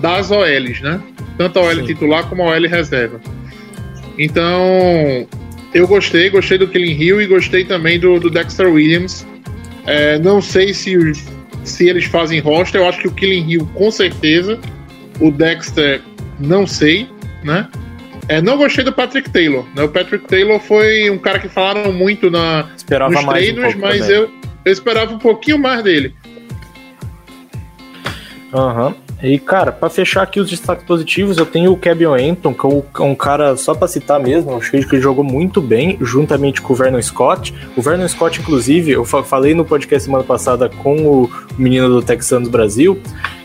das 0.00 0.30
OLs, 0.30 0.80
né? 0.80 1.00
Tanto 1.36 1.58
a 1.58 1.62
OL 1.62 1.74
Sim. 1.76 1.84
titular 1.86 2.24
como 2.28 2.42
a 2.42 2.46
OL 2.46 2.68
reserva. 2.68 3.20
Então, 4.18 5.26
eu 5.72 5.86
gostei, 5.86 6.28
gostei 6.30 6.58
do 6.58 6.66
Killing 6.66 7.00
Hill 7.00 7.20
e 7.22 7.26
gostei 7.26 7.64
também 7.64 7.98
do, 8.00 8.18
do 8.18 8.30
Dexter 8.30 8.66
Williams. 8.72 9.26
É, 9.86 10.18
não 10.18 10.40
sei 10.42 10.74
se, 10.74 10.96
os- 10.96 11.24
se 11.64 11.88
eles 11.88 12.04
fazem 12.04 12.40
roster, 12.40 12.80
eu 12.80 12.88
acho 12.88 12.98
que 13.00 13.08
o 13.08 13.12
Killing 13.12 13.50
Hill 13.50 13.68
com 13.74 13.90
certeza. 13.90 14.58
O 15.20 15.30
Dexter, 15.30 16.00
não 16.38 16.66
sei, 16.66 17.08
né? 17.42 17.68
É, 18.28 18.42
não 18.42 18.56
gostei 18.56 18.84
do 18.84 18.92
Patrick 18.92 19.30
Taylor. 19.30 19.64
Né? 19.74 19.82
O 19.82 19.88
Patrick 19.88 20.26
Taylor 20.26 20.60
foi 20.60 21.10
um 21.10 21.18
cara 21.18 21.38
que 21.38 21.48
falaram 21.48 21.92
muito 21.92 22.30
na, 22.30 22.68
Esperava 22.76 23.12
nos 23.12 23.24
mais 23.24 23.50
um 23.50 23.78
mas 23.78 24.08
eu, 24.08 24.30
eu 24.64 24.72
esperava 24.72 25.12
um 25.12 25.18
pouquinho 25.18 25.58
mais 25.58 25.82
dele. 25.82 26.14
Aham. 28.52 28.94
E, 29.20 29.36
cara, 29.38 29.72
pra 29.72 29.90
fechar 29.90 30.22
aqui 30.22 30.38
os 30.38 30.48
destaques 30.48 30.84
positivos, 30.86 31.38
eu 31.38 31.44
tenho 31.46 31.72
o 31.72 31.76
Kevin 31.76 32.04
Anton, 32.30 32.54
que 32.54 32.64
é 32.64 32.68
um- 32.68 33.10
um 33.10 33.14
cara, 33.16 33.56
só 33.56 33.74
pra 33.74 33.88
citar 33.88 34.20
mesmo, 34.20 34.52
eu 34.52 34.58
achei 34.58 34.84
que 34.84 35.00
jogou 35.00 35.24
muito 35.24 35.60
bem, 35.60 35.98
juntamente 36.00 36.62
com 36.62 36.72
o 36.72 36.76
Vernon 36.76 37.02
Scott. 37.02 37.52
O 37.76 37.82
Vernon 37.82 38.06
Scott, 38.06 38.40
inclusive, 38.40 38.92
eu 38.92 39.04
fa- 39.04 39.24
falei 39.24 39.54
no 39.54 39.64
podcast 39.64 40.04
semana 40.04 40.22
passada 40.22 40.68
com 40.68 40.96
o 41.24 41.30
menino 41.58 41.88
do 41.88 42.00
Texanos 42.00 42.48
Brasil, 42.48 42.96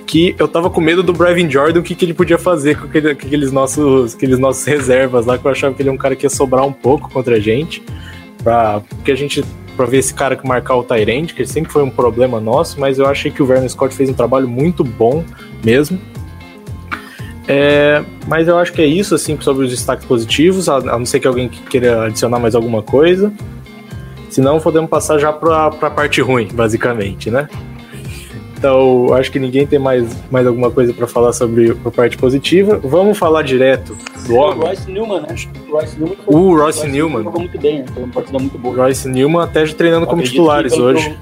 que 0.05 0.35
eu 0.37 0.47
tava 0.47 0.69
com 0.69 0.79
medo 0.79 1.01
do 1.01 1.11
Brevin 1.11 1.49
Jordan, 1.49 1.79
o 1.79 1.83
que, 1.83 1.95
que 1.95 2.05
ele 2.05 2.13
podia 2.13 2.37
fazer 2.37 2.77
com, 2.77 2.85
aquele- 2.85 3.09
aqueles, 3.09 3.51
nossos, 3.51 4.13
aqueles 4.13 4.37
nossos 4.37 4.63
reservas 4.65 5.25
lá, 5.25 5.39
que 5.39 5.45
eu 5.47 5.49
achava 5.51 5.73
que 5.73 5.81
ele 5.81 5.89
é 5.89 5.91
um 5.91 5.97
cara 5.97 6.15
que 6.15 6.23
ia 6.23 6.29
sobrar 6.29 6.63
um 6.67 6.71
pouco 6.73 7.09
contra 7.09 7.37
a 7.37 7.39
gente. 7.39 7.81
Pra, 8.43 8.79
porque 8.81 9.11
a 9.11 9.15
gente 9.15 9.43
pra 9.75 9.85
ver 9.85 9.97
esse 9.97 10.13
cara 10.13 10.35
que 10.35 10.47
marcar 10.47 10.75
o 10.75 10.83
Tyrande, 10.83 11.33
que 11.33 11.45
sempre 11.45 11.71
foi 11.71 11.83
um 11.83 11.89
problema 11.89 12.39
nosso, 12.39 12.79
mas 12.79 12.99
eu 12.99 13.05
achei 13.05 13.31
que 13.31 13.41
o 13.41 13.45
Vernon 13.45 13.67
Scott 13.67 13.93
fez 13.93 14.09
um 14.09 14.13
trabalho 14.13 14.47
muito 14.47 14.83
bom 14.83 15.23
mesmo. 15.63 15.99
É, 17.47 18.03
mas 18.27 18.47
eu 18.47 18.57
acho 18.57 18.71
que 18.71 18.81
é 18.81 18.85
isso, 18.85 19.13
assim, 19.15 19.37
sobre 19.41 19.65
os 19.65 19.71
destaques 19.71 20.05
positivos, 20.05 20.69
a, 20.69 20.77
a 20.77 20.97
não 20.97 21.05
ser 21.05 21.19
que 21.19 21.27
alguém 21.27 21.49
que 21.49 21.61
queira 21.63 22.05
adicionar 22.05 22.39
mais 22.39 22.55
alguma 22.55 22.81
coisa. 22.81 23.33
Senão, 24.29 24.59
podemos 24.59 24.89
passar 24.89 25.19
já 25.19 25.31
pra, 25.31 25.69
pra 25.69 25.89
parte 25.89 26.21
ruim, 26.21 26.47
basicamente, 26.51 27.29
né? 27.29 27.47
Então, 28.63 29.13
acho 29.13 29.29
que 29.29 29.39
ninguém 29.39 29.67
tem 29.67 29.77
mais, 29.77 30.07
mais 30.31 30.47
alguma 30.47 30.71
coisa 30.71 30.93
pra 30.93 31.05
falar 31.05 31.33
sobre 31.33 31.75
a 31.85 31.91
parte 31.91 32.15
positiva. 32.15 32.79
Vamos 32.81 33.17
falar 33.17 33.41
direto 33.41 33.93
do 34.25 34.35
O 34.35 34.37
homem. 34.37 34.59
Royce 34.67 34.89
Newman, 34.89 35.19
né? 35.19 35.27
O 35.67 35.71
Royce 35.73 35.99
Newman, 35.99 36.15
foi- 36.23 36.33
O 36.33 36.55
Royce 36.57 36.87
Newman. 36.87 37.23
jogou 37.25 37.39
muito 37.41 37.59
bem, 37.59 37.79
né? 37.79 37.85
Foi 37.93 38.03
uma 38.03 38.13
partida 38.13 38.39
muito 38.39 38.57
boa. 38.57 38.73
Royce 38.77 39.09
Newman 39.09 39.43
até 39.43 39.65
já 39.65 39.73
treinando 39.75 40.07
como 40.07 40.23
titulares 40.23 40.71
hoje. 40.77 41.13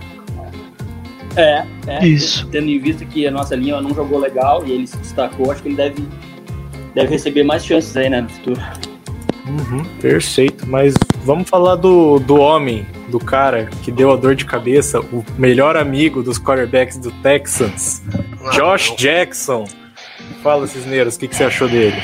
É, 1.35 1.63
é. 1.87 2.05
Isso. 2.05 2.47
Tendo 2.51 2.69
em 2.69 2.77
vista 2.77 3.03
que 3.05 3.25
a 3.25 3.31
nossa 3.31 3.55
linha 3.55 3.81
não 3.81 3.91
jogou 3.91 4.19
legal 4.19 4.61
e 4.63 4.73
ele 4.73 4.85
se 4.85 4.97
destacou, 4.97 5.49
acho 5.51 5.63
que 5.63 5.69
ele 5.69 5.77
deve, 5.77 6.05
deve 6.93 7.09
receber 7.09 7.41
mais 7.43 7.65
chances 7.65 7.97
aí, 7.97 8.07
né, 8.07 8.21
no 8.21 8.29
futuro. 8.29 8.61
Uhum, 9.47 9.83
perfeito. 9.99 10.67
Mas 10.69 10.93
vamos 11.25 11.49
falar 11.49 11.73
do, 11.75 12.19
do 12.19 12.35
homem, 12.35 12.85
do 13.11 13.19
cara 13.19 13.69
que 13.83 13.91
deu 13.91 14.11
a 14.11 14.15
dor 14.15 14.33
de 14.33 14.45
cabeça, 14.45 14.99
o 14.99 15.23
melhor 15.37 15.77
amigo 15.77 16.23
dos 16.23 16.39
quarterbacks 16.39 16.97
do 16.97 17.11
Texans, 17.11 18.01
Josh 18.53 18.95
Jackson. 18.95 19.67
Fala, 20.41 20.65
Cisneiros, 20.65 21.15
o 21.15 21.19
que, 21.19 21.27
que 21.27 21.35
você 21.35 21.43
achou 21.43 21.67
dele? 21.67 22.01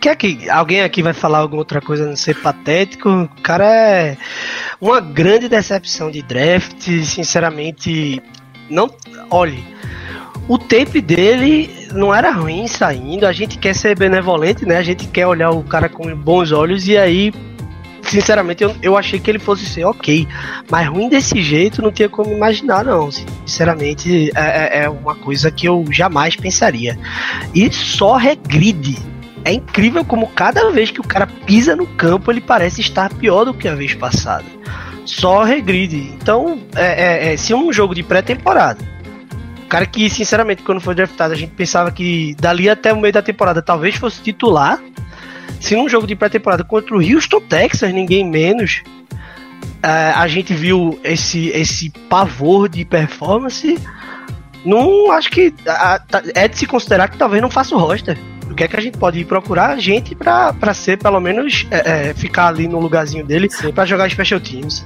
Quer 0.00 0.14
que 0.14 0.48
alguém 0.48 0.82
aqui 0.82 1.02
vai 1.02 1.12
falar 1.12 1.38
alguma 1.38 1.62
outra 1.62 1.80
coisa 1.80 2.04
a 2.04 2.06
não 2.06 2.14
ser 2.14 2.40
patético? 2.40 3.08
O 3.08 3.28
cara 3.42 3.64
é 3.64 4.16
uma 4.80 5.00
grande 5.00 5.48
decepção 5.48 6.12
de 6.12 6.22
draft, 6.22 6.80
sinceramente. 7.02 8.22
Não, 8.70 8.88
olhe, 9.28 9.64
o 10.48 10.58
tape 10.58 11.00
dele 11.00 11.88
não 11.92 12.14
era 12.14 12.30
ruim 12.30 12.68
saindo. 12.68 13.26
A 13.26 13.32
gente 13.32 13.58
quer 13.58 13.74
ser 13.74 13.98
benevolente, 13.98 14.64
né? 14.64 14.76
A 14.76 14.82
gente 14.82 15.08
quer 15.08 15.26
olhar 15.26 15.50
o 15.50 15.64
cara 15.64 15.88
com 15.88 16.14
bons 16.14 16.52
olhos 16.52 16.86
e 16.86 16.96
aí, 16.96 17.32
sinceramente, 18.08 18.62
eu, 18.62 18.74
eu 18.82 18.96
achei 18.96 19.18
que 19.18 19.30
ele 19.30 19.38
fosse 19.38 19.66
ser 19.66 19.84
ok, 19.84 20.26
mas 20.70 20.88
ruim 20.88 21.08
desse 21.08 21.42
jeito 21.42 21.82
não 21.82 21.90
tinha 21.92 22.08
como 22.08 22.32
imaginar, 22.32 22.84
não. 22.84 23.10
Sinceramente, 23.10 24.30
é, 24.34 24.40
é- 24.80 24.84
é 24.84 24.88
uma 24.88 25.14
coisa 25.14 25.50
que 25.50 25.66
eu 25.66 25.84
jamais 25.90 26.36
pensaria. 26.36 26.98
E 27.54 27.70
só 27.72 28.16
regride. 28.16 28.96
É 29.44 29.52
incrível 29.52 30.04
como 30.04 30.26
cada 30.28 30.70
vez 30.70 30.90
que 30.90 31.00
o 31.00 31.04
cara 31.06 31.26
pisa 31.26 31.76
no 31.76 31.86
campo 31.86 32.32
ele 32.32 32.40
parece 32.40 32.80
estar 32.80 33.12
pior 33.14 33.44
do 33.44 33.54
que 33.54 33.68
a 33.68 33.74
vez 33.76 33.94
passada. 33.94 34.44
Só 35.04 35.44
regride. 35.44 35.98
Então, 36.20 36.60
é, 36.74 37.28
é- 37.30 37.32
é- 37.32 37.36
se 37.36 37.54
um 37.54 37.72
jogo 37.72 37.94
de 37.94 38.02
pré-temporada, 38.02 38.84
cara 39.68 39.86
que, 39.86 40.10
sinceramente, 40.10 40.62
quando 40.64 40.80
foi 40.80 40.96
draftado, 40.96 41.32
a 41.32 41.36
gente 41.36 41.52
pensava 41.52 41.92
que 41.92 42.34
dali 42.40 42.68
até 42.68 42.92
o 42.92 43.00
meio 43.00 43.12
da 43.12 43.22
temporada 43.22 43.62
talvez 43.62 43.94
fosse 43.94 44.20
titular. 44.20 44.80
Se 45.60 45.74
num 45.74 45.88
jogo 45.88 46.06
de 46.06 46.14
pré-temporada 46.14 46.62
contra 46.64 46.94
o 46.96 47.00
Houston 47.00 47.40
Texas, 47.40 47.92
ninguém 47.92 48.28
menos, 48.28 48.82
é, 49.82 49.88
a 50.14 50.26
gente 50.26 50.52
viu 50.54 50.98
esse, 51.02 51.48
esse 51.48 51.90
pavor 52.08 52.68
de 52.68 52.84
performance. 52.84 53.78
Não 54.64 55.10
acho 55.12 55.30
que 55.30 55.54
a- 55.66 55.96
a- 56.12 56.22
é 56.34 56.48
de 56.48 56.58
se 56.58 56.66
considerar 56.66 57.08
que 57.08 57.16
talvez 57.16 57.40
não 57.40 57.50
faça 57.50 57.74
o 57.74 57.78
roster. 57.78 58.18
O 58.50 58.54
que 58.54 58.64
é 58.64 58.68
que 58.68 58.76
a 58.76 58.80
gente 58.80 58.96
pode 58.98 59.18
ir 59.18 59.24
procurar 59.24 59.78
gente 59.78 60.14
pra, 60.14 60.52
pra 60.52 60.72
ser, 60.72 60.98
pelo 60.98 61.20
menos, 61.20 61.66
é, 61.70 62.08
é, 62.10 62.14
ficar 62.14 62.48
ali 62.48 62.66
no 62.66 62.78
lugarzinho 62.80 63.24
dele 63.24 63.48
pra 63.74 63.84
jogar 63.84 64.10
special 64.10 64.40
teams. 64.40 64.84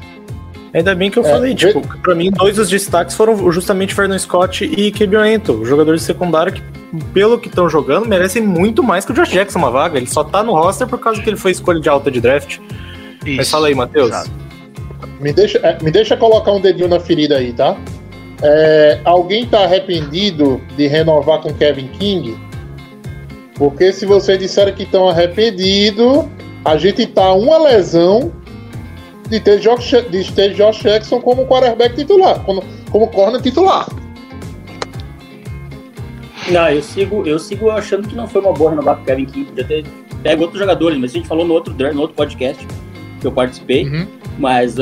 Ainda 0.72 0.94
bem 0.94 1.10
que 1.10 1.18
eu 1.18 1.24
É, 1.26 1.30
falei, 1.30 1.54
tipo, 1.54 1.80
pra 1.98 2.14
mim, 2.14 2.30
dois 2.30 2.56
dos 2.56 2.68
destaques 2.70 3.14
foram 3.16 3.50
justamente 3.52 3.94
Vernon 3.94 4.18
Scott 4.18 4.64
e 4.64 4.90
Kevin 4.92 5.16
Anton, 5.16 5.64
jogadores 5.64 6.00
de 6.02 6.06
secundário 6.06 6.52
que, 6.52 6.62
pelo 7.12 7.38
que 7.38 7.48
estão 7.48 7.68
jogando, 7.68 8.06
merecem 8.06 8.42
muito 8.42 8.82
mais 8.82 9.04
que 9.04 9.12
o 9.12 9.14
Josh 9.14 9.30
Jackson 9.30 9.58
uma 9.58 9.70
vaga. 9.70 9.96
Ele 9.96 10.06
só 10.06 10.24
tá 10.24 10.42
no 10.42 10.52
roster 10.52 10.86
por 10.86 10.98
causa 10.98 11.22
que 11.22 11.28
ele 11.28 11.36
foi 11.36 11.52
escolha 11.52 11.80
de 11.80 11.88
alta 11.88 12.10
de 12.10 12.20
draft. 12.20 12.58
Mas 13.22 13.46
Isso. 13.46 13.50
fala 13.50 13.68
aí, 13.68 13.74
Matheus. 13.74 14.10
Me 15.20 15.32
deixa, 15.32 15.58
é, 15.58 15.78
me 15.82 15.90
deixa 15.90 16.16
colocar 16.16 16.52
um 16.52 16.60
dedinho 16.60 16.88
na 16.88 16.98
ferida 16.98 17.36
aí, 17.36 17.52
tá? 17.52 17.76
É, 18.42 19.00
alguém 19.04 19.46
tá 19.46 19.64
arrependido 19.64 20.60
de 20.76 20.86
renovar 20.86 21.40
com 21.40 21.52
Kevin 21.52 21.88
King? 21.88 22.38
Porque 23.56 23.92
se 23.92 24.06
vocês 24.06 24.38
disserem 24.38 24.74
que 24.74 24.84
estão 24.84 25.08
arrependidos, 25.08 26.24
a 26.64 26.78
gente 26.78 27.06
tá 27.06 27.32
uma 27.34 27.58
lesão 27.58 28.32
de 29.28 29.38
ter 29.38 29.58
Josh, 29.60 29.90
de 30.10 30.32
ter 30.32 30.54
Josh 30.54 30.82
Jackson 30.82 31.20
como 31.20 31.46
quarterback 31.46 31.94
titular, 31.94 32.40
como, 32.40 32.64
como 32.90 33.06
corner 33.08 33.40
titular. 33.40 33.86
Não, 36.52 36.68
eu 36.68 36.82
sigo, 36.82 37.26
eu 37.26 37.38
sigo 37.38 37.70
achando 37.70 38.08
que 38.08 38.14
não 38.14 38.26
foi 38.28 38.40
uma 38.40 38.52
boa 38.52 38.70
renovar 38.70 38.96
com 38.96 39.02
o 39.02 39.04
Kevin 39.06 39.26
King. 39.26 39.44
Podia 39.46 39.64
ter 39.64 39.84
pego 40.22 40.42
outros 40.42 40.60
jogadores, 40.60 40.98
mas 40.98 41.10
a 41.10 41.14
gente 41.14 41.28
falou 41.28 41.44
no 41.46 41.54
outro, 41.54 41.74
no 41.74 42.00
outro 42.00 42.16
podcast 42.16 42.66
que 43.20 43.26
eu 43.26 43.32
participei. 43.32 43.84
Uhum. 43.86 44.06
Mas 44.38 44.76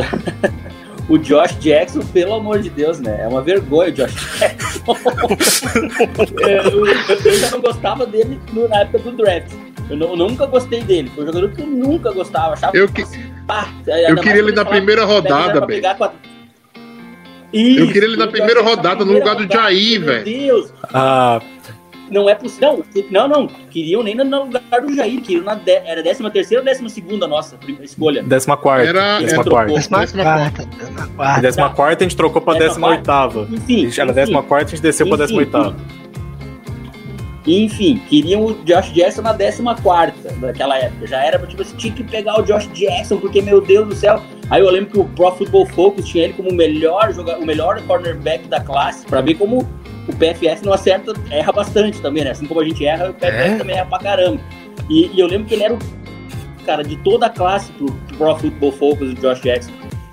o 1.09 1.19
Josh 1.19 1.57
Jackson, 1.59 2.01
pelo 2.13 2.35
amor 2.35 2.61
de 2.61 2.71
Deus, 2.71 3.01
né? 3.01 3.21
É 3.23 3.29
uma 3.29 3.43
vergonha 3.43 3.91
o 3.91 3.93
Josh 3.93 4.15
Jackson. 4.39 4.81
É, 6.47 6.59
eu, 6.69 6.87
eu- 6.87 6.97
eu 7.25 7.39
já 7.39 7.51
não 7.51 7.61
gostava 7.61 8.07
dele 8.07 8.39
no- 8.53 8.69
na 8.69 8.81
época 8.81 8.99
do 8.99 9.13
draft. 9.13 9.53
Eu, 9.91 9.97
não- 9.97 10.09
eu 10.11 10.17
nunca 10.17 10.47
gostei 10.47 10.83
dele. 10.83 11.11
Foi 11.15 11.25
um 11.25 11.27
jogador 11.29 11.51
que 11.53 11.63
eu 11.63 11.67
nunca 11.67 12.13
gostava. 12.13 12.55
Achava 12.55 12.77
Eu, 12.77 12.89
que, 12.89 13.05
pá, 13.47 13.69
eu 13.87 14.17
queria 14.17 14.39
ele 14.43 14.53
na 14.53 14.65
primeira 14.65 15.05
rodada, 15.05 15.65
velho. 15.67 15.83
Eu 17.51 17.87
queria 17.87 18.05
ele 18.09 18.17
na 18.17 18.27
primeira 18.27 18.61
rodada, 18.63 19.05
no 19.05 19.13
lugar 19.13 19.35
do 19.35 19.51
Jair, 19.51 20.05
velho. 20.05 20.25
Meu 20.25 20.25
Deus, 20.25 20.73
Ah, 20.93 21.41
não 22.11 22.29
é 22.29 22.35
possível. 22.35 22.85
Não, 23.11 23.29
não, 23.29 23.41
não. 23.43 23.47
Queriam 23.71 24.03
nem 24.03 24.15
no 24.15 24.45
lugar 24.45 24.63
do 24.83 24.95
Jair. 24.95 25.21
Queriam 25.23 25.45
na 25.45 25.55
de... 25.55 25.73
Era 25.73 26.03
13 26.03 26.31
terceira 26.31 26.63
ou 26.63 26.67
12 26.67 26.89
segunda 26.91 27.27
nossa 27.27 27.57
primeira 27.57 27.85
escolha. 27.85 28.23
décima 28.23 28.57
quarta. 28.57 28.87
Era- 28.89 29.19
décima 29.21 29.41
era- 29.43 29.51
quarta. 29.51 29.73
Décima 29.75 29.99
Décima 30.01 30.23
quarta. 30.25 30.65
Décima 30.67 31.03
A 31.03 31.07
quarta. 31.09 31.41
décima 31.41 31.71
quarta 31.71 32.05
a 32.05 32.09
gente 32.09 32.17
trocou 32.17 32.43
pra 32.43 32.55
Décima 32.55 32.69
décima 32.69 32.89
oitava. 32.89 33.49
Enfim. 33.51 33.87
Era 33.87 34.05
enfim. 34.05 34.13
décima 34.13 34.43
quarta 34.43 34.67
a 34.67 34.69
gente 34.71 34.83
desceu 34.83 35.07
pra 35.07 35.25
Enfim, 35.25 35.37
décima 35.37 35.43
Enfim, 37.49 38.03
queriam 38.09 38.45
o 38.45 38.55
Josh 38.65 38.93
Jackson 38.93 39.23
na 39.23 39.33
14 39.35 40.13
daquela 40.39 40.77
época. 40.79 41.07
Já 41.07 41.25
era, 41.25 41.39
tipo 41.47 41.63
assim, 41.63 41.77
tinha 41.77 41.95
que 41.95 42.05
pegar 42.05 42.39
o 42.39 42.43
Josh 42.43 42.69
Jackson, 42.75 43.17
porque, 43.17 43.41
meu 43.41 43.63
Deus 43.63 43.89
do 43.89 43.95
céu. 43.95 44.23
Aí 44.51 44.61
eu 44.61 44.71
lembro 44.71 44.91
que 44.91 44.99
o 44.99 45.05
Pro 45.05 45.33
Football 45.33 45.65
Focus 45.67 46.07
tinha 46.07 46.25
ele 46.25 46.35
como 46.35 46.51
o 46.51 46.55
melhor, 46.55 47.13
joga... 47.15 47.39
o 47.39 47.47
melhor 47.47 47.81
cornerback 47.87 48.47
da 48.49 48.61
classe, 48.61 49.07
pra 49.07 49.23
ver 49.23 49.35
como 49.35 49.67
o 50.07 50.13
PFF 50.17 50.65
não 50.65 50.75
acerta, 50.75 51.15
erra 51.31 51.53
bastante 51.53 52.01
também, 52.03 52.23
né? 52.23 52.31
Assim 52.33 52.47
como 52.47 52.61
a 52.61 52.65
gente 52.65 52.85
erra, 52.85 53.11
o 53.11 53.15
PFF 53.15 53.35
É? 53.35 53.57
também 53.57 53.77
erra 53.77 53.87
pra 53.87 53.99
caramba. 53.99 54.41
E, 54.91 55.11
e 55.15 55.19
eu 55.19 55.27
lembro 55.27 55.47
que 55.47 55.55
ele 55.55 55.65
era 55.65 55.75
o 55.75 55.79
cara 56.67 56.85
de 56.85 56.97
toda 56.97 57.27
a 57.27 57.31
classe 57.31 57.73
pro 57.73 57.93
Pro 58.19 58.37
Football 58.37 58.73
Focus, 58.73 59.13
o 59.13 59.15
Josh 59.15 59.41
Jackson. 59.41 59.73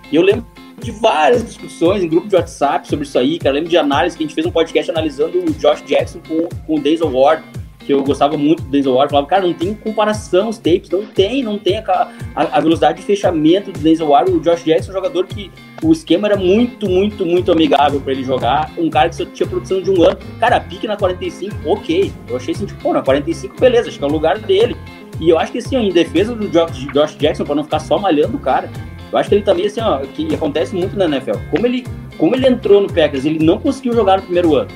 E 0.09 0.15
eu 0.15 0.21
lembro 0.21 0.45
de 0.85 0.91
várias 0.91 1.43
discussões 1.43 2.03
em 2.03 2.07
grupo 2.07 2.27
de 2.27 2.35
WhatsApp 2.35 2.87
sobre 2.87 3.05
isso 3.05 3.17
aí, 3.17 3.39
cara. 3.39 3.49
Eu 3.49 3.55
lembro 3.55 3.69
de 3.69 3.77
análise 3.77 4.15
que 4.15 4.23
a 4.23 4.27
gente 4.27 4.35
fez 4.35 4.45
um 4.45 4.51
podcast 4.51 4.89
analisando 4.91 5.39
o 5.39 5.51
Josh 5.53 5.81
Jackson 5.81 6.19
com, 6.27 6.47
com 6.47 6.75
o 6.75 6.79
Denzel 6.79 7.11
Ward, 7.11 7.43
que 7.79 7.91
eu 7.91 8.03
gostava 8.03 8.37
muito 8.37 8.61
do 8.61 8.69
Denzel 8.69 8.93
Ward. 8.93 9.09
Falava, 9.09 9.27
cara, 9.27 9.41
não 9.41 9.53
tem 9.53 9.73
comparação 9.73 10.49
os 10.49 10.57
tapes, 10.57 10.89
não 10.89 11.05
tem, 11.05 11.43
não 11.43 11.57
tem 11.57 11.77
a, 11.77 12.11
a, 12.35 12.57
a 12.57 12.61
velocidade 12.61 12.99
de 12.99 13.05
fechamento 13.05 13.71
do 13.71 13.79
Denzel 13.79 14.07
Ward. 14.07 14.31
O 14.31 14.39
Josh 14.39 14.63
Jackson 14.63 14.89
é 14.89 14.91
um 14.91 14.97
jogador 14.97 15.25
que 15.25 15.51
o 15.83 15.91
esquema 15.91 16.27
era 16.27 16.37
muito, 16.37 16.87
muito, 16.87 17.25
muito 17.25 17.51
amigável 17.51 17.99
pra 17.99 18.11
ele 18.13 18.23
jogar. 18.23 18.71
Um 18.77 18.89
cara 18.89 19.09
que 19.09 19.15
só 19.15 19.25
tinha 19.25 19.47
produção 19.47 19.81
de 19.81 19.89
um 19.89 20.03
ano. 20.03 20.17
Cara, 20.39 20.59
pique 20.59 20.87
na 20.87 20.95
45, 20.95 21.55
ok. 21.65 22.11
Eu 22.29 22.37
achei 22.37 22.53
assim, 22.53 22.65
tipo, 22.65 22.81
pô, 22.81 22.93
na 22.93 23.01
45, 23.01 23.59
beleza, 23.59 23.89
acho 23.89 23.97
que 23.97 24.03
é 24.03 24.07
o 24.07 24.11
lugar 24.11 24.37
dele. 24.37 24.75
E 25.19 25.29
eu 25.29 25.39
acho 25.39 25.51
que 25.51 25.59
assim, 25.59 25.77
em 25.77 25.91
defesa 25.91 26.35
do 26.35 26.47
Josh, 26.47 27.15
Jackson, 27.17 27.45
pra 27.45 27.55
não 27.55 27.63
ficar 27.63 27.79
só 27.79 27.97
malhando 27.97 28.37
o 28.37 28.39
cara, 28.39 28.69
eu 29.15 29.19
acho 29.19 29.29
que 29.29 29.35
ele 29.35 29.43
também, 29.45 29.65
assim, 29.65 29.79
ó, 29.79 29.99
que 29.99 30.35
acontece 30.35 30.75
muito 30.75 30.97
na 30.97 31.05
NFL. 31.05 31.37
Como 31.49 31.65
ele, 31.65 31.87
como 32.17 32.35
ele 32.35 32.47
entrou 32.47 32.81
no 32.81 32.87
Packers, 32.91 33.23
ele 33.23 33.39
não 33.39 33.57
conseguiu 33.57 33.93
jogar 33.93 34.17
no 34.17 34.23
primeiro 34.23 34.53
ano. 34.55 34.67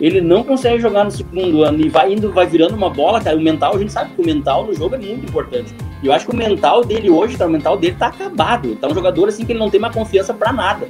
Ele 0.00 0.20
não 0.20 0.42
consegue 0.42 0.80
jogar 0.80 1.04
no 1.04 1.12
segundo 1.12 1.62
ano 1.62 1.80
e 1.80 1.88
vai 1.88 2.12
indo, 2.12 2.32
vai 2.32 2.44
virando 2.44 2.74
uma 2.74 2.90
bola, 2.90 3.20
cara. 3.20 3.36
O 3.36 3.40
mental, 3.40 3.76
a 3.76 3.78
gente 3.78 3.92
sabe 3.92 4.10
que 4.14 4.20
o 4.20 4.24
mental 4.26 4.66
no 4.66 4.74
jogo 4.74 4.96
é 4.96 4.98
muito 4.98 5.24
importante. 5.24 5.72
E 6.02 6.08
eu 6.08 6.12
acho 6.12 6.26
que 6.26 6.34
o 6.34 6.36
mental 6.36 6.84
dele 6.84 7.08
hoje, 7.08 7.36
tá, 7.36 7.46
o 7.46 7.50
mental 7.50 7.76
dele 7.76 7.94
tá 7.96 8.08
acabado. 8.08 8.74
Tá 8.74 8.88
um 8.88 8.94
jogador 8.94 9.28
assim 9.28 9.44
que 9.44 9.52
ele 9.52 9.60
não 9.60 9.70
tem 9.70 9.80
mais 9.80 9.94
confiança 9.94 10.34
pra 10.34 10.52
nada. 10.52 10.88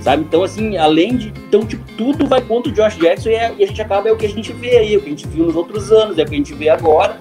Sabe? 0.00 0.22
Então, 0.22 0.42
assim, 0.42 0.76
além 0.76 1.16
de. 1.16 1.28
Então, 1.48 1.64
tipo, 1.64 1.82
tudo 1.96 2.26
vai 2.26 2.42
contra 2.42 2.70
o 2.70 2.74
Josh 2.74 2.96
Jackson 2.98 3.30
e, 3.30 3.34
é- 3.34 3.54
e 3.58 3.64
a 3.64 3.66
gente 3.66 3.80
acaba 3.80 4.10
é 4.10 4.12
o 4.12 4.16
que 4.16 4.26
a 4.26 4.28
gente 4.28 4.52
vê 4.52 4.76
aí, 4.76 4.94
é 4.94 4.98
o 4.98 5.00
que 5.00 5.06
a 5.06 5.10
gente 5.10 5.26
viu 5.26 5.46
nos 5.46 5.56
outros 5.56 5.90
anos, 5.90 6.18
é 6.18 6.22
o 6.22 6.26
que 6.26 6.34
a 6.34 6.38
gente 6.38 6.52
vê 6.52 6.68
agora. 6.68 7.18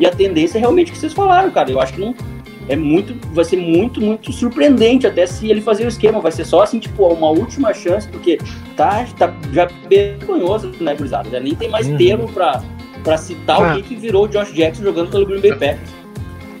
E 0.00 0.04
a 0.06 0.10
tendência 0.10 0.58
é 0.58 0.60
realmente 0.60 0.90
o 0.90 0.92
que 0.92 0.98
vocês 0.98 1.12
falaram, 1.12 1.50
cara. 1.52 1.70
Eu 1.70 1.80
acho 1.80 1.92
que 1.94 2.00
não. 2.00 2.14
É 2.68 2.74
muito. 2.76 3.14
Vai 3.32 3.44
ser 3.44 3.56
muito, 3.56 4.00
muito 4.00 4.32
surpreendente 4.32 5.06
até 5.06 5.26
se 5.26 5.48
ele 5.48 5.60
fazer 5.60 5.84
o 5.84 5.88
esquema. 5.88 6.20
Vai 6.20 6.32
ser 6.32 6.44
só 6.44 6.62
assim, 6.62 6.78
tipo, 6.78 7.06
uma 7.06 7.28
última 7.30 7.72
chance, 7.72 8.08
porque 8.08 8.38
tá, 8.76 9.04
tá 9.16 9.32
já 9.52 9.68
vergonhoso, 9.88 10.72
né, 10.80 10.94
Gurizada? 10.94 11.30
Já 11.30 11.38
nem 11.40 11.54
tem 11.54 11.68
mais 11.68 11.86
Uhum. 11.86 11.96
termo 11.96 12.28
pra, 12.32 12.62
pra 13.04 13.16
citar 13.16 13.62
Ah. 13.62 13.72
o 13.72 13.76
que, 13.76 13.82
que 13.90 13.94
virou 13.96 14.24
o 14.24 14.28
Josh 14.28 14.52
Jackson 14.52 14.82
jogando 14.82 15.10
pelo 15.10 15.24
Green 15.26 15.40
Bay 15.40 15.52
Packers. 15.52 15.90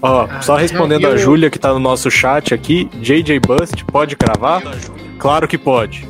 Ó, 0.02 0.28
Ah, 0.30 0.40
só 0.42 0.54
respondendo 0.56 1.04
eu- 1.04 1.12
a 1.12 1.16
Júlia 1.16 1.50
que 1.50 1.58
tá 1.58 1.72
no 1.72 1.80
nosso 1.80 2.10
chat 2.10 2.54
aqui, 2.54 2.88
JJ 3.02 3.40
Bust, 3.40 3.84
pode 3.86 4.14
cravar? 4.14 4.62
Claro 5.18 5.48
que 5.48 5.58
pode. 5.58 6.06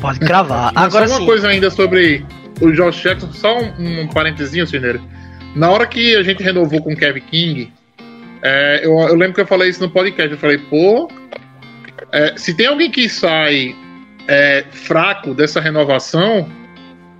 Pode 0.00 0.18
cravar. 0.20 0.72
Agora 0.74 1.06
só 1.06 1.14
uma 1.14 1.20
sim. 1.20 1.26
coisa 1.26 1.48
ainda 1.48 1.70
sobre 1.70 2.24
o 2.60 2.70
Josh 2.72 3.02
Jackson, 3.02 3.30
só 3.32 3.58
um, 3.58 4.02
um 4.02 4.08
parentezinho, 4.08 4.66
Cineiro. 4.66 5.00
Na 5.54 5.70
hora 5.70 5.86
que 5.86 6.16
a 6.16 6.22
gente 6.22 6.42
renovou 6.42 6.80
com 6.82 6.92
o 6.92 6.96
Kevin 6.96 7.20
King, 7.20 7.72
é, 8.42 8.84
eu, 8.84 8.98
eu 8.98 9.14
lembro 9.14 9.34
que 9.34 9.40
eu 9.40 9.46
falei 9.46 9.70
isso 9.70 9.80
no 9.80 9.88
podcast. 9.88 10.32
Eu 10.32 10.38
falei, 10.38 10.58
pô, 10.58 11.08
é, 12.10 12.36
se 12.36 12.52
tem 12.54 12.66
alguém 12.66 12.90
que 12.90 13.08
sai 13.08 13.74
é, 14.26 14.64
fraco 14.70 15.32
dessa 15.32 15.60
renovação, 15.60 16.48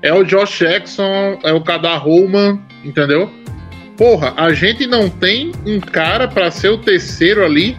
é 0.03 0.13
o 0.13 0.25
Josh 0.25 0.59
Jackson, 0.59 1.39
é 1.45 1.53
o 1.53 1.61
Kadar 1.61 1.99
Holman, 1.99 2.61
entendeu? 2.85 3.31
Porra, 3.97 4.35
a 4.37 4.53
gente 4.53 4.87
não 4.87 5.09
tem 5.09 5.53
um 5.65 5.79
cara 5.79 6.27
pra 6.27 6.51
ser 6.51 6.71
o 6.71 6.79
terceiro 6.79 7.45
ali, 7.45 7.77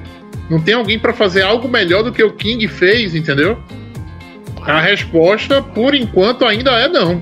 não 0.49 0.61
tem 0.61 0.73
alguém 0.73 0.97
pra 0.97 1.11
fazer 1.11 1.41
algo 1.41 1.67
melhor 1.67 2.03
do 2.03 2.13
que 2.13 2.23
o 2.23 2.31
King 2.31 2.65
fez, 2.67 3.13
entendeu? 3.13 3.61
A 4.61 4.79
resposta, 4.79 5.61
por 5.61 5.93
enquanto, 5.93 6.45
ainda 6.45 6.71
é 6.71 6.87
não. 6.87 7.21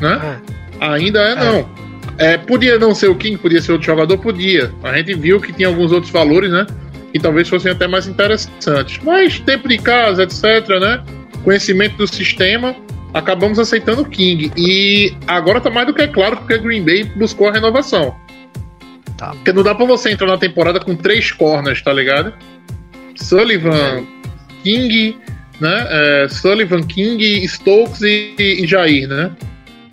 Né? 0.00 0.40
Ainda 0.80 1.20
é 1.20 1.34
não. 1.36 1.68
É, 2.20 2.36
podia 2.36 2.78
não 2.78 2.94
ser 2.94 3.08
o 3.08 3.14
King, 3.14 3.38
podia 3.38 3.62
ser 3.62 3.72
outro 3.72 3.86
jogador, 3.86 4.18
podia. 4.18 4.70
A 4.82 4.94
gente 4.98 5.14
viu 5.14 5.40
que 5.40 5.54
tinha 5.54 5.66
alguns 5.66 5.90
outros 5.90 6.12
valores, 6.12 6.50
né? 6.50 6.66
Que 7.14 7.18
talvez 7.18 7.48
fossem 7.48 7.72
até 7.72 7.88
mais 7.88 8.06
interessantes. 8.06 9.00
Mas 9.02 9.40
tempo 9.40 9.66
de 9.66 9.78
casa, 9.78 10.24
etc., 10.24 10.68
né? 10.78 11.02
Conhecimento 11.42 11.96
do 11.96 12.06
sistema, 12.06 12.76
acabamos 13.14 13.58
aceitando 13.58 14.02
o 14.02 14.04
King. 14.04 14.52
E 14.54 15.14
agora 15.26 15.62
tá 15.62 15.70
mais 15.70 15.86
do 15.86 15.94
que 15.94 16.06
claro 16.08 16.36
porque 16.36 16.58
Green 16.58 16.84
Bay 16.84 17.04
buscou 17.04 17.48
a 17.48 17.52
renovação. 17.52 18.14
Tá. 19.16 19.30
Porque 19.30 19.54
não 19.54 19.62
dá 19.62 19.74
pra 19.74 19.86
você 19.86 20.10
entrar 20.10 20.26
na 20.26 20.36
temporada 20.36 20.78
com 20.78 20.94
três 20.94 21.32
corners, 21.32 21.80
tá 21.80 21.90
ligado? 21.90 22.34
Sullivan, 23.16 24.04
King, 24.62 25.16
né? 25.58 25.86
É, 25.88 26.28
Sullivan, 26.28 26.82
King, 26.82 27.48
Stokes 27.48 28.02
e, 28.02 28.34
e 28.38 28.66
Jair, 28.66 29.08
né? 29.08 29.30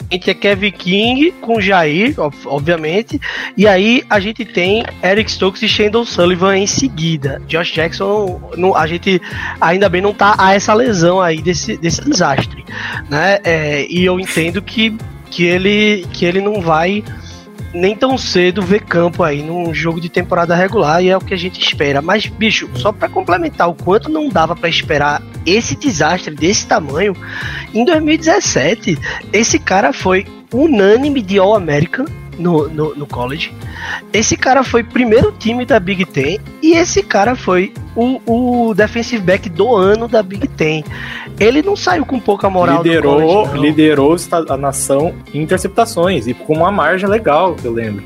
Gente 0.09 0.29
é 0.29 0.33
Kevin 0.33 0.71
King 0.71 1.31
com 1.41 1.59
Jair, 1.59 2.13
ob- 2.17 2.33
obviamente. 2.45 3.19
E 3.57 3.67
aí 3.67 4.03
a 4.09 4.19
gente 4.19 4.45
tem 4.45 4.85
Eric 5.03 5.29
Stokes 5.29 5.61
e 5.61 5.67
Shandon 5.67 6.05
Sullivan 6.05 6.57
em 6.57 6.67
seguida. 6.67 7.41
Josh 7.47 7.73
Jackson, 7.73 8.41
não- 8.55 8.75
a 8.75 8.87
gente 8.87 9.21
ainda 9.59 9.89
bem 9.89 10.01
não 10.01 10.13
tá 10.13 10.35
a 10.37 10.53
essa 10.53 10.73
lesão 10.73 11.19
aí 11.19 11.41
desse, 11.41 11.75
desse 11.77 12.01
desastre. 12.09 12.63
Né? 13.09 13.39
É, 13.43 13.85
e 13.89 14.05
eu 14.05 14.17
entendo 14.19 14.61
que, 14.61 14.95
que, 15.29 15.43
ele, 15.43 16.05
que 16.13 16.25
ele 16.25 16.39
não 16.41 16.61
vai 16.61 17.03
nem 17.73 17.95
tão 17.95 18.17
cedo 18.17 18.61
ver 18.61 18.81
campo 18.81 19.23
aí 19.23 19.41
num 19.41 19.73
jogo 19.73 19.99
de 19.99 20.09
temporada 20.09 20.55
regular 20.55 21.03
e 21.03 21.09
é 21.09 21.17
o 21.17 21.21
que 21.21 21.33
a 21.33 21.37
gente 21.37 21.61
espera. 21.61 22.01
Mas, 22.01 22.27
bicho, 22.27 22.69
só 22.75 22.91
pra 22.91 23.09
complementar 23.09 23.69
o 23.69 23.73
quanto 23.73 24.09
não 24.09 24.29
dava 24.29 24.55
pra 24.55 24.69
esperar 24.69 25.21
esse 25.45 25.75
desastre 25.75 26.33
desse 26.33 26.67
tamanho, 26.67 27.15
em 27.73 27.85
2017, 27.85 28.97
esse 29.31 29.59
cara 29.59 29.93
foi 29.93 30.25
unânime 30.53 31.21
de 31.21 31.37
All-American 31.37 32.05
no, 32.37 32.67
no, 32.69 32.95
no 32.95 33.07
college. 33.07 33.53
Esse 34.13 34.37
cara 34.37 34.63
foi 34.63 34.83
primeiro 34.83 35.31
time 35.31 35.65
da 35.65 35.79
Big 35.79 36.05
Ten 36.05 36.39
e 36.61 36.73
esse 36.73 37.03
cara 37.03 37.35
foi 37.35 37.73
o, 37.95 38.21
o 38.69 38.73
defensive 38.73 39.23
back 39.23 39.49
do 39.49 39.75
ano 39.75 40.07
da 40.07 40.21
Big 40.21 40.47
Ten. 40.47 40.83
Ele 41.39 41.61
não 41.61 41.75
saiu 41.75 42.05
com 42.05 42.19
pouca 42.19 42.49
moral 42.49 42.83
liderou, 42.83 43.45
college, 43.45 43.59
liderou 43.59 44.15
a 44.49 44.57
nação 44.57 45.13
em 45.33 45.41
interceptações 45.41 46.27
e 46.27 46.33
com 46.33 46.53
uma 46.53 46.71
margem 46.71 47.09
legal, 47.09 47.55
eu 47.63 47.71
lembro. 47.71 48.03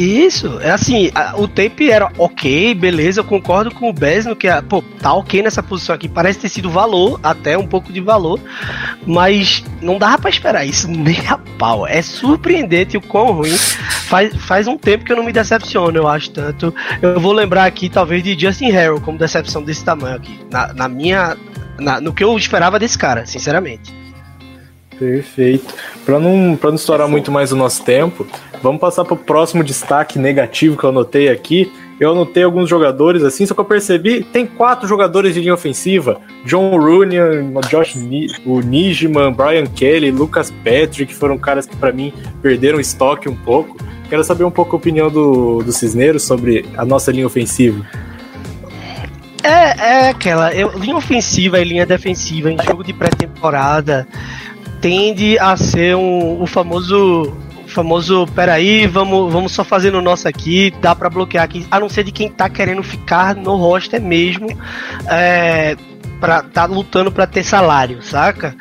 Isso, 0.00 0.60
é 0.60 0.70
assim, 0.70 1.10
a- 1.12 1.34
o 1.36 1.48
tape 1.48 1.90
era 1.90 2.08
ok, 2.16 2.72
beleza, 2.72 3.18
eu 3.18 3.24
concordo 3.24 3.74
com 3.74 3.90
o 3.90 3.92
Bez 3.92 4.26
no 4.26 4.36
que, 4.36 4.46
a- 4.46 4.62
pô, 4.62 4.80
tá 4.80 5.12
ok 5.12 5.42
nessa 5.42 5.60
posição 5.60 5.92
aqui, 5.92 6.08
parece 6.08 6.38
ter 6.38 6.48
sido 6.48 6.70
valor, 6.70 7.18
até 7.20 7.58
um 7.58 7.66
pouco 7.66 7.92
de 7.92 8.00
valor, 8.00 8.38
mas 9.04 9.64
não 9.82 9.98
dava 9.98 10.16
pra 10.18 10.30
esperar 10.30 10.64
isso 10.64 10.86
nem 10.88 11.18
a 11.26 11.36
pau. 11.58 11.84
É 11.84 12.00
surpreendente 12.00 12.96
o 12.96 13.00
quão 13.00 13.32
ruim. 13.32 13.56
Faz, 14.08 14.32
faz 14.36 14.68
um 14.68 14.78
tempo 14.78 15.04
que 15.04 15.10
eu 15.12 15.16
não 15.16 15.24
me 15.24 15.32
decepciono, 15.32 15.96
eu 15.98 16.06
acho 16.06 16.30
tanto. 16.30 16.72
Eu 17.02 17.18
vou 17.20 17.32
lembrar 17.32 17.64
aqui, 17.64 17.88
talvez, 17.88 18.22
de 18.22 18.38
Justin 18.38 18.70
Harrell 18.70 19.00
como 19.00 19.18
decepção 19.18 19.62
desse 19.64 19.84
tamanho 19.84 20.14
aqui, 20.16 20.38
na, 20.50 20.72
na 20.74 20.88
minha. 20.88 21.36
na- 21.78 22.00
no 22.00 22.12
que 22.12 22.22
eu 22.24 22.36
esperava 22.38 22.78
desse 22.78 22.96
cara, 22.96 23.26
sinceramente. 23.26 23.92
Perfeito. 24.98 25.74
Para 26.04 26.18
não, 26.18 26.56
pra 26.56 26.70
não 26.70 26.76
estourar 26.76 27.08
muito 27.08 27.30
mais 27.30 27.52
o 27.52 27.56
nosso 27.56 27.84
tempo, 27.84 28.26
vamos 28.62 28.80
passar 28.80 29.04
para 29.04 29.14
o 29.14 29.18
próximo 29.18 29.62
destaque 29.62 30.18
negativo 30.18 30.76
que 30.76 30.84
eu 30.84 30.90
anotei 30.90 31.28
aqui. 31.28 31.72
Eu 32.00 32.12
anotei 32.12 32.44
alguns 32.44 32.68
jogadores 32.70 33.24
assim, 33.24 33.44
só 33.44 33.54
que 33.54 33.60
eu 33.60 33.64
percebi 33.64 34.22
tem 34.22 34.46
quatro 34.46 34.86
jogadores 34.86 35.34
de 35.34 35.40
linha 35.40 35.54
ofensiva: 35.54 36.20
John 36.44 36.78
Rooney, 36.78 37.18
Josh 37.68 37.96
Ni 37.96 38.28
o 38.46 38.60
Nijman, 38.60 39.32
Brian 39.32 39.66
Kelly, 39.66 40.10
Lucas 40.10 40.52
Patrick, 40.64 41.12
foram 41.14 41.36
caras 41.36 41.66
que 41.66 41.76
para 41.76 41.92
mim 41.92 42.12
perderam 42.40 42.78
estoque 42.78 43.28
um 43.28 43.34
pouco. 43.34 43.76
Quero 44.08 44.24
saber 44.24 44.44
um 44.44 44.50
pouco 44.50 44.74
a 44.74 44.78
opinião 44.78 45.10
do, 45.10 45.62
do 45.62 45.72
Cisneiro 45.72 46.18
sobre 46.18 46.64
a 46.76 46.84
nossa 46.84 47.10
linha 47.10 47.26
ofensiva. 47.26 47.84
É, 49.42 50.04
é 50.04 50.08
aquela, 50.10 50.52
eu, 50.54 50.70
linha 50.78 50.96
ofensiva 50.96 51.60
e 51.60 51.64
linha 51.64 51.86
defensiva 51.86 52.50
em 52.50 52.58
jogo 52.62 52.82
de 52.82 52.92
pré-temporada 52.92 54.06
tende 54.80 55.38
a 55.38 55.56
ser 55.56 55.96
um, 55.96 56.42
o 56.42 56.46
famoso. 56.46 57.36
Famoso, 57.68 58.26
peraí, 58.34 58.86
vamos, 58.86 59.30
vamos 59.30 59.52
só 59.52 59.62
fazer 59.62 59.90
no 59.90 60.00
nosso 60.00 60.26
aqui, 60.26 60.72
dá 60.80 60.94
pra 60.94 61.10
bloquear 61.10 61.44
aqui, 61.44 61.66
a 61.70 61.78
não 61.78 61.86
ser 61.86 62.02
de 62.02 62.10
quem 62.10 62.30
tá 62.30 62.48
querendo 62.48 62.82
ficar 62.82 63.36
no 63.36 63.56
roster 63.56 64.00
mesmo, 64.00 64.48
é, 65.06 65.76
pra, 66.18 66.42
tá 66.42 66.64
lutando 66.64 67.12
pra 67.12 67.26
ter 67.26 67.44
salário, 67.44 68.02
saca? 68.02 68.56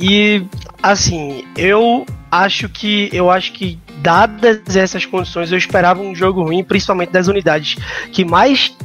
E 0.00 0.44
assim, 0.82 1.44
eu 1.56 2.04
acho 2.32 2.68
que 2.68 3.08
eu 3.12 3.30
acho 3.30 3.52
que 3.52 3.78
dadas 4.02 4.74
essas 4.74 5.06
condições, 5.06 5.52
eu 5.52 5.58
esperava 5.58 6.00
um 6.00 6.14
jogo 6.14 6.42
ruim, 6.42 6.64
principalmente 6.64 7.10
das 7.10 7.28
unidades 7.28 7.76
que 8.12 8.24
mais 8.24 8.76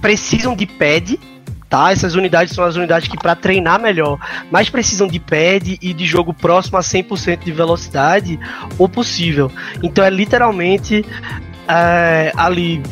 precisam 0.00 0.54
de 0.54 0.66
pad, 0.66 1.18
tá? 1.68 1.92
Essas 1.92 2.14
unidades 2.14 2.54
são 2.54 2.64
as 2.64 2.76
unidades 2.76 3.08
que 3.08 3.16
para 3.16 3.34
treinar 3.34 3.80
melhor, 3.80 4.18
mais 4.50 4.70
precisam 4.70 5.06
de 5.06 5.20
pad 5.20 5.78
e 5.80 5.92
de 5.92 6.06
jogo 6.06 6.32
próximo 6.32 6.78
a 6.78 6.80
100% 6.80 7.44
de 7.44 7.52
velocidade 7.52 8.38
o 8.78 8.88
possível. 8.88 9.50
Então 9.82 10.04
é 10.04 10.10
literalmente 10.10 11.04
é, 11.68 12.32
ali 12.36 12.82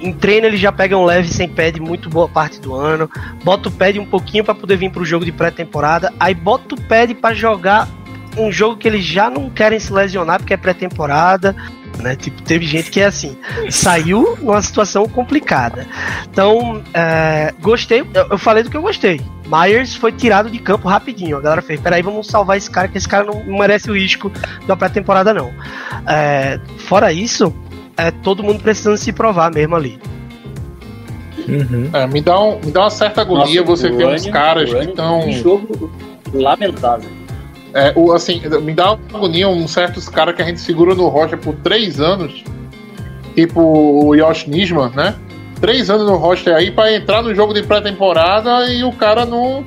em 0.00 0.12
treino 0.12 0.46
eles 0.46 0.60
já 0.60 0.70
pegam 0.70 1.04
leve 1.04 1.28
sem 1.28 1.48
pad 1.48 1.80
muito 1.80 2.10
boa 2.10 2.28
parte 2.28 2.60
do 2.60 2.74
ano. 2.74 3.10
Bota 3.42 3.68
o 3.68 3.72
pad 3.72 3.98
um 3.98 4.06
pouquinho 4.06 4.44
para 4.44 4.54
poder 4.54 4.76
vir 4.76 4.90
pro 4.90 5.04
jogo 5.04 5.24
de 5.24 5.32
pré-temporada. 5.32 6.12
Aí 6.20 6.34
bota 6.34 6.74
o 6.74 6.80
pad 6.80 7.14
para 7.14 7.34
jogar 7.34 7.88
um 8.36 8.52
jogo 8.52 8.76
que 8.76 8.86
eles 8.86 9.04
já 9.04 9.30
não 9.30 9.48
querem 9.48 9.80
se 9.80 9.92
lesionar 9.92 10.38
porque 10.38 10.54
é 10.54 10.56
pré-temporada. 10.56 11.56
Né? 11.98 12.16
Tipo, 12.16 12.42
teve 12.42 12.66
gente 12.66 12.90
que 12.90 13.00
é 13.00 13.06
assim, 13.06 13.36
saiu 13.70 14.36
numa 14.40 14.60
situação 14.60 15.08
complicada. 15.08 15.86
Então, 16.30 16.82
é, 16.92 17.54
gostei, 17.60 18.00
eu, 18.00 18.26
eu 18.30 18.38
falei 18.38 18.62
do 18.62 18.70
que 18.70 18.76
eu 18.76 18.82
gostei. 18.82 19.20
Myers 19.46 19.94
foi 19.94 20.12
tirado 20.12 20.50
de 20.50 20.58
campo 20.58 20.88
rapidinho. 20.88 21.36
A 21.36 21.40
galera 21.40 21.62
fez, 21.62 21.80
peraí, 21.80 22.02
vamos 22.02 22.26
salvar 22.26 22.56
esse 22.56 22.70
cara, 22.70 22.88
que 22.88 22.98
esse 22.98 23.08
cara 23.08 23.24
não, 23.24 23.42
não 23.44 23.58
merece 23.58 23.90
o 23.90 23.94
risco 23.94 24.30
da 24.66 24.76
pré-temporada, 24.76 25.32
não. 25.32 25.52
É, 26.06 26.60
fora 26.78 27.12
isso, 27.12 27.54
é 27.96 28.10
todo 28.10 28.42
mundo 28.42 28.60
precisando 28.60 28.96
se 28.96 29.12
provar 29.12 29.52
mesmo 29.52 29.76
ali. 29.76 29.98
Uhum. 31.48 31.90
É, 31.92 32.06
me, 32.06 32.20
dá 32.20 32.40
um, 32.40 32.58
me 32.58 32.72
dá 32.72 32.80
uma 32.82 32.90
certa 32.90 33.20
agonia 33.20 33.62
Nossa, 33.62 33.88
você 33.88 33.88
o 33.88 33.96
ter 33.96 34.06
uns 34.06 34.26
caras 34.26 34.72
que 34.72 34.80
estão. 34.80 35.20
Um 35.20 35.32
jogo 35.32 35.90
lamentável. 36.34 37.08
É, 37.78 37.92
o, 37.94 38.12
assim, 38.12 38.40
me 38.62 38.72
dá 38.72 38.92
uma 38.92 39.18
agonia 39.18 39.48
uns 39.48 39.70
certos 39.72 40.08
caras 40.08 40.34
que 40.34 40.40
a 40.40 40.44
gente 40.46 40.60
segura 40.60 40.94
no 40.94 41.08
rocha 41.08 41.36
por 41.36 41.54
três 41.56 42.00
anos, 42.00 42.42
tipo 43.34 43.60
o 43.60 44.14
Yosh 44.14 44.46
Nisman, 44.46 44.90
né? 44.94 45.14
Três 45.60 45.88
anos 45.90 46.06
no 46.06 46.16
roster 46.16 46.54
aí 46.54 46.70
pra 46.70 46.92
entrar 46.92 47.22
no 47.22 47.34
jogo 47.34 47.52
de 47.54 47.62
pré-temporada 47.62 48.66
e 48.70 48.82
o 48.84 48.92
cara 48.92 49.24
não, 49.24 49.64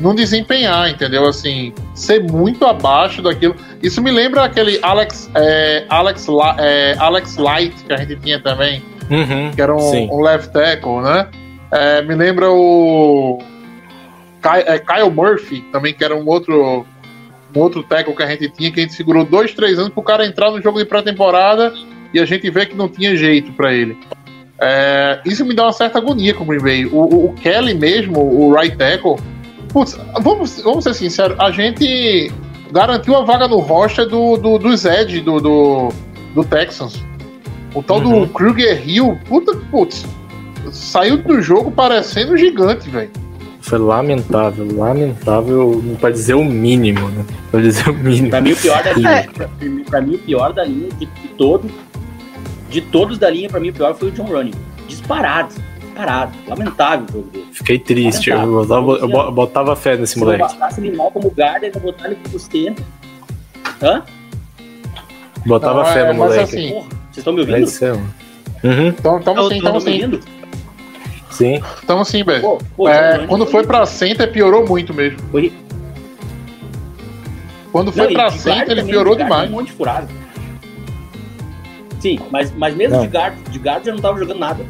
não 0.00 0.14
desempenhar, 0.14 0.90
entendeu? 0.90 1.26
Assim, 1.26 1.72
ser 1.94 2.22
muito 2.22 2.64
abaixo 2.66 3.20
daquilo. 3.22 3.54
Isso 3.82 4.00
me 4.02 4.10
lembra 4.10 4.44
aquele 4.44 4.78
Alex, 4.82 5.30
é, 5.34 5.84
Alex, 5.88 6.26
é, 6.58 6.94
Alex 6.98 7.36
Light 7.36 7.74
que 7.84 7.92
a 7.92 7.96
gente 7.98 8.16
tinha 8.16 8.40
também, 8.40 8.82
Uhum. 9.10 9.50
que 9.54 9.60
era 9.60 9.74
um, 9.74 10.14
um 10.14 10.22
left 10.22 10.50
tackle, 10.52 11.02
né? 11.02 11.26
É, 11.70 12.00
me 12.02 12.14
lembra 12.14 12.50
o 12.50 13.38
Ky- 14.42 14.64
é, 14.66 14.78
Kyle 14.78 15.10
Murphy, 15.10 15.60
também, 15.72 15.92
que 15.92 16.02
era 16.02 16.16
um 16.16 16.26
outro, 16.26 16.86
um 17.54 17.60
outro 17.60 17.82
tackle 17.82 18.14
que 18.14 18.22
a 18.22 18.26
gente 18.26 18.48
tinha, 18.50 18.70
que 18.72 18.80
a 18.80 18.82
gente 18.82 18.94
segurou 18.94 19.24
dois, 19.24 19.52
três 19.54 19.78
anos 19.78 19.92
pro 19.92 20.02
cara 20.02 20.26
entrar 20.26 20.50
no 20.50 20.60
jogo 20.60 20.78
de 20.78 20.84
pré-temporada 20.84 21.72
e 22.12 22.18
a 22.20 22.24
gente 22.24 22.48
vê 22.50 22.66
que 22.66 22.74
não 22.76 22.88
tinha 22.88 23.14
jeito 23.16 23.52
pra 23.52 23.72
ele. 23.72 23.96
É, 24.60 25.20
isso 25.24 25.44
me 25.44 25.54
dá 25.54 25.64
uma 25.64 25.72
certa 25.72 25.98
agonia 25.98 26.32
com 26.34 26.44
o 26.44 26.46
Green 26.46 26.60
Bay. 26.60 26.86
O, 26.86 26.96
o- 26.98 27.24
o 27.26 27.32
Kelly 27.34 27.74
mesmo, 27.74 28.20
o 28.20 28.54
right 28.54 28.76
tackle, 28.76 29.16
putz, 29.72 29.98
vamos, 30.20 30.60
vamos 30.62 30.84
ser 30.84 30.94
sinceros, 30.94 31.38
a 31.40 31.50
gente 31.50 32.30
garantiu 32.72 33.16
a 33.16 33.24
vaga 33.24 33.46
no 33.48 33.58
roster 33.58 34.06
do, 34.06 34.36
do, 34.36 34.58
do 34.58 34.76
Zed, 34.76 35.20
do, 35.20 35.40
do, 35.40 35.88
do 36.34 36.44
Texans. 36.44 37.04
O 37.74 37.82
tal 37.82 37.98
Uhum. 37.98 38.20
do 38.22 38.28
Kruger 38.28 38.88
Hill, 38.88 39.18
puta, 39.28 39.54
putz, 39.70 40.06
saiu 40.70 41.16
do 41.18 41.42
jogo 41.42 41.70
parecendo 41.72 42.36
gigante, 42.36 42.88
velho. 42.88 43.10
Foi 43.64 43.78
lamentável, 43.78 44.68
lamentável, 44.76 45.82
pra 45.98 46.10
dizer 46.10 46.34
o 46.34 46.44
mínimo, 46.44 47.08
né? 47.08 47.24
Pra 47.50 47.60
dizer 47.62 47.88
o 47.88 47.94
mínimo. 47.94 48.28
Pra 48.28 48.40
mim, 48.42 48.52
o 48.52 48.56
pior 48.56 48.82
da 48.82 48.92
linha. 48.92 49.08
É. 49.10 49.22
Pra, 49.22 49.48
pra 49.88 50.00
mim, 50.02 50.14
o 50.16 50.18
pior 50.18 50.52
da 50.52 50.64
linha 50.64 50.90
de, 50.98 51.06
de 51.06 51.28
todo. 51.38 51.70
De 52.68 52.80
todos 52.82 53.16
da 53.18 53.30
linha, 53.30 53.48
pra 53.48 53.58
mim, 53.58 53.70
o 53.70 53.72
pior 53.72 53.94
foi 53.94 54.08
o 54.08 54.10
John 54.10 54.24
Running. 54.26 54.52
Disparado. 54.86 55.54
Disparado. 55.80 56.32
Lamentável 56.46 57.06
o 57.08 57.12
jogo 57.12 57.30
dele. 57.30 57.46
Fiquei 57.52 57.78
triste, 57.78 58.28
eu 58.28 58.46
botava, 58.46 58.92
eu 58.92 59.08
bo- 59.08 59.30
botava 59.32 59.74
fé 59.76 59.96
nesse 59.96 60.12
Se 60.12 60.18
moleque. 60.18 60.42
bastasse 60.42 60.80
ele 60.82 60.94
mal 60.94 61.10
como 61.10 61.30
guarda, 61.30 61.64
ainda 61.64 61.80
botar 61.80 62.06
ele 62.08 62.16
pro 62.16 62.38
center. 62.38 62.84
Hã? 63.82 64.02
Botava 65.46 65.84
Não, 65.84 65.86
fé 65.92 66.00
é, 66.00 66.12
no 66.12 66.18
mas 66.18 66.18
moleque. 66.18 66.42
assim, 66.42 66.68
Porra, 66.70 66.86
vocês 66.88 67.16
estão 67.18 67.32
me 67.32 67.38
É 67.38 67.42
ouvindo? 67.42 67.64
isso 67.66 67.84
aí, 67.84 67.90
mano. 67.92 68.14
Uhum, 68.64 68.86
Então, 68.88 69.20
tamo 69.22 69.40
Eu 69.40 69.48
sim, 69.50 69.60
tamo 69.62 69.80
sim. 69.80 70.20
Sim. 71.34 71.60
Tamo 71.86 72.04
sim, 72.04 72.22
velho. 72.24 72.58
É, 72.88 73.26
quando 73.26 73.46
foi 73.46 73.64
pra 73.66 73.84
center, 73.86 74.30
piorou 74.30 74.66
muito 74.66 74.92
mesmo. 74.94 75.18
foi- 75.30 75.52
Quando 77.72 77.90
foi 77.92 78.06
Não, 78.06 78.14
pra 78.14 78.30
center, 78.30 78.70
ele 78.70 78.84
piorou 78.84 79.16
de 79.16 79.22
demais. 79.24 79.50
Um 79.50 79.54
monte 79.54 79.66
de 79.66 79.72
furado. 79.72 80.08
Sim, 81.98 82.20
mas, 82.30 82.52
mas 82.56 82.74
mesmo 82.74 82.96
Não. 82.96 83.02
de 83.02 83.08
guard, 83.08 83.34
de 83.50 83.58
guard 83.58 83.84
já 83.84 83.92
não 83.92 83.98
tava 84.00 84.18
jogando 84.18 84.38
nada. 84.38 84.64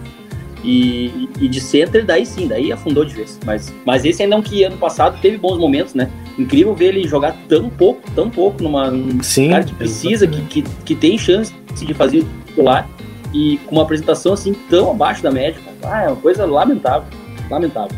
E, 0.62 1.28
e 1.38 1.46
de 1.48 1.60
center, 1.60 2.06
daí 2.06 2.24
sim, 2.24 2.48
daí 2.48 2.72
afundou 2.72 3.04
de 3.04 3.14
vez. 3.14 3.38
Mas, 3.44 3.74
mas 3.84 4.04
esse 4.04 4.22
ainda 4.22 4.36
é 4.36 4.38
um 4.38 4.42
que 4.42 4.64
ano 4.64 4.78
passado 4.78 5.18
teve 5.20 5.36
bons 5.36 5.58
momentos, 5.58 5.92
né? 5.94 6.08
Incrível 6.38 6.74
ver 6.74 6.86
ele 6.96 7.06
jogar 7.06 7.36
tão 7.48 7.68
pouco, 7.68 8.00
tão 8.12 8.30
pouco 8.30 8.62
numa, 8.62 8.90
num 8.90 9.22
Sim. 9.22 9.50
cara 9.50 9.64
que 9.64 9.74
precisa, 9.74 10.26
que, 10.26 10.40
que, 10.42 10.62
que 10.86 10.94
tem 10.94 11.18
chance 11.18 11.52
de 11.76 11.92
fazer 11.92 12.20
o 12.20 12.24
titular 12.46 12.88
e 13.34 13.58
com 13.66 13.74
uma 13.74 13.82
apresentação 13.82 14.32
assim 14.32 14.54
tão 14.70 14.92
abaixo 14.92 15.22
da 15.22 15.30
média. 15.30 15.60
Ah, 15.82 16.04
é 16.04 16.06
uma 16.06 16.16
coisa 16.16 16.46
lamentável. 16.46 17.08
Lamentável. 17.50 17.96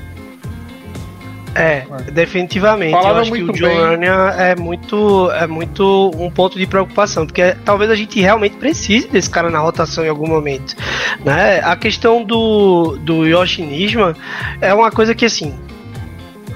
É, 1.55 1.87
definitivamente. 2.13 2.93
Falaram 2.93 3.17
eu 3.17 3.23
acho 3.23 3.33
que 3.33 3.43
o 3.43 3.53
John 3.53 4.03
é 4.37 4.55
muito, 4.55 5.31
é 5.33 5.47
muito 5.47 6.11
um 6.19 6.31
ponto 6.31 6.59
de 6.59 6.67
preocupação, 6.67 7.25
porque 7.27 7.57
talvez 7.65 7.91
a 7.91 7.95
gente 7.95 8.21
realmente 8.21 8.57
precise 8.57 9.09
desse 9.09 9.31
cara 9.31 9.49
na 9.49 9.59
rotação 9.59 10.05
em 10.05 10.09
algum 10.09 10.29
momento. 10.29 10.77
Né? 11.25 11.61
A 11.61 11.75
questão 11.75 12.23
do, 12.23 12.99
do 12.99 13.25
Yoshi 13.25 13.63
Nisman 13.63 14.15
é 14.61 14.75
uma 14.75 14.91
coisa 14.91 15.15
que 15.15 15.25
assim. 15.25 15.55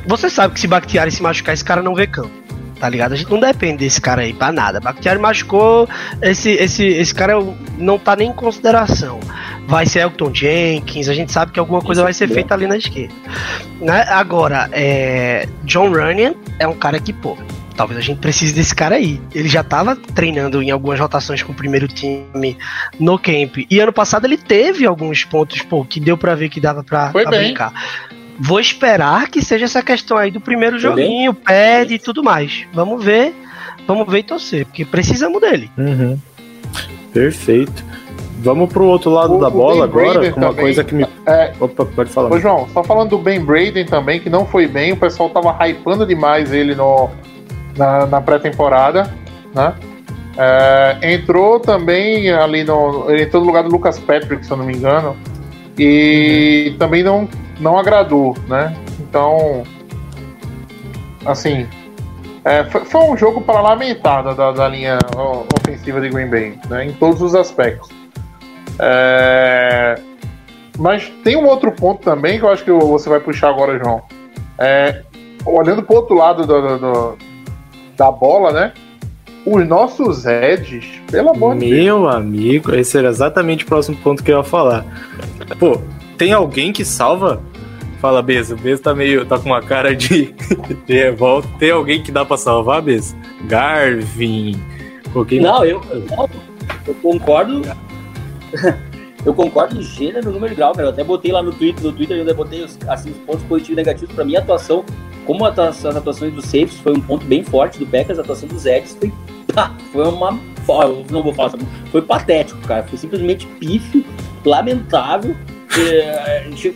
Você 0.07 0.29
sabe 0.29 0.55
que 0.55 0.61
se 0.61 0.67
Bakhtiari 0.67 1.11
se 1.11 1.23
machucar, 1.23 1.55
esse 1.55 1.65
cara 1.65 1.83
não 1.83 1.95
vê 1.95 2.07
campo. 2.07 2.40
Tá 2.81 2.89
ligado? 2.89 3.13
A 3.13 3.17
gente 3.17 3.31
não 3.31 3.39
depende 3.39 3.77
desse 3.77 4.01
cara 4.01 4.23
aí 4.23 4.33
pra 4.33 4.51
nada. 4.51 4.81
Bakhtiari 4.81 5.19
machucou, 5.19 5.87
esse, 6.23 6.51
esse, 6.53 6.87
esse 6.87 7.15
cara 7.15 7.35
não 7.77 7.99
tá 7.99 8.17
nem 8.17 8.31
em 8.31 8.33
consideração. 8.33 9.21
Vai 9.67 9.85
ser 9.85 10.01
Elton 10.01 10.35
Jenkins, 10.35 11.07
a 11.07 11.15
gente 11.15 11.31
sabe 11.31 11.53
que 11.53 11.61
alguma 11.61 11.83
coisa 11.83 12.01
Isso 12.01 12.05
vai 12.05 12.15
ser 12.15 12.25
é 12.25 12.29
feita 12.29 12.55
ali 12.55 12.67
na 12.67 12.79
esquerda. 12.79 13.15
Né? 13.81 14.03
Agora, 14.09 14.71
é, 14.73 15.47
John 15.65 15.91
Runyan 15.93 16.35
é 16.59 16.67
um 16.67 16.75
cara 16.75 16.99
que, 16.99 17.13
pô, 17.13 17.37
talvez 17.77 17.99
a 17.99 18.03
gente 18.03 18.19
precise 18.19 18.55
desse 18.55 18.75
cara 18.75 18.97
aí. 18.97 19.21
Ele 19.35 19.49
já 19.49 19.63
tava 19.63 19.95
treinando 19.95 20.63
em 20.63 20.71
algumas 20.71 20.99
rotações 20.99 21.43
com 21.43 21.53
o 21.53 21.55
primeiro 21.55 21.87
time 21.87 22.57
no 22.99 23.19
camp. 23.19 23.59
E 23.71 23.79
ano 23.79 23.93
passado 23.93 24.25
ele 24.25 24.39
teve 24.39 24.87
alguns 24.87 25.25
pontos, 25.25 25.61
pô, 25.63 25.85
que 25.85 26.01
deu 26.01 26.17
pra 26.17 26.35
ver 26.35 26.49
que 26.49 26.61
dava 26.61 26.83
pra, 26.83 27.13
Foi 27.13 27.23
pra 27.23 27.33
bem. 27.33 27.45
brincar. 27.45 27.73
Vou 28.43 28.59
esperar 28.61 29.29
que 29.29 29.43
seja 29.43 29.67
essa 29.67 29.83
questão 29.83 30.17
aí 30.17 30.31
do 30.31 30.41
primeiro 30.41 30.77
bem. 30.77 30.81
joguinho, 30.83 31.35
pad 31.35 31.93
e 31.93 31.99
tudo 31.99 32.23
mais. 32.23 32.65
Vamos 32.73 33.05
ver, 33.05 33.35
vamos 33.87 34.11
ver 34.11 34.21
e 34.21 34.23
torcer, 34.23 34.65
porque 34.67 34.85
precisamos 34.85 35.41
dele. 35.41 35.71
Uhum. 35.77 36.19
Perfeito. 37.13 37.85
Vamos 38.43 38.73
pro 38.73 38.85
outro 38.87 39.11
lado 39.11 39.37
O- 39.37 39.41
da 39.41 39.51
bola 39.51 39.85
agora, 39.85 40.13
Braden 40.15 40.33
com 40.33 40.41
uma 40.41 40.49
também. 40.49 40.65
coisa 40.65 40.83
que 40.85 40.95
me. 40.95 41.07
É, 41.27 41.53
Opa, 41.61 41.85
pode 41.85 42.11
falar. 42.11 42.33
Ô, 42.33 42.41
João, 42.41 42.67
só 42.73 42.83
falando 42.83 43.11
do 43.11 43.19
Ben 43.19 43.39
Braden 43.45 43.85
também, 43.85 44.19
que 44.19 44.31
não 44.31 44.47
foi 44.47 44.67
bem, 44.67 44.93
o 44.93 44.97
pessoal 44.97 45.29
tava 45.29 45.55
hypando 45.69 46.07
demais 46.07 46.51
ele 46.53 46.75
no, 46.75 47.11
na, 47.77 48.07
na 48.07 48.21
pré-temporada, 48.23 49.13
né? 49.55 49.75
É, 50.39 51.13
entrou 51.13 51.61
também 51.61 52.31
ali 52.31 52.65
no. 52.65 53.11
Ele 53.11 53.25
entrou 53.25 53.43
no 53.43 53.47
lugar 53.49 53.63
do 53.65 53.69
Lucas 53.71 53.99
Patrick, 53.99 54.47
se 54.47 54.51
eu 54.51 54.57
não 54.57 54.65
me 54.65 54.75
engano. 54.75 55.15
E 55.79 56.75
também 56.79 57.03
não, 57.03 57.29
não 57.61 57.79
agradou, 57.79 58.37
né? 58.49 58.75
Então. 58.99 59.63
Assim. 61.25 61.67
é, 62.45 62.65
foi, 62.65 62.85
foi 62.87 63.01
um 63.03 63.17
jogo 63.17 63.41
para 63.43 63.61
lamentar 63.61 64.25
da, 64.25 64.33
da- 64.33 64.53
da 64.53 64.69
linha 64.69 64.99
ofensiva 65.61 66.01
de 66.01 66.09
Green 66.09 66.29
Bay, 66.29 66.59
né? 66.69 66.87
Em 66.87 66.93
todos 66.93 67.21
os 67.21 67.35
aspectos. 67.35 67.89
É, 68.79 70.01
mas 70.79 71.13
tem 71.23 71.37
um 71.37 71.47
outro 71.47 71.71
ponto 71.73 72.03
também 72.03 72.39
que 72.39 72.45
eu 72.45 72.51
acho 72.51 72.65
que 72.65 72.73
você 72.73 73.09
vai 73.11 73.21
puxar 73.21 73.51
agora, 73.51 73.79
João. 73.79 74.01
É, 74.59 75.03
olhando 75.45 75.83
pro 75.83 75.97
outro 75.97 76.15
lado 76.17 76.47
do- 76.47 76.63
do- 76.63 76.79
do- 76.79 77.19
da 77.97 78.11
bola, 78.11 78.53
né? 78.53 78.73
Os 79.45 79.67
nossos 79.67 80.25
edges, 80.27 80.87
pelo 81.11 81.31
amor 81.31 81.55
de 81.57 81.69
Deus. 81.71 81.85
Meu 81.85 82.09
amigo, 82.09 82.75
esse 82.75 82.97
era 82.97 83.09
exatamente 83.09 83.65
o 83.65 83.67
próximo 83.67 83.97
ponto 83.99 84.23
que 84.23 84.33
eu 84.33 84.39
ia 84.39 84.45
falar. 84.45 84.85
Pô, 85.59 85.81
tem 86.19 86.33
alguém 86.33 86.73
que 86.73 86.85
salva? 86.85 87.41
Fala, 88.01 88.23
Beza, 88.23 88.55
o 88.55 88.59
Beza 88.59 88.83
tá 88.83 88.95
meio. 88.95 89.27
tá 89.27 89.39
com 89.39 89.51
uma 89.51 89.61
cara 89.61 89.95
de, 89.95 90.35
de 90.87 90.95
revolta. 90.95 91.49
Tem 91.59 91.71
alguém 91.71 92.03
que 92.03 92.11
dá 92.11 92.25
pra 92.25 92.37
salvar, 92.37 92.81
Beza? 92.83 93.15
Garvin. 93.45 94.59
Pô, 95.13 95.25
quem- 95.25 95.41
Não, 95.41 95.65
eu, 95.65 95.81
eu, 95.91 96.31
eu 96.87 96.95
concordo. 97.03 97.63
eu 99.25 99.35
concordo 99.35 99.77
em 99.79 99.83
gênero, 99.83 100.31
número 100.33 100.53
e 100.53 100.57
grau, 100.57 100.73
cara. 100.73 100.89
Eu 100.89 100.93
até 100.93 101.05
botei 101.05 101.31
lá 101.33 101.43
no 101.43 101.53
Twitter, 101.53 101.83
no 101.85 101.93
Twitter 101.93 102.17
eu 102.17 102.21
ainda 102.21 102.35
botei 102.35 102.63
os, 102.65 102.79
assim, 102.89 103.11
os 103.11 103.19
pontos 103.19 103.43
positivos 103.45 103.73
e 103.73 103.77
negativos. 103.77 104.15
Pra 104.15 104.25
mim, 104.25 104.37
a 104.37 104.39
atuação, 104.41 104.85
como 105.27 105.45
a 105.45 105.51
as 105.51 105.85
atuações 105.85 106.33
dos 106.33 106.45
safes 106.47 106.79
foi 106.81 106.93
um 106.97 107.01
ponto 107.01 107.27
bem 107.27 107.45
forte 107.45 107.79
do 107.79 107.87
Packers, 107.87 108.19
a 108.19 108.23
atuação 108.23 108.49
dos 108.49 108.65
Eds 108.67 108.97
foi. 108.99 109.13
pá, 109.53 109.75
foi 109.93 110.07
uma. 110.09 110.39
não 111.11 111.23
vou 111.23 111.35
falar, 111.35 111.53
foi 111.93 112.01
patético, 112.03 112.61
cara. 112.67 112.83
Foi 112.85 112.97
simplesmente 112.99 113.47
pífio, 113.47 114.05
lamentável. 114.45 115.37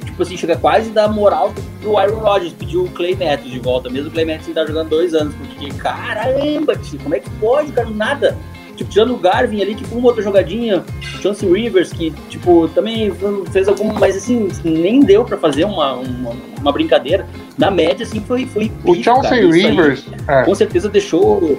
Tipo 0.04 0.22
assim, 0.22 0.36
chega 0.36 0.56
quase 0.56 0.90
da 0.90 1.08
moral 1.08 1.52
pro 1.80 1.98
Aaron 1.98 2.16
Rodgers 2.20 2.52
pedir 2.52 2.76
o 2.78 2.88
Clay 2.88 3.14
Matthews 3.14 3.52
de 3.52 3.58
volta, 3.58 3.90
mesmo 3.90 4.08
o 4.08 4.12
Clay 4.12 4.24
Matthews 4.24 4.44
sem 4.46 4.52
estar 4.52 4.66
jogando 4.66 4.88
dois 4.90 5.14
anos, 5.14 5.34
porque 5.34 5.68
caramba, 5.74 6.76
tio, 6.76 6.98
como 7.02 7.14
é 7.14 7.20
que 7.20 7.30
pode, 7.30 7.72
cara, 7.72 7.90
nada. 7.90 8.36
Tipo, 8.76 8.90
tirando 8.90 9.14
o 9.14 9.16
Garvin 9.16 9.62
ali, 9.62 9.74
que 9.76 9.84
foi 9.84 9.98
uma 9.98 10.08
outra 10.08 10.20
jogadinha, 10.22 10.84
Chance 11.22 11.46
Rivers, 11.46 11.92
que, 11.92 12.10
tipo, 12.10 12.28
tipo, 12.28 12.68
também 12.74 13.12
fez 13.52 13.68
alguma, 13.68 13.92
mas 13.94 14.16
assim, 14.16 14.48
nem 14.64 14.98
deu 15.00 15.24
pra 15.24 15.38
fazer 15.38 15.64
uma, 15.64 15.92
uma, 15.94 16.32
uma 16.60 16.72
brincadeira. 16.72 17.24
Na 17.56 17.70
média, 17.70 18.04
assim, 18.04 18.20
foi. 18.20 18.46
foi 18.46 18.72
O 18.84 18.90
bicho, 18.92 19.04
Chelsea 19.04 19.22
cara, 19.22 19.40
isso 19.40 19.52
aí 19.54 19.70
Rivers. 19.70 20.04
é. 20.26 20.42
Com 20.42 20.54
certeza 20.56 20.88
deixou. 20.88 21.56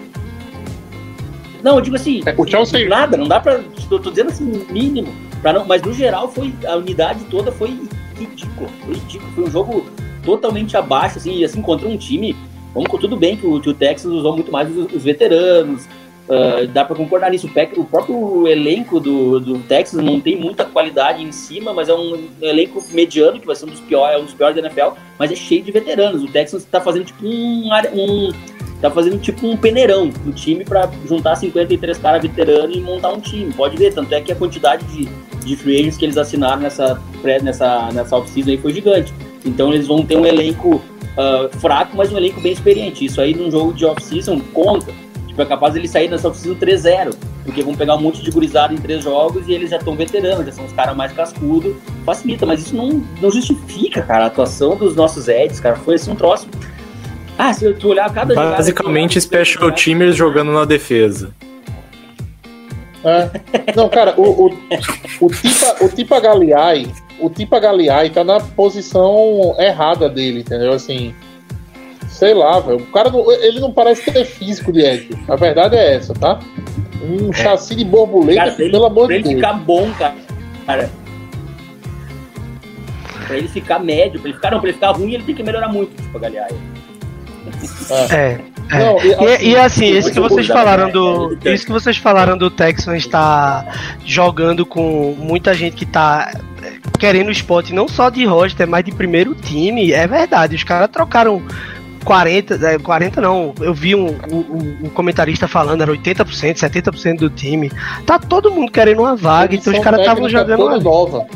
Não, 1.64 1.76
eu 1.76 1.82
digo 1.82 1.96
assim, 1.96 2.22
É, 2.26 2.36
o 2.38 2.46
Chelsea- 2.46 2.88
nada, 2.90 3.16
não 3.16 3.28
dá 3.30 3.40
pra. 3.40 3.62
Tô, 3.90 3.98
tô 3.98 4.10
dizendo 4.10 4.30
assim, 4.32 4.66
mínimo. 4.70 5.14
Não, 5.54 5.66
mas 5.66 5.82
no 5.82 5.94
geral 5.94 6.30
foi. 6.30 6.54
A 6.68 6.76
unidade 6.76 7.24
toda 7.26 7.52
foi 7.52 7.80
ridículo. 8.18 8.70
Foi 8.86 8.94
ridículo. 8.96 9.32
Foi 9.34 9.44
um 9.44 9.52
jogo 9.52 9.86
totalmente 10.24 10.76
abaixo, 10.76 11.18
assim, 11.18 11.44
assim, 11.44 11.62
contra 11.62 11.88
um 11.88 11.98
time. 11.98 12.36
Vamos 12.74 12.90
tudo 13.00 13.16
bem 13.16 13.38
que 13.38 13.46
o, 13.46 13.60
que 13.62 13.70
o 13.70 13.74
Texas 13.74 14.12
usou 14.12 14.34
muito 14.34 14.52
mais 14.52 14.70
os, 14.76 14.92
os 14.92 15.04
veteranos. 15.04 15.88
ah, 16.30 16.66
dá 16.74 16.84
pra 16.84 16.96
concordar 16.96 17.30
nisso. 17.30 17.48
O, 17.48 17.82
o 17.82 17.86
próprio 17.86 18.48
elenco 18.48 19.00
do, 19.00 19.40
do 19.40 19.60
Texas 19.60 20.04
não 20.04 20.20
tem 20.20 20.36
muita 20.36 20.66
qualidade 20.66 21.24
em 21.24 21.32
cima, 21.32 21.74
mas 21.74 21.90
é 21.90 21.94
um 21.94 22.28
elenco 22.42 22.84
mediano, 22.92 23.40
que 23.40 23.46
vai 23.46 23.56
ser 23.56 23.66
um 23.66 23.70
dos 23.70 23.80
piores, 23.80 24.18
é 24.18 24.20
um 24.20 24.26
dos 24.26 24.34
piores 24.34 24.56
da 24.56 24.62
NFL, 24.62 24.98
mas 25.18 25.32
é 25.32 25.36
cheio 25.36 25.64
de 25.64 25.72
veteranos. 25.72 26.24
O 26.24 26.28
Texas 26.28 26.66
tá 26.66 26.82
fazendo 26.82 27.06
tipo 27.06 27.26
um, 27.26 27.70
um 27.94 28.32
tá 28.90 28.92
fazendo 28.92 29.20
tipo 29.20 29.48
um 29.48 29.58
peneirão 29.58 30.10
no 30.24 30.32
time 30.32 30.64
pra 30.64 30.90
juntar 31.08 31.36
53 31.36 31.98
caras 31.98 32.22
veteranos 32.22 32.76
e 32.76 32.80
montar 32.80 33.14
um 33.14 33.20
time. 33.20 33.52
Pode 33.54 33.76
ver, 33.78 33.94
tanto 33.94 34.14
é 34.14 34.22
que 34.22 34.32
a 34.32 34.36
quantidade 34.36 34.84
de, 34.86 35.08
de 35.44 35.56
free 35.56 35.80
agents 35.80 35.98
que 35.98 36.06
eles 36.06 36.18
assinaram 36.18 36.62
nessa, 36.62 37.02
pré- 37.22 37.42
nessa, 37.42 37.90
nessa 37.92 38.16
off-season 38.16 38.52
aí 38.52 38.58
foi 38.58 38.74
gigante. 38.74 39.14
Então 39.46 39.74
eles 39.74 39.88
vão 39.88 40.06
ter 40.06 40.18
um 40.18 40.26
elenco 40.26 40.82
ah, 41.18 41.50
fraco, 41.60 41.96
mas 41.96 42.12
um 42.12 42.18
elenco 42.18 42.42
bem 42.42 42.52
experiente. 42.52 43.06
Isso 43.06 43.20
aí 43.22 43.34
num 43.34 43.50
jogo 43.50 43.74
de 43.74 43.86
off-season 43.86 44.40
conta. 44.54 44.92
Tipo, 45.28 45.42
é 45.42 45.46
capaz 45.46 45.76
eles 45.76 45.92
saírem 45.92 46.12
nessa 46.12 46.28
off-season 46.28 46.60
3-0. 46.60 47.16
Porque 47.44 47.62
vão 47.62 47.76
pegar 47.76 47.96
um 47.96 48.02
monte 48.02 48.24
de 48.24 48.32
gurizada 48.32 48.74
em 48.74 48.78
três 48.78 49.04
jogos 49.04 49.48
e 49.48 49.54
eles 49.54 49.70
já 49.70 49.78
estão 49.78 49.96
veteranos, 49.96 50.46
já 50.48 50.52
são 50.52 50.66
os 50.66 50.74
caras 50.74 50.96
mais 50.96 51.12
cascudos. 51.12 51.76
Facilita, 52.04 52.46
mas 52.46 52.62
isso 52.62 52.76
não, 52.76 53.04
não 53.22 53.30
justifica, 53.30 54.02
cara. 54.02 54.24
A 54.24 54.28
atuação 54.28 54.76
dos 54.76 54.96
nossos 54.96 55.28
Eds, 55.28 55.60
cara, 55.60 55.76
foi 55.76 55.96
assim 55.96 56.12
um 56.12 56.16
troço. 56.16 56.48
Ah, 57.38 57.54
se 57.54 57.72
tu 57.74 57.90
olhar 57.90 58.12
cada 58.14 58.34
jogada 58.34 58.56
Basicamente, 58.58 59.20
special 59.20 59.72
teamers 59.72 60.16
jogando 60.16 60.52
na 60.54 60.64
defesa. 60.66 61.32
É. 63.04 63.30
Não, 63.76 63.88
cara, 63.90 64.16
o, 64.18 64.48
o, 64.48 64.58
o 65.22 65.30
Tipa, 65.30 65.84
o 65.86 65.90
Tipa 65.90 66.20
Galeai, 66.20 66.88
o 67.20 67.30
Tipa 67.30 67.60
Galeai 67.60 68.10
tá 68.10 68.24
na 68.24 68.40
posição 68.40 69.56
errada 69.60 70.10
dele, 70.10 70.40
entendeu? 70.40 70.74
Assim, 70.74 71.14
sei 72.08 72.34
lá, 72.34 72.60
velho. 72.62 72.78
O 72.80 72.86
cara 72.88 73.12
não, 73.12 73.32
ele 73.32 73.60
não 73.60 73.72
parece 73.72 74.10
ter 74.12 74.26
físico 74.26 74.72
de 74.72 74.82
Ed. 74.82 75.10
A 75.28 75.36
verdade 75.36 75.76
é 75.76 75.96
essa, 75.96 76.14
tá? 76.16 76.40
Um 77.04 77.32
chassi 77.32 77.76
de 77.76 77.86
borboleta, 77.86 78.40
Cara, 78.40 78.52
pra 78.54 78.64
ele, 78.64 78.72
pelo 78.72 78.86
amor 78.86 79.08
pra 79.08 79.18
de 79.18 79.22
ele 79.22 79.24
Deus. 79.24 79.36
ficar 79.36 79.54
bom, 79.54 79.92
cara. 80.00 80.16
cara. 80.66 80.90
Pra 83.28 83.38
ele 83.38 83.48
ficar 83.48 83.80
médio, 83.80 84.20
pra 84.20 84.30
ele 84.30 84.38
ficar, 84.38 84.52
não, 84.52 84.60
pra 84.60 84.70
ele 84.70 84.76
ficar 84.76 84.92
ruim, 84.92 85.14
ele 85.14 85.24
tem 85.24 85.36
que 85.36 85.44
melhorar 85.44 85.68
muito, 85.68 85.96
tipo, 86.02 86.18
a 86.18 86.22
Galeai. 86.22 86.50
É. 88.12 88.56
É. 88.72 88.80
Não, 88.80 88.98
e, 89.00 89.46
E, 89.46 89.50
e 89.50 89.56
assim, 89.58 89.86
isso 89.86 90.12
que 90.12 90.20
vocês 90.20 90.48
falaram 90.48 90.90
do. 90.90 91.38
É. 91.46 91.54
Isso 91.54 91.66
que 91.66 91.72
vocês 91.72 91.98
falaram 91.98 92.38
do 92.38 92.50
Texans 92.50 92.98
estar 92.98 93.66
jogando 94.04 94.66
com 94.66 95.16
muita 95.18 95.54
gente 95.54 95.76
que 95.76 95.86
tá 95.86 96.32
é, 96.64 96.74
querendo 96.98 97.32
spot 97.32 97.70
não 97.72 97.88
só 97.88 98.10
de 98.10 98.26
roster, 98.26 98.68
mas 98.68 98.84
de 98.84 98.92
primeiro 98.92 99.36
time, 99.36 99.92
é 99.92 100.08
verdade. 100.08 100.56
Os 100.56 100.64
caras 100.64 100.90
trocaram 100.90 101.44
40, 102.06 102.56
é, 102.68 102.80
40 102.80 103.20
não, 103.20 103.54
eu 103.60 103.74
vi 103.74 103.96
um, 103.96 104.16
um, 104.32 104.78
um 104.86 104.90
comentarista 104.90 105.48
falando, 105.48 105.82
era 105.82 105.92
80%, 105.92 106.24
70% 106.56 107.18
do 107.18 107.30
time. 107.30 107.72
Tá 108.06 108.18
todo 108.18 108.52
mundo 108.52 108.72
querendo 108.72 109.00
uma 109.00 109.16
vaga, 109.16 109.56
então 109.56 109.74
os 109.74 109.80
caras 109.80 110.00
estavam 110.00 110.30
jogando 110.30 110.60
toda 110.60 110.76
uma 110.76 110.84
nova. 110.84 111.28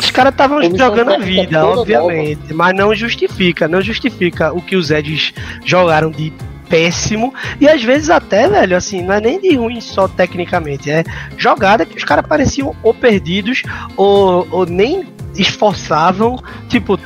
Os 0.00 0.10
caras 0.10 0.32
estavam 0.32 0.60
jogando 0.78 1.08
a 1.12 1.18
vida, 1.18 1.58
obviamente, 1.80 2.54
mas 2.54 2.74
não 2.76 2.94
justifica, 2.94 3.66
não 3.68 3.80
justifica 3.82 4.52
o 4.52 4.60
que 4.62 4.76
os 4.76 4.90
Eds 4.90 5.32
jogaram 5.64 6.10
de 6.10 6.32
péssimo 6.68 7.32
e 7.60 7.66
às 7.66 7.82
vezes 7.82 8.10
até, 8.10 8.46
velho, 8.48 8.76
assim, 8.76 9.02
não 9.02 9.14
é 9.14 9.20
nem 9.20 9.40
de 9.40 9.56
ruim 9.56 9.80
só 9.80 10.06
tecnicamente, 10.06 10.90
é 10.90 11.02
jogada 11.38 11.86
que 11.86 11.96
os 11.96 12.04
caras 12.04 12.26
pareciam 12.26 12.76
ou 12.82 12.92
perdidos 12.92 13.62
ou, 13.96 14.46
ou 14.50 14.66
nem 14.66 15.06
esforçavam, 15.34 16.38
tipo, 16.68 16.96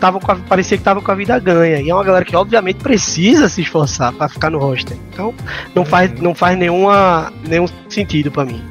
tavam- 0.00 0.20
a- 0.28 0.36
parecia 0.36 0.78
que 0.78 0.84
tava 0.84 1.00
com 1.02 1.10
a 1.10 1.14
vida 1.14 1.38
ganha. 1.38 1.80
E 1.80 1.90
é 1.90 1.94
uma 1.94 2.04
galera 2.04 2.24
que 2.24 2.34
obviamente 2.36 2.76
precisa 2.76 3.48
se 3.48 3.60
esforçar 3.62 4.12
pra 4.12 4.28
ficar 4.28 4.50
no 4.50 4.58
roster. 4.58 4.96
Então, 5.12 5.34
não 5.74 5.84
faz 5.84 6.12
não 6.20 6.34
faz 6.34 6.56
nenhuma 6.56 7.32
nenhum 7.46 7.66
sentido 7.88 8.30
pra 8.30 8.44
mim. 8.44 8.62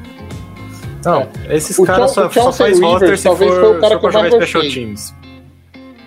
Não, 1.04 1.28
esses 1.50 1.78
O 1.78 1.84
caras 1.84 2.12
só, 2.12 2.30
só 2.30 2.52
faz 2.52 2.80
roster 2.80 3.00
Rivers 3.00 3.20
se 3.20 3.24
talvez 3.26 3.50
for, 3.50 3.60
foi 3.60 3.76
o 3.76 3.80
cara 3.80 3.98
que 3.98 4.06
eu 4.06 4.12
mais 4.12 4.34
gostei. 4.34 4.70
teams. 4.70 5.14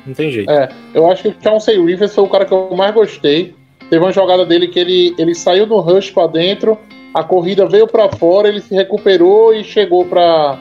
Não 0.06 0.14
tem 0.14 0.32
jeito. 0.32 0.50
É, 0.50 0.70
eu 0.94 1.12
acho 1.12 1.24
que 1.24 1.30
o 1.30 1.36
Chauncey 1.42 1.84
Rivers 1.84 2.14
foi 2.14 2.24
o 2.24 2.30
cara 2.30 2.46
que 2.46 2.54
eu 2.54 2.70
mais 2.76 2.94
gostei. 2.94 3.56
Teve 3.90 4.04
uma 4.04 4.12
jogada 4.12 4.46
dele 4.46 4.68
que 4.68 4.80
ele, 4.80 5.16
ele 5.18 5.36
saiu 5.36 5.66
do 5.66 5.80
rush 5.80 6.12
pra 6.12 6.28
dentro, 6.28 6.78
a 7.14 7.24
corrida 7.24 7.68
veio 7.68 7.88
pra 7.88 8.10
fora, 8.10 8.48
ele 8.48 8.62
se 8.62 8.74
recuperou 8.74 9.54
e 9.54 9.64
chegou 9.64 10.06
pra 10.06 10.60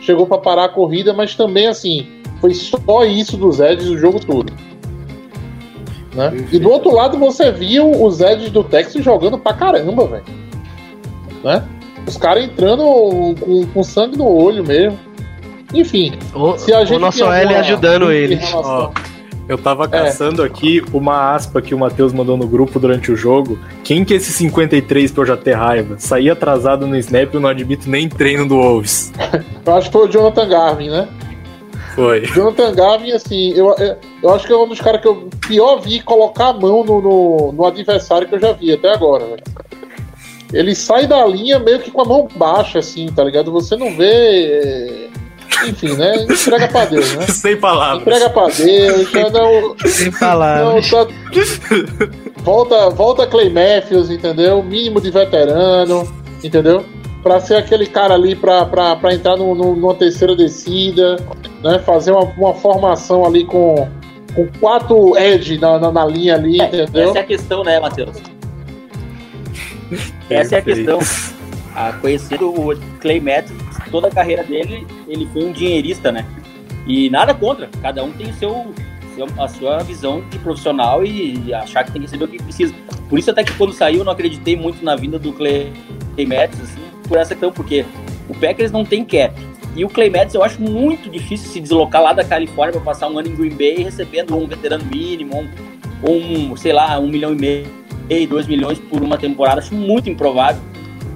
chegou 0.00 0.26
para 0.26 0.38
parar 0.38 0.64
a 0.64 0.68
corrida, 0.68 1.12
mas 1.12 1.34
também 1.36 1.68
assim, 1.68 2.08
foi 2.40 2.52
só 2.54 3.04
isso 3.04 3.36
dos 3.36 3.60
Eds 3.60 3.88
o 3.88 3.96
jogo 3.96 4.18
todo. 4.18 4.52
Né? 6.14 6.46
E 6.50 6.58
do 6.58 6.70
outro 6.70 6.92
lado 6.92 7.16
você 7.18 7.52
viu 7.52 7.90
os 7.90 8.20
Eds 8.20 8.50
do 8.50 8.64
Texas 8.64 9.02
jogando 9.04 9.38
pra 9.38 9.54
caramba, 9.54 10.06
velho. 10.06 10.24
Né? 11.44 11.64
Os 12.06 12.16
caras 12.16 12.44
entrando 12.44 12.82
com, 13.40 13.66
com 13.72 13.82
sangue 13.82 14.16
no 14.16 14.26
olho 14.28 14.64
mesmo. 14.66 14.98
Enfim, 15.74 16.12
O, 16.34 16.58
se 16.58 16.72
a 16.72 16.84
gente 16.84 16.96
o 16.96 17.00
nosso 17.00 17.24
L 17.24 17.54
ajudando 17.54 18.00
dúvida 18.02 18.14
em 18.18 18.22
ele. 18.24 18.34
relação- 18.34 18.62
Ó, 18.62 18.90
eu 19.48 19.56
tava 19.58 19.84
É. 19.84 19.88
caçando 19.88 20.42
aqui 20.42 20.82
uma 20.92 21.34
aspa 21.34 21.62
que 21.62 21.74
o 21.74 21.78
Matheus 21.78 22.12
mandou 22.12 22.36
no 22.36 22.46
grupo 22.46 22.78
durante 22.78 23.10
o 23.10 23.16
jogo. 23.16 23.58
Quem 23.82 24.04
que 24.04 24.12
é 24.12 24.16
esse 24.18 24.32
53 24.32 25.10
pra 25.10 25.22
eu 25.22 25.26
já 25.26 25.36
ter 25.36 25.54
raiva? 25.54 25.94
Saí 25.98 26.28
atrasado 26.28 26.86
no 26.86 26.96
snap 26.96 27.32
e 27.32 27.36
eu 27.36 27.40
não 27.40 27.48
admito 27.48 27.88
nem 27.88 28.08
treino 28.08 28.46
do 28.46 28.56
Wolves. 28.56 29.12
Eu 29.64 29.74
acho 29.74 29.86
que 29.88 29.92
foi 29.92 30.06
o 30.08 30.10
Jonathan 30.10 30.48
Garvin, 30.48 30.90
né? 30.90 31.08
Foi. 31.94 32.24
Jonathan 32.26 32.74
Gavin, 32.74 33.12
assim, 33.12 33.52
eu, 33.54 33.66
eu, 33.78 33.96
eu 34.22 34.34
acho 34.34 34.46
que 34.46 34.52
é 34.52 34.56
um 34.56 34.66
dos 34.66 34.80
caras 34.80 35.00
que 35.02 35.06
eu 35.06 35.28
pior 35.46 35.76
vi 35.78 36.00
colocar 36.00 36.48
a 36.48 36.52
mão 36.54 36.82
no, 36.82 37.00
no, 37.02 37.52
no 37.52 37.66
adversário 37.66 38.26
que 38.26 38.34
eu 38.34 38.40
já 38.40 38.52
vi 38.52 38.72
até 38.72 38.92
agora, 38.94 39.24
velho. 39.26 39.42
Ele 40.52 40.74
sai 40.74 41.06
da 41.06 41.24
linha 41.26 41.58
meio 41.58 41.78
que 41.80 41.90
com 41.90 42.02
a 42.02 42.04
mão 42.04 42.28
baixa, 42.36 42.78
assim, 42.80 43.06
tá 43.06 43.24
ligado? 43.24 43.50
Você 43.52 43.74
não 43.76 43.96
vê. 43.96 44.44
é, 44.46 45.08
Enfim, 45.68 45.94
né? 45.94 46.14
Entrega 46.24 46.68
pra 46.68 46.84
Deus, 46.84 47.14
né? 47.14 47.26
Sem 47.30 47.56
palavras. 47.56 48.02
Entrega 48.02 48.28
pra 48.30 48.46
Deus, 48.48 49.10
já 49.10 49.30
não. 49.30 49.76
Sem 49.88 50.10
não 50.10 50.18
palavras. 50.18 50.90
tá- 50.90 51.06
volta, 52.38 52.90
volta 52.90 53.26
Clay 53.26 53.48
Matthews, 53.50 54.10
entendeu? 54.10 54.62
Mínimo 54.62 55.00
de 55.00 55.10
veterano, 55.10 56.06
entendeu? 56.42 56.84
Pra 57.22 57.38
ser 57.40 57.56
aquele 57.56 57.86
cara 57.86 58.14
ali 58.14 58.34
pra, 58.34 58.66
pra, 58.66 58.96
pra 58.96 59.14
entrar 59.14 59.36
no, 59.36 59.54
no- 59.54 59.76
numa 59.76 59.94
terceira 59.94 60.34
descida, 60.34 61.16
né? 61.62 61.78
Fazer 61.78 62.10
uma, 62.12 62.24
uma 62.36 62.52
formação 62.54 63.24
ali 63.24 63.44
com, 63.44 63.88
com 64.34 64.48
quatro 64.60 65.16
edge 65.16 65.56
na, 65.58 65.78
na, 65.78 65.92
na 65.92 66.04
linha 66.04 66.34
ali, 66.34 66.60
entendeu? 66.60 67.10
Essa 67.10 67.18
é 67.18 67.20
a 67.20 67.24
questão, 67.24 67.62
né, 67.62 67.78
Matheus? 67.78 68.16
Essa 70.30 70.56
é 70.56 70.58
a 70.58 70.62
questão. 70.62 70.98
Ah, 71.74 71.92
conhecendo 72.00 72.48
o 72.50 72.76
Clay 73.00 73.20
Matthews, 73.20 73.58
toda 73.90 74.08
a 74.08 74.10
carreira 74.10 74.44
dele, 74.44 74.86
ele 75.08 75.26
foi 75.32 75.44
um 75.44 75.52
dinheirista, 75.52 76.12
né? 76.12 76.26
E 76.86 77.08
nada 77.08 77.32
contra, 77.34 77.68
cada 77.80 78.04
um 78.04 78.12
tem 78.12 78.28
o 78.28 78.34
seu- 78.34 78.74
a 79.38 79.48
sua 79.48 79.78
visão 79.82 80.22
de 80.30 80.38
profissional 80.38 81.04
e 81.04 81.52
achar 81.54 81.84
que 81.84 81.92
tem 81.92 82.00
que 82.00 82.06
receber 82.06 82.24
o 82.24 82.28
que 82.28 82.42
precisa. 82.42 82.74
Por 83.08 83.18
isso 83.18 83.30
até 83.30 83.44
que 83.44 83.52
quando 83.54 83.72
saiu 83.72 83.98
eu 84.00 84.04
não 84.04 84.12
acreditei 84.12 84.56
muito 84.56 84.84
na 84.84 84.96
vinda 84.96 85.18
do 85.18 85.32
Clay, 85.32 85.72
Clay 86.14 86.26
Matthews, 86.26 86.62
assim, 86.70 86.80
por 87.08 87.18
essa 87.18 87.34
questão, 87.34 87.52
porque 87.52 87.84
o 88.28 88.34
Packers 88.34 88.72
não 88.72 88.84
tem 88.84 89.04
cap. 89.04 89.34
E 89.76 89.84
o 89.84 89.88
Clay 89.88 90.10
Matthews 90.10 90.34
eu 90.34 90.42
acho 90.42 90.60
muito 90.60 91.08
difícil 91.10 91.48
se 91.50 91.60
deslocar 91.60 92.02
lá 92.02 92.12
da 92.12 92.24
Califórnia 92.24 92.72
para 92.72 92.82
passar 92.82 93.08
um 93.08 93.18
ano 93.18 93.28
em 93.28 93.34
Green 93.34 93.54
Bay 93.56 93.82
recebendo 93.84 94.36
um 94.36 94.46
veterano 94.46 94.84
mínimo, 94.84 95.40
um, 95.40 95.48
um 96.04 96.56
sei 96.56 96.72
lá, 96.72 96.98
um 96.98 97.08
milhão 97.08 97.32
e 97.32 97.36
meio, 97.36 98.28
dois 98.28 98.46
milhões 98.46 98.78
por 98.78 99.02
uma 99.02 99.16
temporada. 99.18 99.60
Acho 99.60 99.74
muito 99.74 100.08
improvável. 100.10 100.60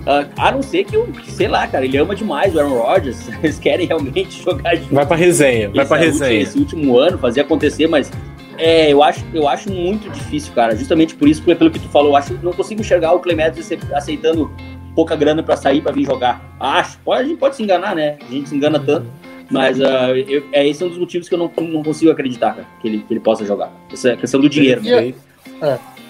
Ah, 0.06 0.24
a 0.36 0.52
não 0.52 0.62
ser 0.62 0.84
que, 0.84 0.96
sei 1.32 1.48
lá, 1.48 1.66
cara, 1.66 1.84
ele 1.84 1.96
ama 1.98 2.14
demais 2.14 2.54
o 2.54 2.60
Aaron 2.60 2.78
Rodgers. 2.78 3.28
Eles 3.42 3.58
querem 3.58 3.86
realmente 3.88 4.40
jogar 4.44 4.76
junto 4.76 4.94
Vai 4.94 5.04
pra 5.04 5.16
resenha, 5.16 5.68
vai 5.70 5.80
esse, 5.84 5.88
pra 5.88 5.98
último- 5.98 6.20
resenha. 6.20 6.42
esse 6.42 6.58
último 6.58 6.98
ano, 6.98 7.18
fazer 7.18 7.40
acontecer, 7.40 7.88
mas 7.88 8.10
é, 8.56 8.92
eu, 8.92 9.02
acho, 9.02 9.24
eu 9.34 9.48
acho 9.48 9.68
muito 9.70 10.08
difícil, 10.10 10.52
cara. 10.54 10.76
Justamente 10.76 11.14
por 11.16 11.26
isso, 11.28 11.42
pelo 11.42 11.70
que 11.70 11.80
tu 11.80 11.88
falou, 11.88 12.10
eu 12.10 12.16
acho 12.16 12.38
não 12.42 12.52
consigo 12.52 12.80
enxergar 12.80 13.12
o 13.14 13.18
Clemente 13.18 13.60
aceitando 13.92 14.50
pouca 14.94 15.16
grana 15.16 15.42
pra 15.42 15.56
sair 15.56 15.80
pra 15.82 15.90
vir 15.92 16.06
jogar. 16.06 16.56
Acho, 16.60 16.98
pode, 17.04 17.22
a 17.22 17.24
gente 17.24 17.38
pode 17.38 17.56
se 17.56 17.62
enganar, 17.64 17.94
né? 17.96 18.16
A 18.26 18.32
gente 18.32 18.48
se 18.48 18.54
engana 18.56 18.78
tanto. 18.78 19.06
Mas 19.50 19.80
ah, 19.80 20.10
eu, 20.10 20.44
é, 20.52 20.66
esse 20.66 20.82
é 20.82 20.86
um 20.86 20.88
dos 20.88 20.98
motivos 20.98 21.28
que 21.28 21.34
eu 21.34 21.38
não, 21.38 21.50
não 21.68 21.82
consigo 21.82 22.10
acreditar, 22.10 22.54
cara, 22.54 22.66
que 22.80 22.88
ele, 22.88 22.98
que 22.98 23.12
ele 23.12 23.20
possa 23.20 23.44
jogar. 23.44 23.72
Essa 23.92 24.10
é 24.10 24.12
a 24.12 24.16
questão 24.16 24.40
do 24.40 24.48
dinheiro. 24.48 24.82
né? 24.82 25.08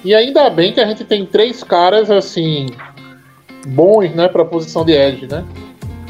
E, 0.05 0.09
e 0.09 0.15
ainda 0.15 0.49
bem 0.51 0.73
que 0.73 0.81
a 0.81 0.87
gente 0.87 1.05
tem 1.05 1.27
três 1.27 1.63
caras 1.63 2.11
assim 2.11 2.67
bons, 3.67 4.11
né, 4.15 4.29
pra 4.29 4.45
posição 4.45 4.85
de 4.85 4.93
edge, 4.93 5.27
né? 5.27 5.45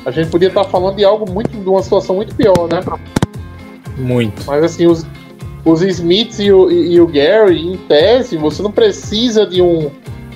A 0.05 0.11
gente 0.11 0.31
podia 0.31 0.49
estar 0.49 0.64
falando 0.64 0.97
de 0.97 1.05
algo 1.05 1.31
muito, 1.31 1.51
de 1.51 1.68
uma 1.68 1.83
situação 1.83 2.16
muito 2.16 2.35
pior, 2.35 2.68
né? 2.70 2.81
Muito. 3.97 4.45
Mas 4.47 4.62
assim, 4.62 4.87
os, 4.87 5.05
os 5.64 5.83
Smiths 5.83 6.39
e 6.39 6.53
o, 6.53 6.70
e 6.70 7.01
o 7.01 7.07
Gary, 7.07 7.61
em 7.61 7.77
tese, 7.77 8.37
você 8.37 8.62
não 8.62 8.70
precisa 8.70 9.45
de 9.45 9.61
um 9.61 9.91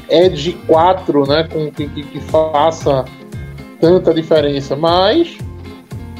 Edge 0.08 0.52
4, 0.66 1.26
né? 1.26 1.48
Com, 1.52 1.70
que, 1.70 1.86
que, 1.86 2.02
que 2.02 2.20
faça 2.20 3.04
tanta 3.80 4.12
diferença. 4.12 4.74
Mas 4.74 5.38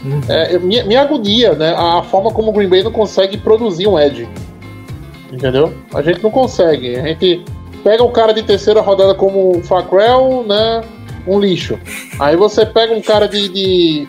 Uhum. 0.05 0.21
é, 0.29 0.59
me, 0.59 0.83
me 0.85 0.97
agonia, 0.97 1.55
né? 1.55 1.75
A 1.77 2.03
forma 2.03 2.31
como 2.31 2.51
o 2.51 2.53
Green 2.53 2.69
Bay 2.69 2.83
não 2.83 2.93
consegue 2.93 3.37
produzir 3.37 3.87
um 3.87 3.99
Edge. 3.99 4.29
Entendeu? 5.33 5.73
A 5.95 6.03
gente 6.03 6.23
não 6.23 6.31
consegue. 6.31 6.97
A 6.97 7.07
gente 7.07 7.45
pega 7.85 8.03
um 8.03 8.11
cara 8.11 8.33
de 8.33 8.43
terceira 8.43 8.81
rodada 8.81 9.15
como 9.15 9.59
o 9.59 9.63
Facrell, 9.63 10.45
né? 10.47 10.83
Um 11.27 11.39
lixo. 11.39 11.79
Aí 12.19 12.35
você 12.35 12.65
pega 12.65 12.95
um 12.95 13.03
cara 13.03 13.29
de, 13.29 13.49
de, 13.49 14.09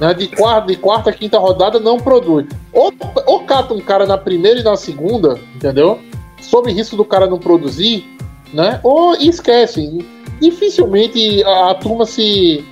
né, 0.00 0.14
de, 0.14 0.28
quarta, 0.28 0.66
de 0.68 0.76
quarta, 0.76 1.12
quinta 1.12 1.38
rodada, 1.38 1.80
não 1.80 1.98
produz. 1.98 2.46
Ou, 2.72 2.92
ou 3.26 3.40
cata 3.44 3.74
um 3.74 3.80
cara 3.80 4.06
na 4.06 4.18
primeira 4.18 4.60
e 4.60 4.62
na 4.62 4.76
segunda, 4.76 5.38
entendeu? 5.54 5.98
Sob 6.40 6.70
risco 6.70 6.96
do 6.96 7.04
cara 7.04 7.26
não 7.26 7.38
produzir, 7.38 8.04
né? 8.52 8.78
Ou 8.82 9.14
esquece. 9.16 10.06
Dificilmente 10.40 11.42
a, 11.44 11.70
a 11.70 11.74
turma 11.74 12.04
se 12.04 12.64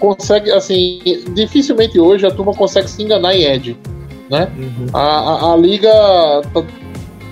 consegue, 0.00 0.50
assim, 0.50 1.00
dificilmente 1.34 2.00
hoje 2.00 2.26
a 2.26 2.30
turma 2.30 2.54
consegue 2.54 2.88
se 2.88 3.02
enganar 3.02 3.34
em 3.34 3.44
Ed, 3.44 3.78
né? 4.28 4.50
Uhum. 4.56 4.86
A, 4.92 5.00
a, 5.00 5.52
a 5.52 5.56
liga 5.56 5.92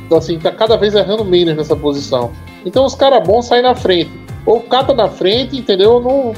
tá, 0.09 0.17
assim, 0.17 0.39
tá 0.39 0.53
cada 0.53 0.77
vez 0.77 0.95
errando 0.95 1.25
menos 1.25 1.57
nessa 1.57 1.75
posição. 1.75 2.31
Então 2.65 2.85
os 2.85 2.95
caras 2.95 3.27
bons 3.27 3.47
saem 3.47 3.63
na 3.63 3.75
frente. 3.75 4.11
Ou 4.45 4.61
cata 4.61 4.95
na 4.95 5.09
frente, 5.09 5.57
entendeu? 5.57 6.01
Não, 6.01 6.33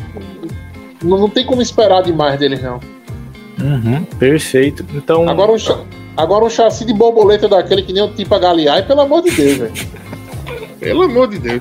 não, 1.03 1.18
não 1.18 1.28
tem 1.28 1.45
como 1.45 1.61
esperar 1.61 2.03
demais 2.03 2.39
deles, 2.39 2.62
não. 2.62 2.81
Uhum. 3.61 4.05
Perfeito. 4.18 4.85
Então. 4.95 5.28
Agora 5.28 5.53
um, 5.53 5.57
agora 6.16 6.45
um 6.45 6.51
chassi 6.51 6.85
de 6.85 6.95
borboleta 6.95 7.49
daquele 7.49 7.83
que 7.83 7.93
nem 7.93 8.03
o 8.03 8.09
tipo 8.09 8.39
Galeai, 8.39 8.87
pelo 8.87 9.01
amor 9.01 9.22
de 9.22 9.31
Deus, 9.33 9.59
velho. 9.59 9.72
Pelo 10.81 11.03
amor 11.03 11.28
de 11.28 11.39
Deus. 11.39 11.61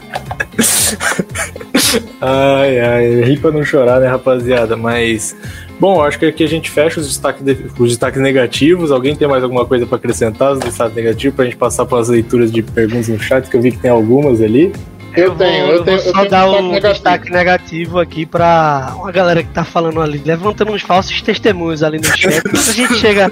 Ai, 2.22 2.80
ai, 2.80 3.22
ri 3.22 3.38
pra 3.38 3.52
não 3.52 3.64
chorar, 3.64 4.00
né, 4.00 4.08
rapaziada? 4.08 4.76
Mas. 4.76 5.36
Bom, 5.80 6.02
acho 6.04 6.20
que 6.20 6.26
aqui 6.26 6.44
a 6.44 6.48
gente 6.48 6.70
fecha 6.70 7.00
os 7.00 7.08
destaques, 7.08 7.42
de- 7.42 7.66
os 7.80 7.90
destaques 7.90 8.22
negativos. 8.22 8.92
Alguém 8.92 9.16
tem 9.16 9.28
mais 9.28 9.44
alguma 9.44 9.66
coisa 9.66 9.86
pra 9.86 9.96
acrescentar 9.98 10.52
os 10.52 10.60
destaques 10.60 10.96
negativos 10.96 11.36
pra 11.36 11.46
gente 11.46 11.56
passar 11.56 11.86
pelas 11.86 12.10
leituras 12.10 12.52
de 12.52 12.62
perguntas 12.62 13.08
no 13.08 13.18
chat, 13.20 13.50
que 13.50 13.56
eu 13.56 13.62
vi 13.62 13.72
que 13.72 13.78
tem 13.78 13.90
algumas 13.90 14.42
ali. 14.42 14.74
Eu 15.16 15.36
tenho, 15.36 15.66
vou, 15.66 15.76
eu 15.76 15.84
tenho, 15.84 15.98
vou 15.98 16.06
eu 16.08 16.14
só 16.14 16.20
tenho 16.20 16.30
dar 16.30 16.46
destaque 16.46 16.62
um 16.62 16.72
negativo. 16.72 16.94
destaque 16.94 17.32
negativo 17.32 18.00
aqui 18.00 18.26
pra 18.26 18.94
uma 18.96 19.12
galera 19.12 19.44
que 19.44 19.50
tá 19.50 19.64
falando 19.64 20.02
ali, 20.02 20.22
levantando 20.24 20.72
uns 20.72 20.82
falsos 20.82 21.22
testemunhos 21.22 21.82
ali 21.84 21.98
no 21.98 22.06
chat. 22.06 22.42
A 22.48 22.72
gente 22.72 22.96
chega, 22.96 23.32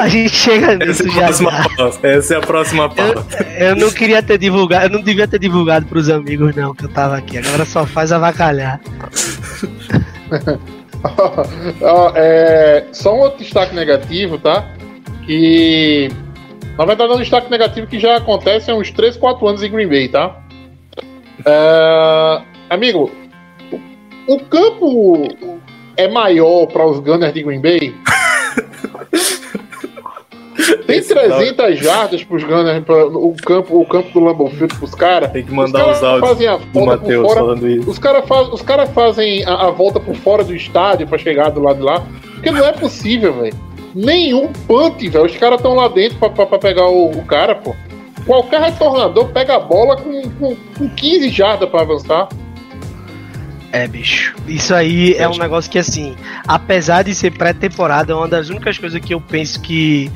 a 0.00 0.08
gente 0.08 0.30
chega 0.36 0.72
Essa 0.84 1.02
nisso 1.04 1.06
é 1.06 1.10
a 1.10 1.12
já. 1.12 1.20
próxima 1.26 1.50
já. 1.52 2.08
Essa 2.08 2.34
é 2.34 2.36
a 2.36 2.40
próxima 2.40 2.88
pauta. 2.88 3.24
Eu 3.58 3.76
não 3.76 3.90
queria 3.90 4.22
ter 4.22 4.38
divulgado, 4.38 4.86
eu 4.86 4.90
não 4.90 5.02
devia 5.02 5.26
ter 5.28 5.38
divulgado 5.38 5.86
pros 5.86 6.08
amigos 6.08 6.54
não 6.54 6.74
que 6.74 6.84
eu 6.84 6.88
tava 6.88 7.16
aqui. 7.16 7.38
Agora 7.38 7.64
só 7.64 7.84
faz 7.86 8.12
avacalhar. 8.12 8.80
Ó, 11.82 12.12
é, 12.14 12.86
só 12.92 13.14
um 13.14 13.20
outro 13.20 13.38
destaque 13.42 13.74
negativo, 13.74 14.38
tá? 14.38 14.66
Que. 15.24 16.08
Na 16.76 16.84
verdade, 16.84 17.12
é 17.12 17.14
um 17.16 17.18
destaque 17.18 17.50
negativo 17.50 17.86
que 17.86 17.98
já 17.98 18.16
acontece 18.16 18.70
há 18.70 18.74
uns 18.74 18.90
3, 18.90 19.16
4 19.16 19.46
anos 19.46 19.62
em 19.62 19.70
Green 19.70 19.88
Bay, 19.88 20.08
tá? 20.08 20.36
É, 21.44 22.42
amigo, 22.68 23.10
o, 24.26 24.34
o 24.34 24.40
campo 24.44 25.28
é 25.96 26.08
maior 26.08 26.66
para 26.66 26.86
os 26.86 26.98
Gunners 26.98 27.32
de 27.32 27.42
Green 27.42 27.60
Bay? 27.60 27.94
Tem 30.86 30.98
Esse 30.98 31.14
300 31.14 31.78
jardas 31.78 32.24
pros 32.24 32.44
Gunners, 32.44 32.84
pra, 32.84 33.06
o, 33.06 33.34
campo, 33.34 33.80
o 33.80 33.86
campo 33.86 34.10
do 34.12 34.20
Lambeau 34.20 34.50
Field 34.50 34.76
pros 34.76 34.94
caras. 34.94 35.30
Tem 35.30 35.44
que 35.44 35.52
mandar 35.52 35.90
os 35.90 36.02
áudios 36.02 36.28
fazem 36.28 36.48
a 36.48 36.56
do 36.56 36.84
Matheus 36.84 37.32
falando 37.32 37.68
isso. 37.68 37.90
os 37.90 37.98
caras 37.98 38.26
faz, 38.26 38.48
os 38.48 38.62
cara 38.62 38.86
fazem 38.86 39.44
a, 39.44 39.66
a 39.66 39.70
volta 39.70 40.00
por 40.00 40.14
fora 40.16 40.44
do 40.44 40.54
estádio 40.54 41.06
pra 41.06 41.16
chegar 41.18 41.50
do 41.50 41.60
lado 41.60 41.78
de 41.78 41.82
lá. 41.84 42.04
Porque 42.34 42.50
não 42.50 42.64
é 42.64 42.72
possível, 42.72 43.32
velho. 43.34 43.54
Nenhum 43.94 44.52
punt, 44.66 45.00
velho. 45.00 45.26
Os 45.26 45.36
caras 45.36 45.58
estão 45.58 45.74
lá 45.74 45.88
dentro 45.88 46.18
pra, 46.18 46.30
pra, 46.30 46.46
pra 46.46 46.58
pegar 46.58 46.88
o, 46.88 47.10
o 47.10 47.24
cara, 47.24 47.54
pô. 47.54 47.74
Qualquer 48.26 48.60
retornador 48.60 49.28
pega 49.28 49.56
a 49.56 49.60
bola 49.60 49.96
com, 49.96 50.22
com, 50.38 50.56
com 50.76 50.88
15 50.88 51.28
jardas 51.30 51.68
pra 51.68 51.80
avançar. 51.82 52.28
É, 53.72 53.86
bicho. 53.86 54.34
Isso 54.48 54.74
aí 54.74 55.14
é 55.14 55.28
um 55.28 55.36
negócio 55.38 55.70
que, 55.70 55.78
assim, 55.78 56.16
apesar 56.46 57.02
de 57.02 57.14
ser 57.14 57.30
pré-temporada, 57.32 58.12
é 58.12 58.16
uma 58.16 58.26
das 58.28 58.48
únicas 58.48 58.76
coisas 58.76 59.00
que 59.00 59.14
eu 59.14 59.20
penso 59.20 59.60
que 59.60 60.10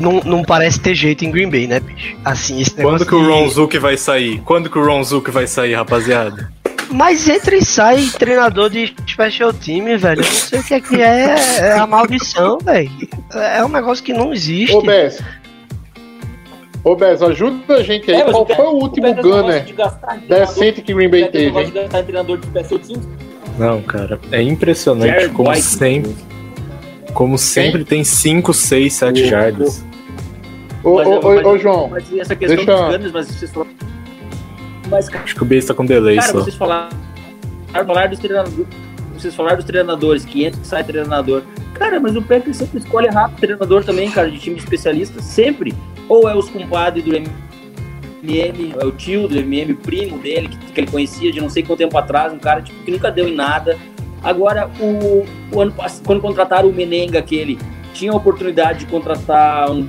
não, 0.00 0.20
não 0.24 0.42
parece 0.44 0.78
ter 0.80 0.94
jeito 0.94 1.24
em 1.24 1.30
Green 1.30 1.50
Bay, 1.50 1.66
né, 1.66 1.80
bicho? 1.80 2.16
Assim, 2.24 2.60
esse 2.60 2.76
negócio 2.76 2.98
Quando 3.04 3.08
que 3.08 3.14
o 3.16 3.20
de- 3.22 3.28
Ron 3.28 3.48
Zook 3.48 3.78
vai 3.78 3.96
sair? 3.96 4.40
Quando 4.44 4.70
que 4.70 4.78
o 4.78 4.84
Ron 4.84 5.02
Zook 5.02 5.30
vai 5.30 5.46
sair, 5.46 5.74
rapaziada? 5.74 6.52
Mas 6.92 7.28
entra 7.28 7.54
e 7.56 7.64
sai 7.64 8.04
treinador 8.18 8.68
de 8.70 8.92
special 9.08 9.52
team, 9.52 9.84
velho. 9.98 10.20
Eu 10.22 10.24
não 10.24 10.32
sei 10.32 10.58
o 10.60 10.64
que 10.64 10.74
é 10.74 10.80
que 10.80 11.00
é, 11.00 11.36
é 11.60 11.72
a 11.78 11.86
maldição, 11.86 12.58
velho. 12.58 12.90
É 13.32 13.64
um 13.64 13.68
negócio 13.68 14.02
que 14.02 14.12
não 14.12 14.32
existe. 14.32 14.74
Ô, 14.74 14.82
Bess. 14.82 15.20
Ô, 16.82 16.96
Bess, 16.96 17.20
ajuda 17.22 17.74
a 17.74 17.82
gente 17.82 18.10
aí. 18.10 18.20
É, 18.20 18.24
mas 18.24 18.32
Qual 18.32 18.46
foi 18.46 18.64
o 18.64 18.70
último 18.70 19.06
não 19.06 19.14
gosta 19.14 19.42
Gunner 19.42 19.64
de 19.64 19.72
gastar 19.74 20.16
em 20.16 20.20
treinador. 20.20 20.54
decente 20.54 20.82
que 20.82 20.94
Green 20.94 21.10
Bay 21.10 21.20
não 21.22 21.30
teve, 21.30 21.50
gosta 21.50 21.78
hein? 21.78 21.88
de 21.88 22.02
treinador 22.04 22.38
de. 22.38 23.00
Não, 23.58 23.82
cara, 23.82 24.18
é 24.32 24.40
impressionante 24.42 25.08
Jared 25.10 25.34
como 25.34 25.50
White. 25.50 25.62
sempre, 25.62 26.16
como 27.12 27.36
sempre 27.36 27.84
tem 27.84 28.02
5, 28.02 28.54
6, 28.54 28.92
7 28.94 29.22
O- 29.22 29.26
jardas. 29.26 29.84
Ô, 30.82 30.94
Mas- 30.94 31.06
ô, 31.06 31.10
ô, 31.18 31.34
mas- 31.34 31.46
ô, 31.46 31.58
João. 31.58 31.88
Mas 31.90 32.04
essa 32.18 32.34
questão 32.34 32.56
Deixa- 32.56 32.72
dos 32.74 32.92
Gunners, 32.96 33.12
mas 33.12 33.26
vocês 33.28 33.50
falaram... 33.50 33.70
Mas, 34.90 35.08
cara, 35.10 35.24
Acho 35.24 35.34
que 35.36 35.42
o 35.42 35.44
B 35.44 35.56
está 35.56 35.74
com 35.74 35.84
delay 35.84 36.16
Cara, 36.16 36.32
só. 36.32 36.38
vocês 36.40 36.56
falaram, 36.56 36.88
falaram 37.72 38.08
dos 38.10 38.18
treinadores. 38.18 38.66
Vocês 39.14 39.34
falaram 39.34 39.56
dos 39.56 39.66
treinadores, 39.66 40.24
que 40.24 40.44
entra 40.46 40.58
e 40.62 40.66
sai 40.66 40.82
treinador. 40.82 41.42
Cara, 41.74 42.00
mas 42.00 42.16
o 42.16 42.22
Packers 42.22 42.56
sempre 42.56 42.78
escolhe 42.78 43.06
errado 43.06 43.34
o 43.34 43.36
treinador 43.36 43.84
também, 43.84 44.10
cara, 44.10 44.30
de 44.30 44.38
time 44.38 44.56
especialista, 44.56 45.20
sempre. 45.20 45.74
Ou 46.10 46.28
é 46.28 46.36
os 46.36 46.50
compadres 46.50 47.04
do 47.04 47.14
MM, 47.14 48.74
é 48.76 48.84
o 48.84 48.90
tio 48.90 49.28
do 49.28 49.38
MM, 49.38 49.74
primo 49.74 50.18
dele, 50.18 50.48
que, 50.48 50.56
que 50.72 50.80
ele 50.80 50.90
conhecia 50.90 51.30
de 51.30 51.40
não 51.40 51.48
sei 51.48 51.62
quanto 51.62 51.78
tempo 51.78 51.96
atrás, 51.96 52.32
um 52.32 52.38
cara 52.38 52.60
tipo, 52.62 52.82
que 52.82 52.90
nunca 52.90 53.12
deu 53.12 53.28
em 53.28 53.34
nada. 53.34 53.78
Agora, 54.20 54.68
o, 54.80 55.24
o 55.54 55.60
ano 55.60 55.72
quando 56.04 56.20
contrataram 56.20 56.68
o 56.68 56.72
Menenga, 56.72 57.20
aquele, 57.20 57.56
tinha 57.94 58.10
a 58.10 58.16
oportunidade 58.16 58.80
de 58.80 58.86
contratar 58.86 59.70
um, 59.70 59.88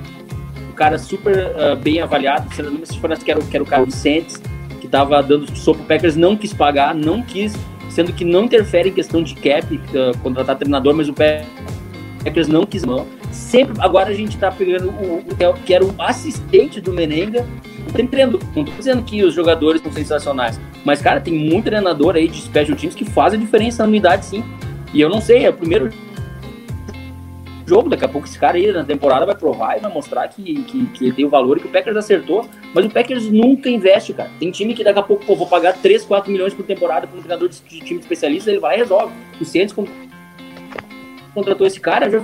um 0.70 0.72
cara 0.76 0.96
super 0.96 1.52
ah, 1.56 1.74
bem 1.74 2.00
avaliado, 2.00 2.54
se 2.54 2.62
não 2.62 2.70
me 2.70 2.78
engano, 2.78 3.16
que 3.18 3.30
era, 3.30 3.40
que 3.40 3.56
era 3.56 3.64
o 3.64 3.66
cara 3.66 3.84
Vicentes, 3.84 4.40
que 4.80 4.86
tava 4.86 5.20
dando 5.24 5.54
sopa, 5.56 5.82
Packers 5.88 6.14
não 6.14 6.36
quis 6.36 6.54
pagar, 6.54 6.94
não 6.94 7.20
quis, 7.20 7.52
sendo 7.90 8.12
que 8.12 8.24
não 8.24 8.44
interfere 8.44 8.90
em 8.90 8.92
questão 8.92 9.24
de 9.24 9.34
cap, 9.34 9.74
uh, 9.74 10.16
contratar 10.22 10.56
treinador, 10.56 10.94
mas 10.94 11.08
o 11.08 11.14
Packers 11.14 12.46
não 12.46 12.64
quis 12.64 12.84
mão. 12.84 13.08
Sempre, 13.32 13.74
agora 13.80 14.10
a 14.10 14.14
gente 14.14 14.36
tá 14.36 14.50
pegando 14.52 14.90
o, 14.90 15.18
o 15.20 15.54
que 15.64 15.72
era 15.74 15.84
o 15.84 15.94
assistente 15.98 16.80
do 16.80 16.92
Menenga, 16.92 17.46
tem 17.94 18.06
treinador, 18.06 18.40
não 18.54 18.64
tô 18.64 18.72
dizendo 18.72 19.02
que 19.02 19.24
os 19.24 19.34
jogadores 19.34 19.82
são 19.82 19.90
sensacionais, 19.90 20.60
mas 20.84 21.00
cara, 21.00 21.20
tem 21.20 21.34
muito 21.34 21.64
treinador 21.64 22.14
aí 22.14 22.28
de 22.28 22.40
special 22.40 22.76
teams 22.76 22.94
que 22.94 23.04
faz 23.04 23.34
a 23.34 23.36
diferença 23.36 23.82
na 23.82 23.88
unidade 23.88 24.26
sim. 24.26 24.44
E 24.92 25.00
eu 25.00 25.08
não 25.08 25.20
sei, 25.20 25.44
é 25.46 25.50
o 25.50 25.54
primeiro 25.54 25.90
jogo, 27.66 27.88
daqui 27.88 28.04
a 28.04 28.08
pouco 28.08 28.26
esse 28.26 28.38
cara 28.38 28.58
aí 28.58 28.70
na 28.70 28.84
temporada 28.84 29.24
vai 29.24 29.34
provar 29.34 29.78
e 29.78 29.80
vai 29.80 29.90
mostrar 29.90 30.28
que, 30.28 30.62
que, 30.64 30.86
que 30.86 31.04
ele 31.04 31.12
tem 31.14 31.24
o 31.24 31.30
valor 31.30 31.56
e 31.56 31.60
que 31.60 31.66
o 31.66 31.70
Packers 31.70 31.96
acertou. 31.96 32.46
Mas 32.74 32.84
o 32.84 32.90
Packers 32.90 33.30
nunca 33.30 33.70
investe, 33.70 34.12
cara. 34.12 34.30
Tem 34.38 34.50
time 34.50 34.74
que 34.74 34.84
daqui 34.84 34.98
a 34.98 35.02
pouco, 35.02 35.24
pô, 35.24 35.34
vou 35.34 35.46
pagar 35.46 35.72
3, 35.74 36.04
4 36.04 36.30
milhões 36.30 36.52
por 36.52 36.64
temporada 36.66 37.06
para 37.06 37.16
um 37.16 37.22
treinador 37.22 37.48
de, 37.48 37.58
de 37.60 37.80
time 37.80 38.00
especialista, 38.00 38.50
ele 38.50 38.60
vai 38.60 38.74
e 38.76 38.78
resolve. 38.78 39.14
O 39.40 39.74
con- 39.74 39.86
contratou 41.34 41.66
esse 41.66 41.80
cara, 41.80 42.10
já 42.10 42.20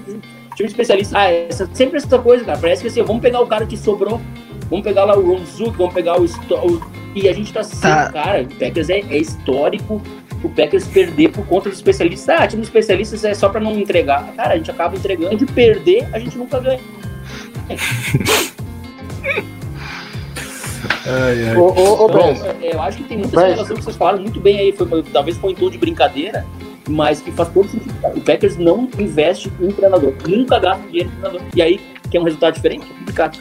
time 0.59 0.69
especialista. 0.69 1.17
Ah, 1.19 1.31
essa, 1.33 1.69
sempre 1.73 1.97
essa 1.99 2.19
coisa, 2.19 2.45
cara. 2.45 2.59
Parece 2.59 2.83
que 2.83 2.89
assim, 2.89 3.03
vamos 3.03 3.23
pegar 3.23 3.41
o 3.41 3.47
cara 3.47 3.65
que 3.67 3.77
sobrou, 3.77 4.21
vamos 4.69 4.85
pegar 4.85 5.05
lá 5.05 5.17
o 5.17 5.25
Ron 5.27 5.45
Zook, 5.45 5.77
vamos 5.79 5.95
pegar 5.95 6.21
o, 6.21 6.25
o- 6.25 6.83
E 7.15 7.29
a 7.29 7.33
gente 7.33 7.53
tá 7.53 7.63
sempre, 7.63 7.89
Tá. 7.89 8.13
cara, 8.13 8.43
o 8.43 8.47
Packers 8.55 8.91
é, 8.91 8.99
é 9.01 9.17
histórico 9.19 10.03
o 10.43 10.49
Packers 10.51 10.87
perder 10.87 11.31
por 11.31 11.45
conta 11.47 11.69
dos 11.69 11.79
especialistas. 11.79 12.29
Ah, 12.29 12.47
time 12.47 12.63
de 12.63 12.69
especialistas 12.69 13.25
é 13.25 13.35
só 13.35 13.49
pra 13.49 13.61
não 13.61 13.77
entregar. 13.79 14.33
Cara, 14.37 14.55
a 14.55 14.57
gente 14.57 14.71
acaba 14.71 14.97
entregando. 14.97 15.35
De 15.37 15.47
perder, 15.47 16.07
a 16.13 16.19
gente 16.21 16.39
nunca 16.39 16.61
ganha. 16.61 16.79
Ai, 21.11 21.49
ai. 21.49 21.57
Ô, 21.57 21.63
ô, 21.73 22.05
ô, 22.05 22.09
Então, 22.09 22.21
é, 22.63 22.75
eu 22.75 22.83
acho 22.83 22.99
que 22.99 23.05
tem 23.05 23.19
muita 23.19 23.35
Mas- 23.35 23.55
relação 23.55 23.77
que 23.77 23.83
vocês 23.83 23.97
falaram 23.97 24.21
muito 24.21 24.39
bem 24.41 24.59
aí. 24.59 24.73
Foi, 24.73 25.03
talvez 25.13 25.37
foi 25.39 25.53
em 25.53 25.55
tom 25.55 25.71
de 25.71 25.79
brincadeira, 25.79 26.45
mas 26.89 27.21
que 27.21 27.31
faz 27.33 27.49
todo 27.51 27.69
sentido. 27.69 27.95
O 28.15 28.21
Packers 28.21 28.57
não 28.57 28.89
investe 28.99 29.53
em 29.61 29.71
treinador. 29.71 30.15
Nunca 30.27 30.59
gasta 30.59 30.83
dinheiro 30.89 31.09
em 31.09 31.21
treinador. 31.21 31.43
E 31.55 31.63
aí, 31.63 31.81
quer 32.11 32.21
um 32.21 32.25
resultado 32.25 32.55
diferente? 32.55 32.87
É 32.91 32.99
complicado. 32.99 33.39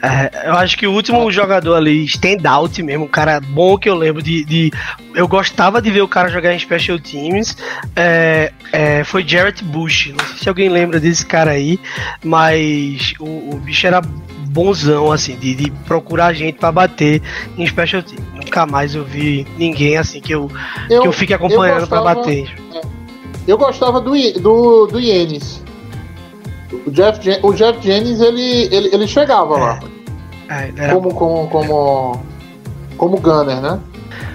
É, 0.00 0.48
eu 0.48 0.54
acho 0.54 0.76
que 0.76 0.86
o 0.86 0.92
último 0.92 1.30
jogador 1.30 1.74
ali, 1.74 2.04
standout 2.04 2.82
mesmo, 2.82 3.04
um 3.04 3.08
cara 3.08 3.40
bom 3.40 3.76
que 3.76 3.88
eu 3.88 3.94
lembro 3.94 4.22
de. 4.22 4.44
de 4.44 4.72
eu 5.14 5.28
gostava 5.28 5.82
de 5.82 5.90
ver 5.90 6.00
o 6.00 6.08
cara 6.08 6.28
jogar 6.28 6.54
em 6.54 6.58
Special 6.58 6.98
Teams, 6.98 7.56
é, 7.94 8.52
é, 8.72 9.04
foi 9.04 9.26
Jarrett 9.26 9.62
Bush. 9.62 10.12
Não 10.16 10.24
sei 10.26 10.38
se 10.38 10.48
alguém 10.48 10.68
lembra 10.68 10.98
desse 10.98 11.26
cara 11.26 11.50
aí, 11.50 11.78
mas 12.24 13.12
o, 13.18 13.54
o 13.54 13.60
bicho 13.62 13.86
era 13.86 14.00
bonzão, 14.52 15.10
assim, 15.10 15.34
de, 15.36 15.54
de 15.54 15.70
procurar 15.86 16.34
gente 16.34 16.58
para 16.58 16.70
bater 16.70 17.22
em 17.56 17.66
Special 17.66 18.02
Teams. 18.02 18.24
Nunca 18.34 18.66
mais 18.66 18.94
eu 18.94 19.04
vi 19.04 19.46
ninguém 19.56 19.96
assim 19.96 20.20
que 20.20 20.32
eu, 20.32 20.50
eu 20.90 21.02
que 21.02 21.08
eu 21.08 21.12
fique 21.12 21.32
acompanhando 21.32 21.86
para 21.86 22.02
bater. 22.02 22.54
Eu 23.48 23.56
gostava 23.56 24.00
do, 24.00 24.12
do, 24.40 24.86
do 24.86 25.00
Yannis. 25.00 25.62
O 26.86 26.90
Jeff, 26.90 27.20
o 27.42 27.52
Jeff 27.52 27.82
Jennings, 27.82 28.20
ele, 28.20 28.68
ele, 28.70 28.94
ele 28.94 29.08
chegava 29.08 29.56
é. 29.56 29.60
lá. 29.60 29.80
É, 30.48 30.72
era... 30.76 30.94
como, 30.94 31.14
como, 31.14 31.48
como, 31.48 32.22
como 32.96 33.16
gunner, 33.18 33.60
né? 33.60 33.80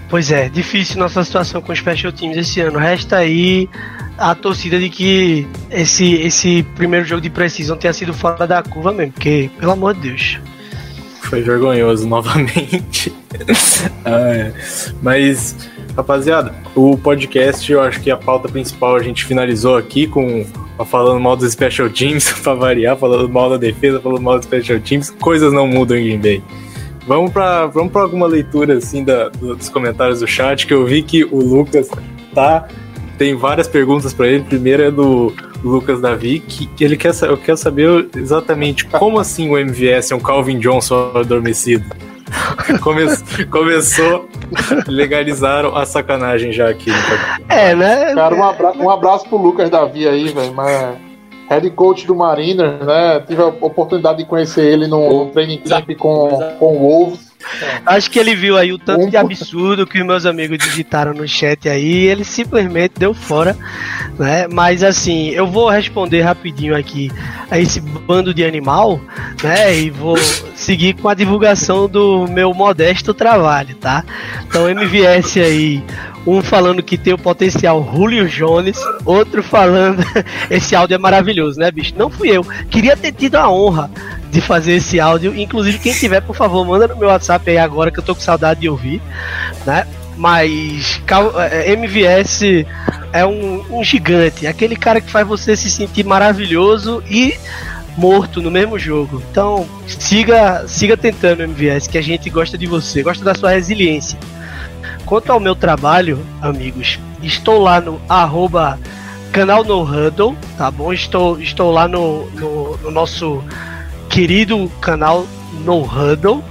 Pois 0.09 0.32
é, 0.32 0.49
difícil 0.49 0.97
nossa 0.97 1.24
situação 1.24 1.61
com 1.61 1.72
os 1.72 1.80
special 1.80 2.11
teams 2.11 2.38
esse 2.38 2.61
ano. 2.61 2.80
Resta 2.80 3.18
aí 3.18 3.70
a 4.18 4.34
torcida 4.36 4.80
de 4.80 4.89
que 4.89 5.47
esse, 5.70 6.13
esse 6.15 6.63
primeiro 6.76 7.05
jogo 7.05 7.22
de 7.22 7.30
precisão 7.30 7.78
tenha 7.78 7.93
sido 7.93 8.13
fora 8.13 8.47
da 8.47 8.63
curva 8.63 8.91
mesmo, 8.91 9.13
porque, 9.13 9.49
pelo 9.59 9.72
amor 9.72 9.93
de 9.93 10.09
Deus. 10.09 10.39
Foi 11.22 11.41
vergonhoso 11.41 12.07
novamente. 12.09 13.13
ah, 14.05 14.34
é. 14.34 14.53
Mas, 15.01 15.55
rapaziada, 15.95 16.53
o 16.76 16.97
podcast, 16.97 17.72
eu 17.72 17.82
acho 17.82 18.01
que 18.01 18.09
a 18.09 18.18
pauta 18.18 18.49
principal 18.49 18.95
a 18.95 19.03
gente 19.03 19.26
finalizou 19.26 19.78
aqui 19.78 20.07
com 20.07 20.45
falando 20.86 21.20
mal 21.20 21.36
dos 21.36 21.51
special 21.51 21.89
teams, 21.89 22.32
pra 22.41 22.53
variar, 22.53 22.97
falando 22.97 23.28
mal 23.30 23.49
da 23.49 23.57
defesa, 23.57 23.99
falando 23.99 24.22
mal 24.22 24.38
dos 24.38 24.45
special 24.45 24.80
teams, 24.80 25.09
coisas 25.09 25.51
não 25.51 25.68
mudam 25.68 25.97
em 25.97 26.03
Green 26.03 26.20
Bay. 26.20 26.43
Vamos 27.07 27.32
para 27.32 27.68
vamos 27.68 27.91
pra 27.91 28.01
alguma 28.01 28.28
leitura 28.28 28.78
assim 28.78 29.03
da, 29.03 29.30
dos 29.30 29.70
comentários 29.70 30.20
do 30.20 30.28
chat, 30.28 30.68
que 30.68 30.74
eu 30.74 30.86
vi 30.86 31.01
que 31.01 31.24
o 31.24 31.39
Lucas 31.39 31.89
tá. 32.34 32.68
Tem 33.18 33.36
várias 33.36 33.68
perguntas 33.68 34.13
para 34.13 34.28
ele. 34.28 34.43
Primeiro 34.43 34.84
é 34.84 34.91
do 34.91 35.34
Lucas 35.63 35.99
Davi, 35.99 36.39
que, 36.39 36.68
que 36.68 36.84
ele 36.84 36.95
quer, 36.95 37.13
eu 37.24 37.38
quero 37.38 37.57
saber 37.57 38.09
exatamente 38.15 38.86
como 38.86 39.20
assim 39.20 39.49
o 39.49 39.57
MVS 39.57 40.11
é 40.11 40.15
um 40.15 40.20
Calvin 40.20 40.59
Johnson 40.59 41.11
adormecido. 41.15 41.86
Come, 42.82 43.05
começou, 43.49 44.28
legalizaram 44.88 45.76
a 45.76 45.86
sacanagem 45.86 46.51
já 46.51 46.70
aqui. 46.70 46.91
É, 47.47 47.74
né? 47.74 48.13
Cara, 48.13 48.36
um, 48.36 48.43
abra 48.43 48.72
um 48.74 48.89
abraço 48.89 49.28
pro 49.30 49.38
Lucas 49.38 49.70
Davi 49.70 50.07
aí, 50.07 50.28
velho. 50.30 50.53
Mas 50.53 50.97
head 51.49 51.70
coach 51.72 52.05
do 52.05 52.15
Mariners, 52.15 52.86
né? 52.86 53.24
Tive 53.26 53.41
a 53.41 53.47
oportunidade 53.47 54.20
de 54.20 54.26
conhecer 54.26 54.65
ele 54.65 54.88
no, 54.88 55.26
no 55.26 55.32
training 55.32 55.59
camp 55.59 55.89
com, 55.97 56.55
com 56.59 56.76
o 56.76 56.80
Wolves. 56.80 57.26
Acho 57.85 58.09
que 58.09 58.19
ele 58.19 58.35
viu 58.35 58.57
aí 58.57 58.71
o 58.71 58.77
tanto 58.77 59.09
de 59.09 59.17
absurdo 59.17 59.85
que 59.85 60.03
meus 60.03 60.25
amigos 60.25 60.57
digitaram 60.57 61.13
no 61.13 61.27
chat 61.27 61.67
aí, 61.69 62.05
ele 62.05 62.23
simplesmente 62.23 62.93
deu 62.97 63.13
fora, 63.13 63.57
né? 64.17 64.47
Mas 64.47 64.83
assim, 64.83 65.29
eu 65.29 65.47
vou 65.47 65.69
responder 65.69 66.21
rapidinho 66.21 66.75
aqui 66.75 67.11
a 67.49 67.59
esse 67.59 67.79
bando 67.79 68.33
de 68.33 68.43
animal, 68.43 68.99
né? 69.43 69.75
E 69.75 69.89
vou 69.89 70.17
seguir 70.55 70.93
com 70.93 71.09
a 71.09 71.13
divulgação 71.13 71.87
do 71.87 72.27
meu 72.27 72.53
modesto 72.53 73.13
trabalho, 73.13 73.75
tá? 73.75 74.03
Então, 74.45 74.69
MVS 74.69 75.37
aí, 75.37 75.83
um 76.25 76.41
falando 76.41 76.83
que 76.83 76.97
tem 76.97 77.13
o 77.13 77.17
potencial 77.17 77.89
Julio 77.93 78.27
Jones, 78.27 78.77
outro 79.05 79.41
falando 79.41 80.03
esse 80.49 80.75
áudio 80.75 80.95
é 80.95 80.97
maravilhoso, 80.97 81.59
né, 81.59 81.71
bicho? 81.71 81.93
Não 81.97 82.09
fui 82.09 82.29
eu. 82.29 82.43
Queria 82.69 82.97
ter 82.97 83.13
tido 83.13 83.35
a 83.35 83.49
honra 83.49 83.89
de 84.32 84.41
fazer 84.41 84.73
esse 84.73 84.99
áudio. 84.99 85.36
Inclusive, 85.39 85.80
quem 85.80 85.93
tiver, 85.93 86.21
por 86.21 86.36
favor, 86.36 86.65
manda 86.65 86.88
no 86.88 86.95
meu 86.95 87.09
WhatsApp 87.09 87.49
aí 87.49 87.57
agora 87.57 87.91
que 87.91 87.99
eu 87.99 88.03
tô 88.03 88.13
com 88.13 88.21
saudade 88.21 88.61
de 88.61 88.69
ouvir, 88.69 89.01
né? 89.65 89.88
Mas 90.17 91.01
é, 91.51 91.71
MVS 91.73 92.65
é 93.13 93.25
um, 93.25 93.63
um 93.69 93.84
gigante, 93.84 94.47
aquele 94.47 94.75
cara 94.75 94.99
que 94.99 95.11
faz 95.11 95.28
você 95.28 95.55
se 95.55 95.69
sentir 95.69 96.03
maravilhoso 96.03 97.03
e 97.07 97.38
morto 97.95 98.41
no 98.41 98.51
mesmo 98.51 98.78
jogo. 98.78 99.21
Então, 99.32 99.67
siga, 99.88 100.67
siga 100.67 100.97
tentando, 100.97 101.43
MVS, 101.43 101.88
que 101.88 101.97
a 101.97 102.01
gente 102.01 102.30
gosta 102.30 102.57
de 102.57 102.67
você, 102.67 103.03
gosta 103.03 103.23
da 103.23 103.36
sua 103.36 103.51
resiliência. 103.51 104.17
Quanto 105.05 105.32
ao 105.32 105.39
meu 105.39 105.55
trabalho, 105.55 106.19
amigos, 106.41 106.99
estou 107.23 107.59
lá 107.59 107.80
no 107.80 108.01
arroba 108.09 108.80
canal 109.32 109.63
no 109.63 109.84
Huddle, 109.84 110.36
tá 110.57 110.69
bom? 110.69 110.91
Estou, 110.91 111.39
estou 111.39 111.71
lá 111.71 111.88
no, 111.88 112.30
no, 112.32 112.78
no 112.78 112.91
nosso 112.91 113.43
querido 114.18 114.68
canal 114.82 115.28
No 115.63 115.84
Huddle. 115.84 116.43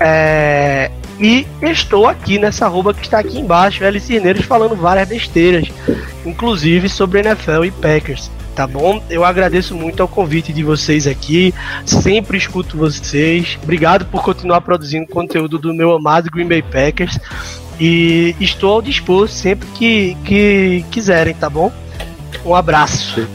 É, 0.00 0.90
e 1.20 1.46
estou 1.62 2.08
aqui 2.08 2.36
nessa 2.36 2.66
arroba 2.66 2.92
que 2.92 3.02
está 3.02 3.20
aqui 3.20 3.38
embaixo, 3.38 3.84
Alice 3.84 4.08
Cineiros, 4.08 4.44
falando 4.44 4.74
várias 4.74 5.08
besteiras, 5.08 5.68
inclusive 6.24 6.88
sobre 6.88 7.20
NFL 7.20 7.64
e 7.64 7.70
Packers. 7.70 8.28
Tá 8.56 8.66
bom? 8.66 9.00
Eu 9.08 9.24
agradeço 9.24 9.72
muito 9.72 10.02
ao 10.02 10.08
convite 10.08 10.52
de 10.52 10.64
vocês 10.64 11.06
aqui. 11.06 11.54
Sempre 11.84 12.38
escuto 12.38 12.76
vocês. 12.76 13.56
Obrigado 13.62 14.06
por 14.06 14.24
continuar 14.24 14.62
produzindo 14.62 15.06
conteúdo 15.06 15.60
do 15.60 15.72
meu 15.72 15.94
amado 15.94 16.28
Green 16.28 16.48
Bay 16.48 16.62
Packers. 16.62 17.20
E 17.78 18.34
estou 18.40 18.72
ao 18.72 18.82
dispor 18.82 19.28
sempre 19.28 19.68
que, 19.76 20.16
que 20.24 20.84
quiserem, 20.90 21.34
tá 21.34 21.48
bom? 21.48 21.70
Um 22.44 22.54
abraço. 22.54 23.28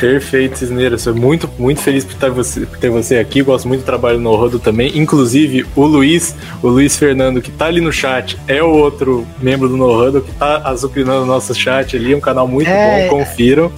Perfeito, 0.00 0.56
Cisneiro. 0.56 0.98
Sou 0.98 1.14
muito, 1.14 1.48
muito 1.58 1.82
feliz 1.82 2.06
por 2.06 2.14
ter, 2.14 2.30
você, 2.30 2.60
por 2.64 2.78
ter 2.78 2.88
você 2.88 3.18
aqui. 3.18 3.42
Gosto 3.42 3.68
muito 3.68 3.82
do 3.82 3.84
trabalho 3.84 4.18
no 4.18 4.34
Rodo 4.34 4.58
também. 4.58 4.98
Inclusive, 4.98 5.66
o 5.76 5.84
Luiz, 5.84 6.34
o 6.62 6.68
Luiz 6.68 6.96
Fernando, 6.96 7.42
que 7.42 7.50
tá 7.50 7.66
ali 7.66 7.82
no 7.82 7.92
chat, 7.92 8.38
é 8.48 8.62
o 8.62 8.70
outro 8.70 9.26
membro 9.42 9.68
do 9.68 9.76
No 9.76 9.92
Rodo 9.92 10.22
que 10.22 10.32
tá 10.32 10.62
azucrinando 10.64 11.24
o 11.24 11.26
nosso 11.26 11.54
chat 11.54 11.94
ali. 11.96 12.14
Um 12.14 12.20
canal 12.20 12.48
muito 12.48 12.70
é... 12.70 13.08
bom, 13.08 13.18
confiram. 13.18 13.70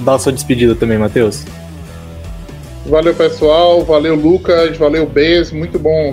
Dá 0.00 0.14
a 0.14 0.18
sua 0.18 0.32
despedida 0.32 0.74
também, 0.74 0.98
Matheus. 0.98 1.44
Valeu, 2.84 3.14
pessoal. 3.14 3.84
Valeu, 3.84 4.16
Lucas. 4.16 4.76
Valeu, 4.76 5.06
Bez. 5.06 5.52
Muito 5.52 5.78
bom 5.78 6.10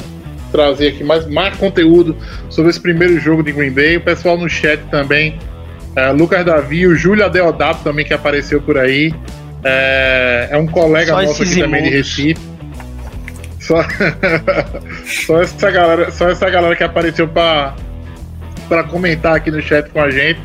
trazer 0.52 0.90
aqui 0.90 1.04
mais, 1.04 1.28
mais 1.28 1.58
conteúdo 1.58 2.16
sobre 2.50 2.70
esse 2.70 2.80
primeiro 2.80 3.20
jogo 3.20 3.42
de 3.42 3.52
Green 3.52 3.72
Bay. 3.72 3.98
O 3.98 4.02
pessoal 4.02 4.38
no 4.38 4.48
chat 4.48 4.80
também. 4.92 5.40
É, 5.96 6.12
Lucas 6.12 6.46
Davi, 6.46 6.86
o 6.86 6.96
Júlio 6.96 7.26
Adeodato 7.26 7.84
também 7.84 8.06
que 8.06 8.14
apareceu 8.14 8.62
por 8.62 8.78
aí. 8.78 9.12
É, 9.68 10.50
é 10.52 10.58
um 10.58 10.68
colega 10.68 11.12
só 11.12 11.22
nosso 11.24 11.42
aqui 11.42 11.60
também 11.60 11.84
de 11.84 11.90
Recife. 11.90 12.42
Só, 13.60 13.84
só, 15.26 15.42
essa 15.42 15.72
galera, 15.72 16.12
só 16.12 16.30
essa 16.30 16.48
galera 16.52 16.76
que 16.76 16.84
apareceu 16.84 17.28
para 17.28 17.74
comentar 18.92 19.36
aqui 19.36 19.50
no 19.50 19.60
chat 19.60 19.90
com 19.90 20.00
a 20.00 20.12
gente. 20.12 20.40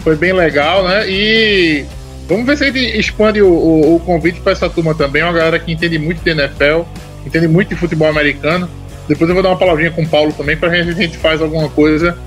Foi 0.00 0.14
bem 0.14 0.34
legal, 0.34 0.86
né? 0.86 1.08
E 1.08 1.86
vamos 2.28 2.44
ver 2.44 2.58
se 2.58 2.64
a 2.64 2.66
gente 2.66 2.98
expande 2.98 3.40
o, 3.40 3.48
o, 3.48 3.96
o 3.96 4.00
convite 4.00 4.40
para 4.40 4.52
essa 4.52 4.68
turma 4.68 4.94
também. 4.94 5.22
Uma 5.22 5.32
galera 5.32 5.58
que 5.58 5.72
entende 5.72 5.98
muito 5.98 6.22
de 6.22 6.30
NFL, 6.30 6.82
entende 7.24 7.48
muito 7.48 7.70
de 7.70 7.76
futebol 7.76 8.08
americano. 8.08 8.68
Depois 9.08 9.26
eu 9.30 9.34
vou 9.34 9.42
dar 9.42 9.48
uma 9.50 9.58
palavrinha 9.58 9.90
com 9.90 10.02
o 10.02 10.06
Paulo 10.08 10.34
também 10.34 10.54
para 10.54 10.70
a 10.70 10.82
gente 10.82 11.16
faz 11.16 11.40
alguma 11.40 11.70
coisa, 11.70 12.18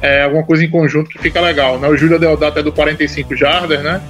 é, 0.00 0.22
alguma 0.22 0.44
coisa 0.44 0.64
em 0.64 0.70
conjunto 0.70 1.10
que 1.10 1.18
fica 1.18 1.42
legal. 1.42 1.78
Né? 1.78 1.88
O 1.88 1.96
Júlio 1.96 2.18
Deodato 2.18 2.58
é 2.58 2.62
do 2.62 2.72
45 2.72 3.36
Jardas, 3.36 3.82
né? 3.82 4.00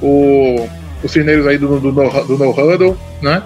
O 0.00 0.68
os 1.02 1.10
cineiros 1.10 1.46
aí 1.46 1.58
do, 1.58 1.80
do, 1.80 1.92
do, 1.92 2.24
do 2.24 2.38
No 2.38 2.50
Huddle, 2.50 2.96
né? 3.22 3.42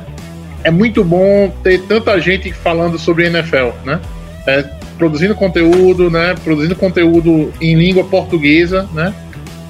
É 0.62 0.70
muito 0.70 1.04
bom 1.04 1.52
ter 1.62 1.82
tanta 1.82 2.18
gente 2.20 2.52
falando 2.52 2.98
sobre 2.98 3.26
NFL, 3.26 3.70
né? 3.84 4.00
É, 4.46 4.62
produzindo 4.96 5.34
conteúdo, 5.34 6.10
né? 6.10 6.34
Produzindo 6.42 6.74
conteúdo 6.74 7.52
em 7.60 7.74
língua 7.74 8.04
portuguesa, 8.04 8.88
né? 8.92 9.14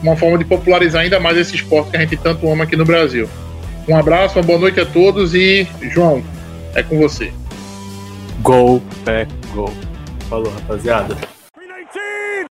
Uma 0.02 0.16
forma 0.16 0.38
de 0.38 0.44
popularizar 0.44 1.02
ainda 1.02 1.18
mais 1.18 1.36
esse 1.36 1.56
esporte 1.56 1.90
que 1.90 1.96
a 1.96 2.00
gente 2.00 2.16
tanto 2.16 2.48
ama 2.50 2.64
aqui 2.64 2.76
no 2.76 2.84
Brasil. 2.84 3.28
Um 3.88 3.96
abraço, 3.96 4.38
uma 4.38 4.44
boa 4.44 4.58
noite 4.58 4.80
a 4.80 4.86
todos 4.86 5.34
e, 5.34 5.66
João, 5.90 6.22
é 6.74 6.82
com 6.82 6.98
você. 6.98 7.32
Go, 8.40 8.82
back, 9.04 9.32
go. 9.54 9.70
Falou, 10.28 10.52
rapaziada. 10.52 11.33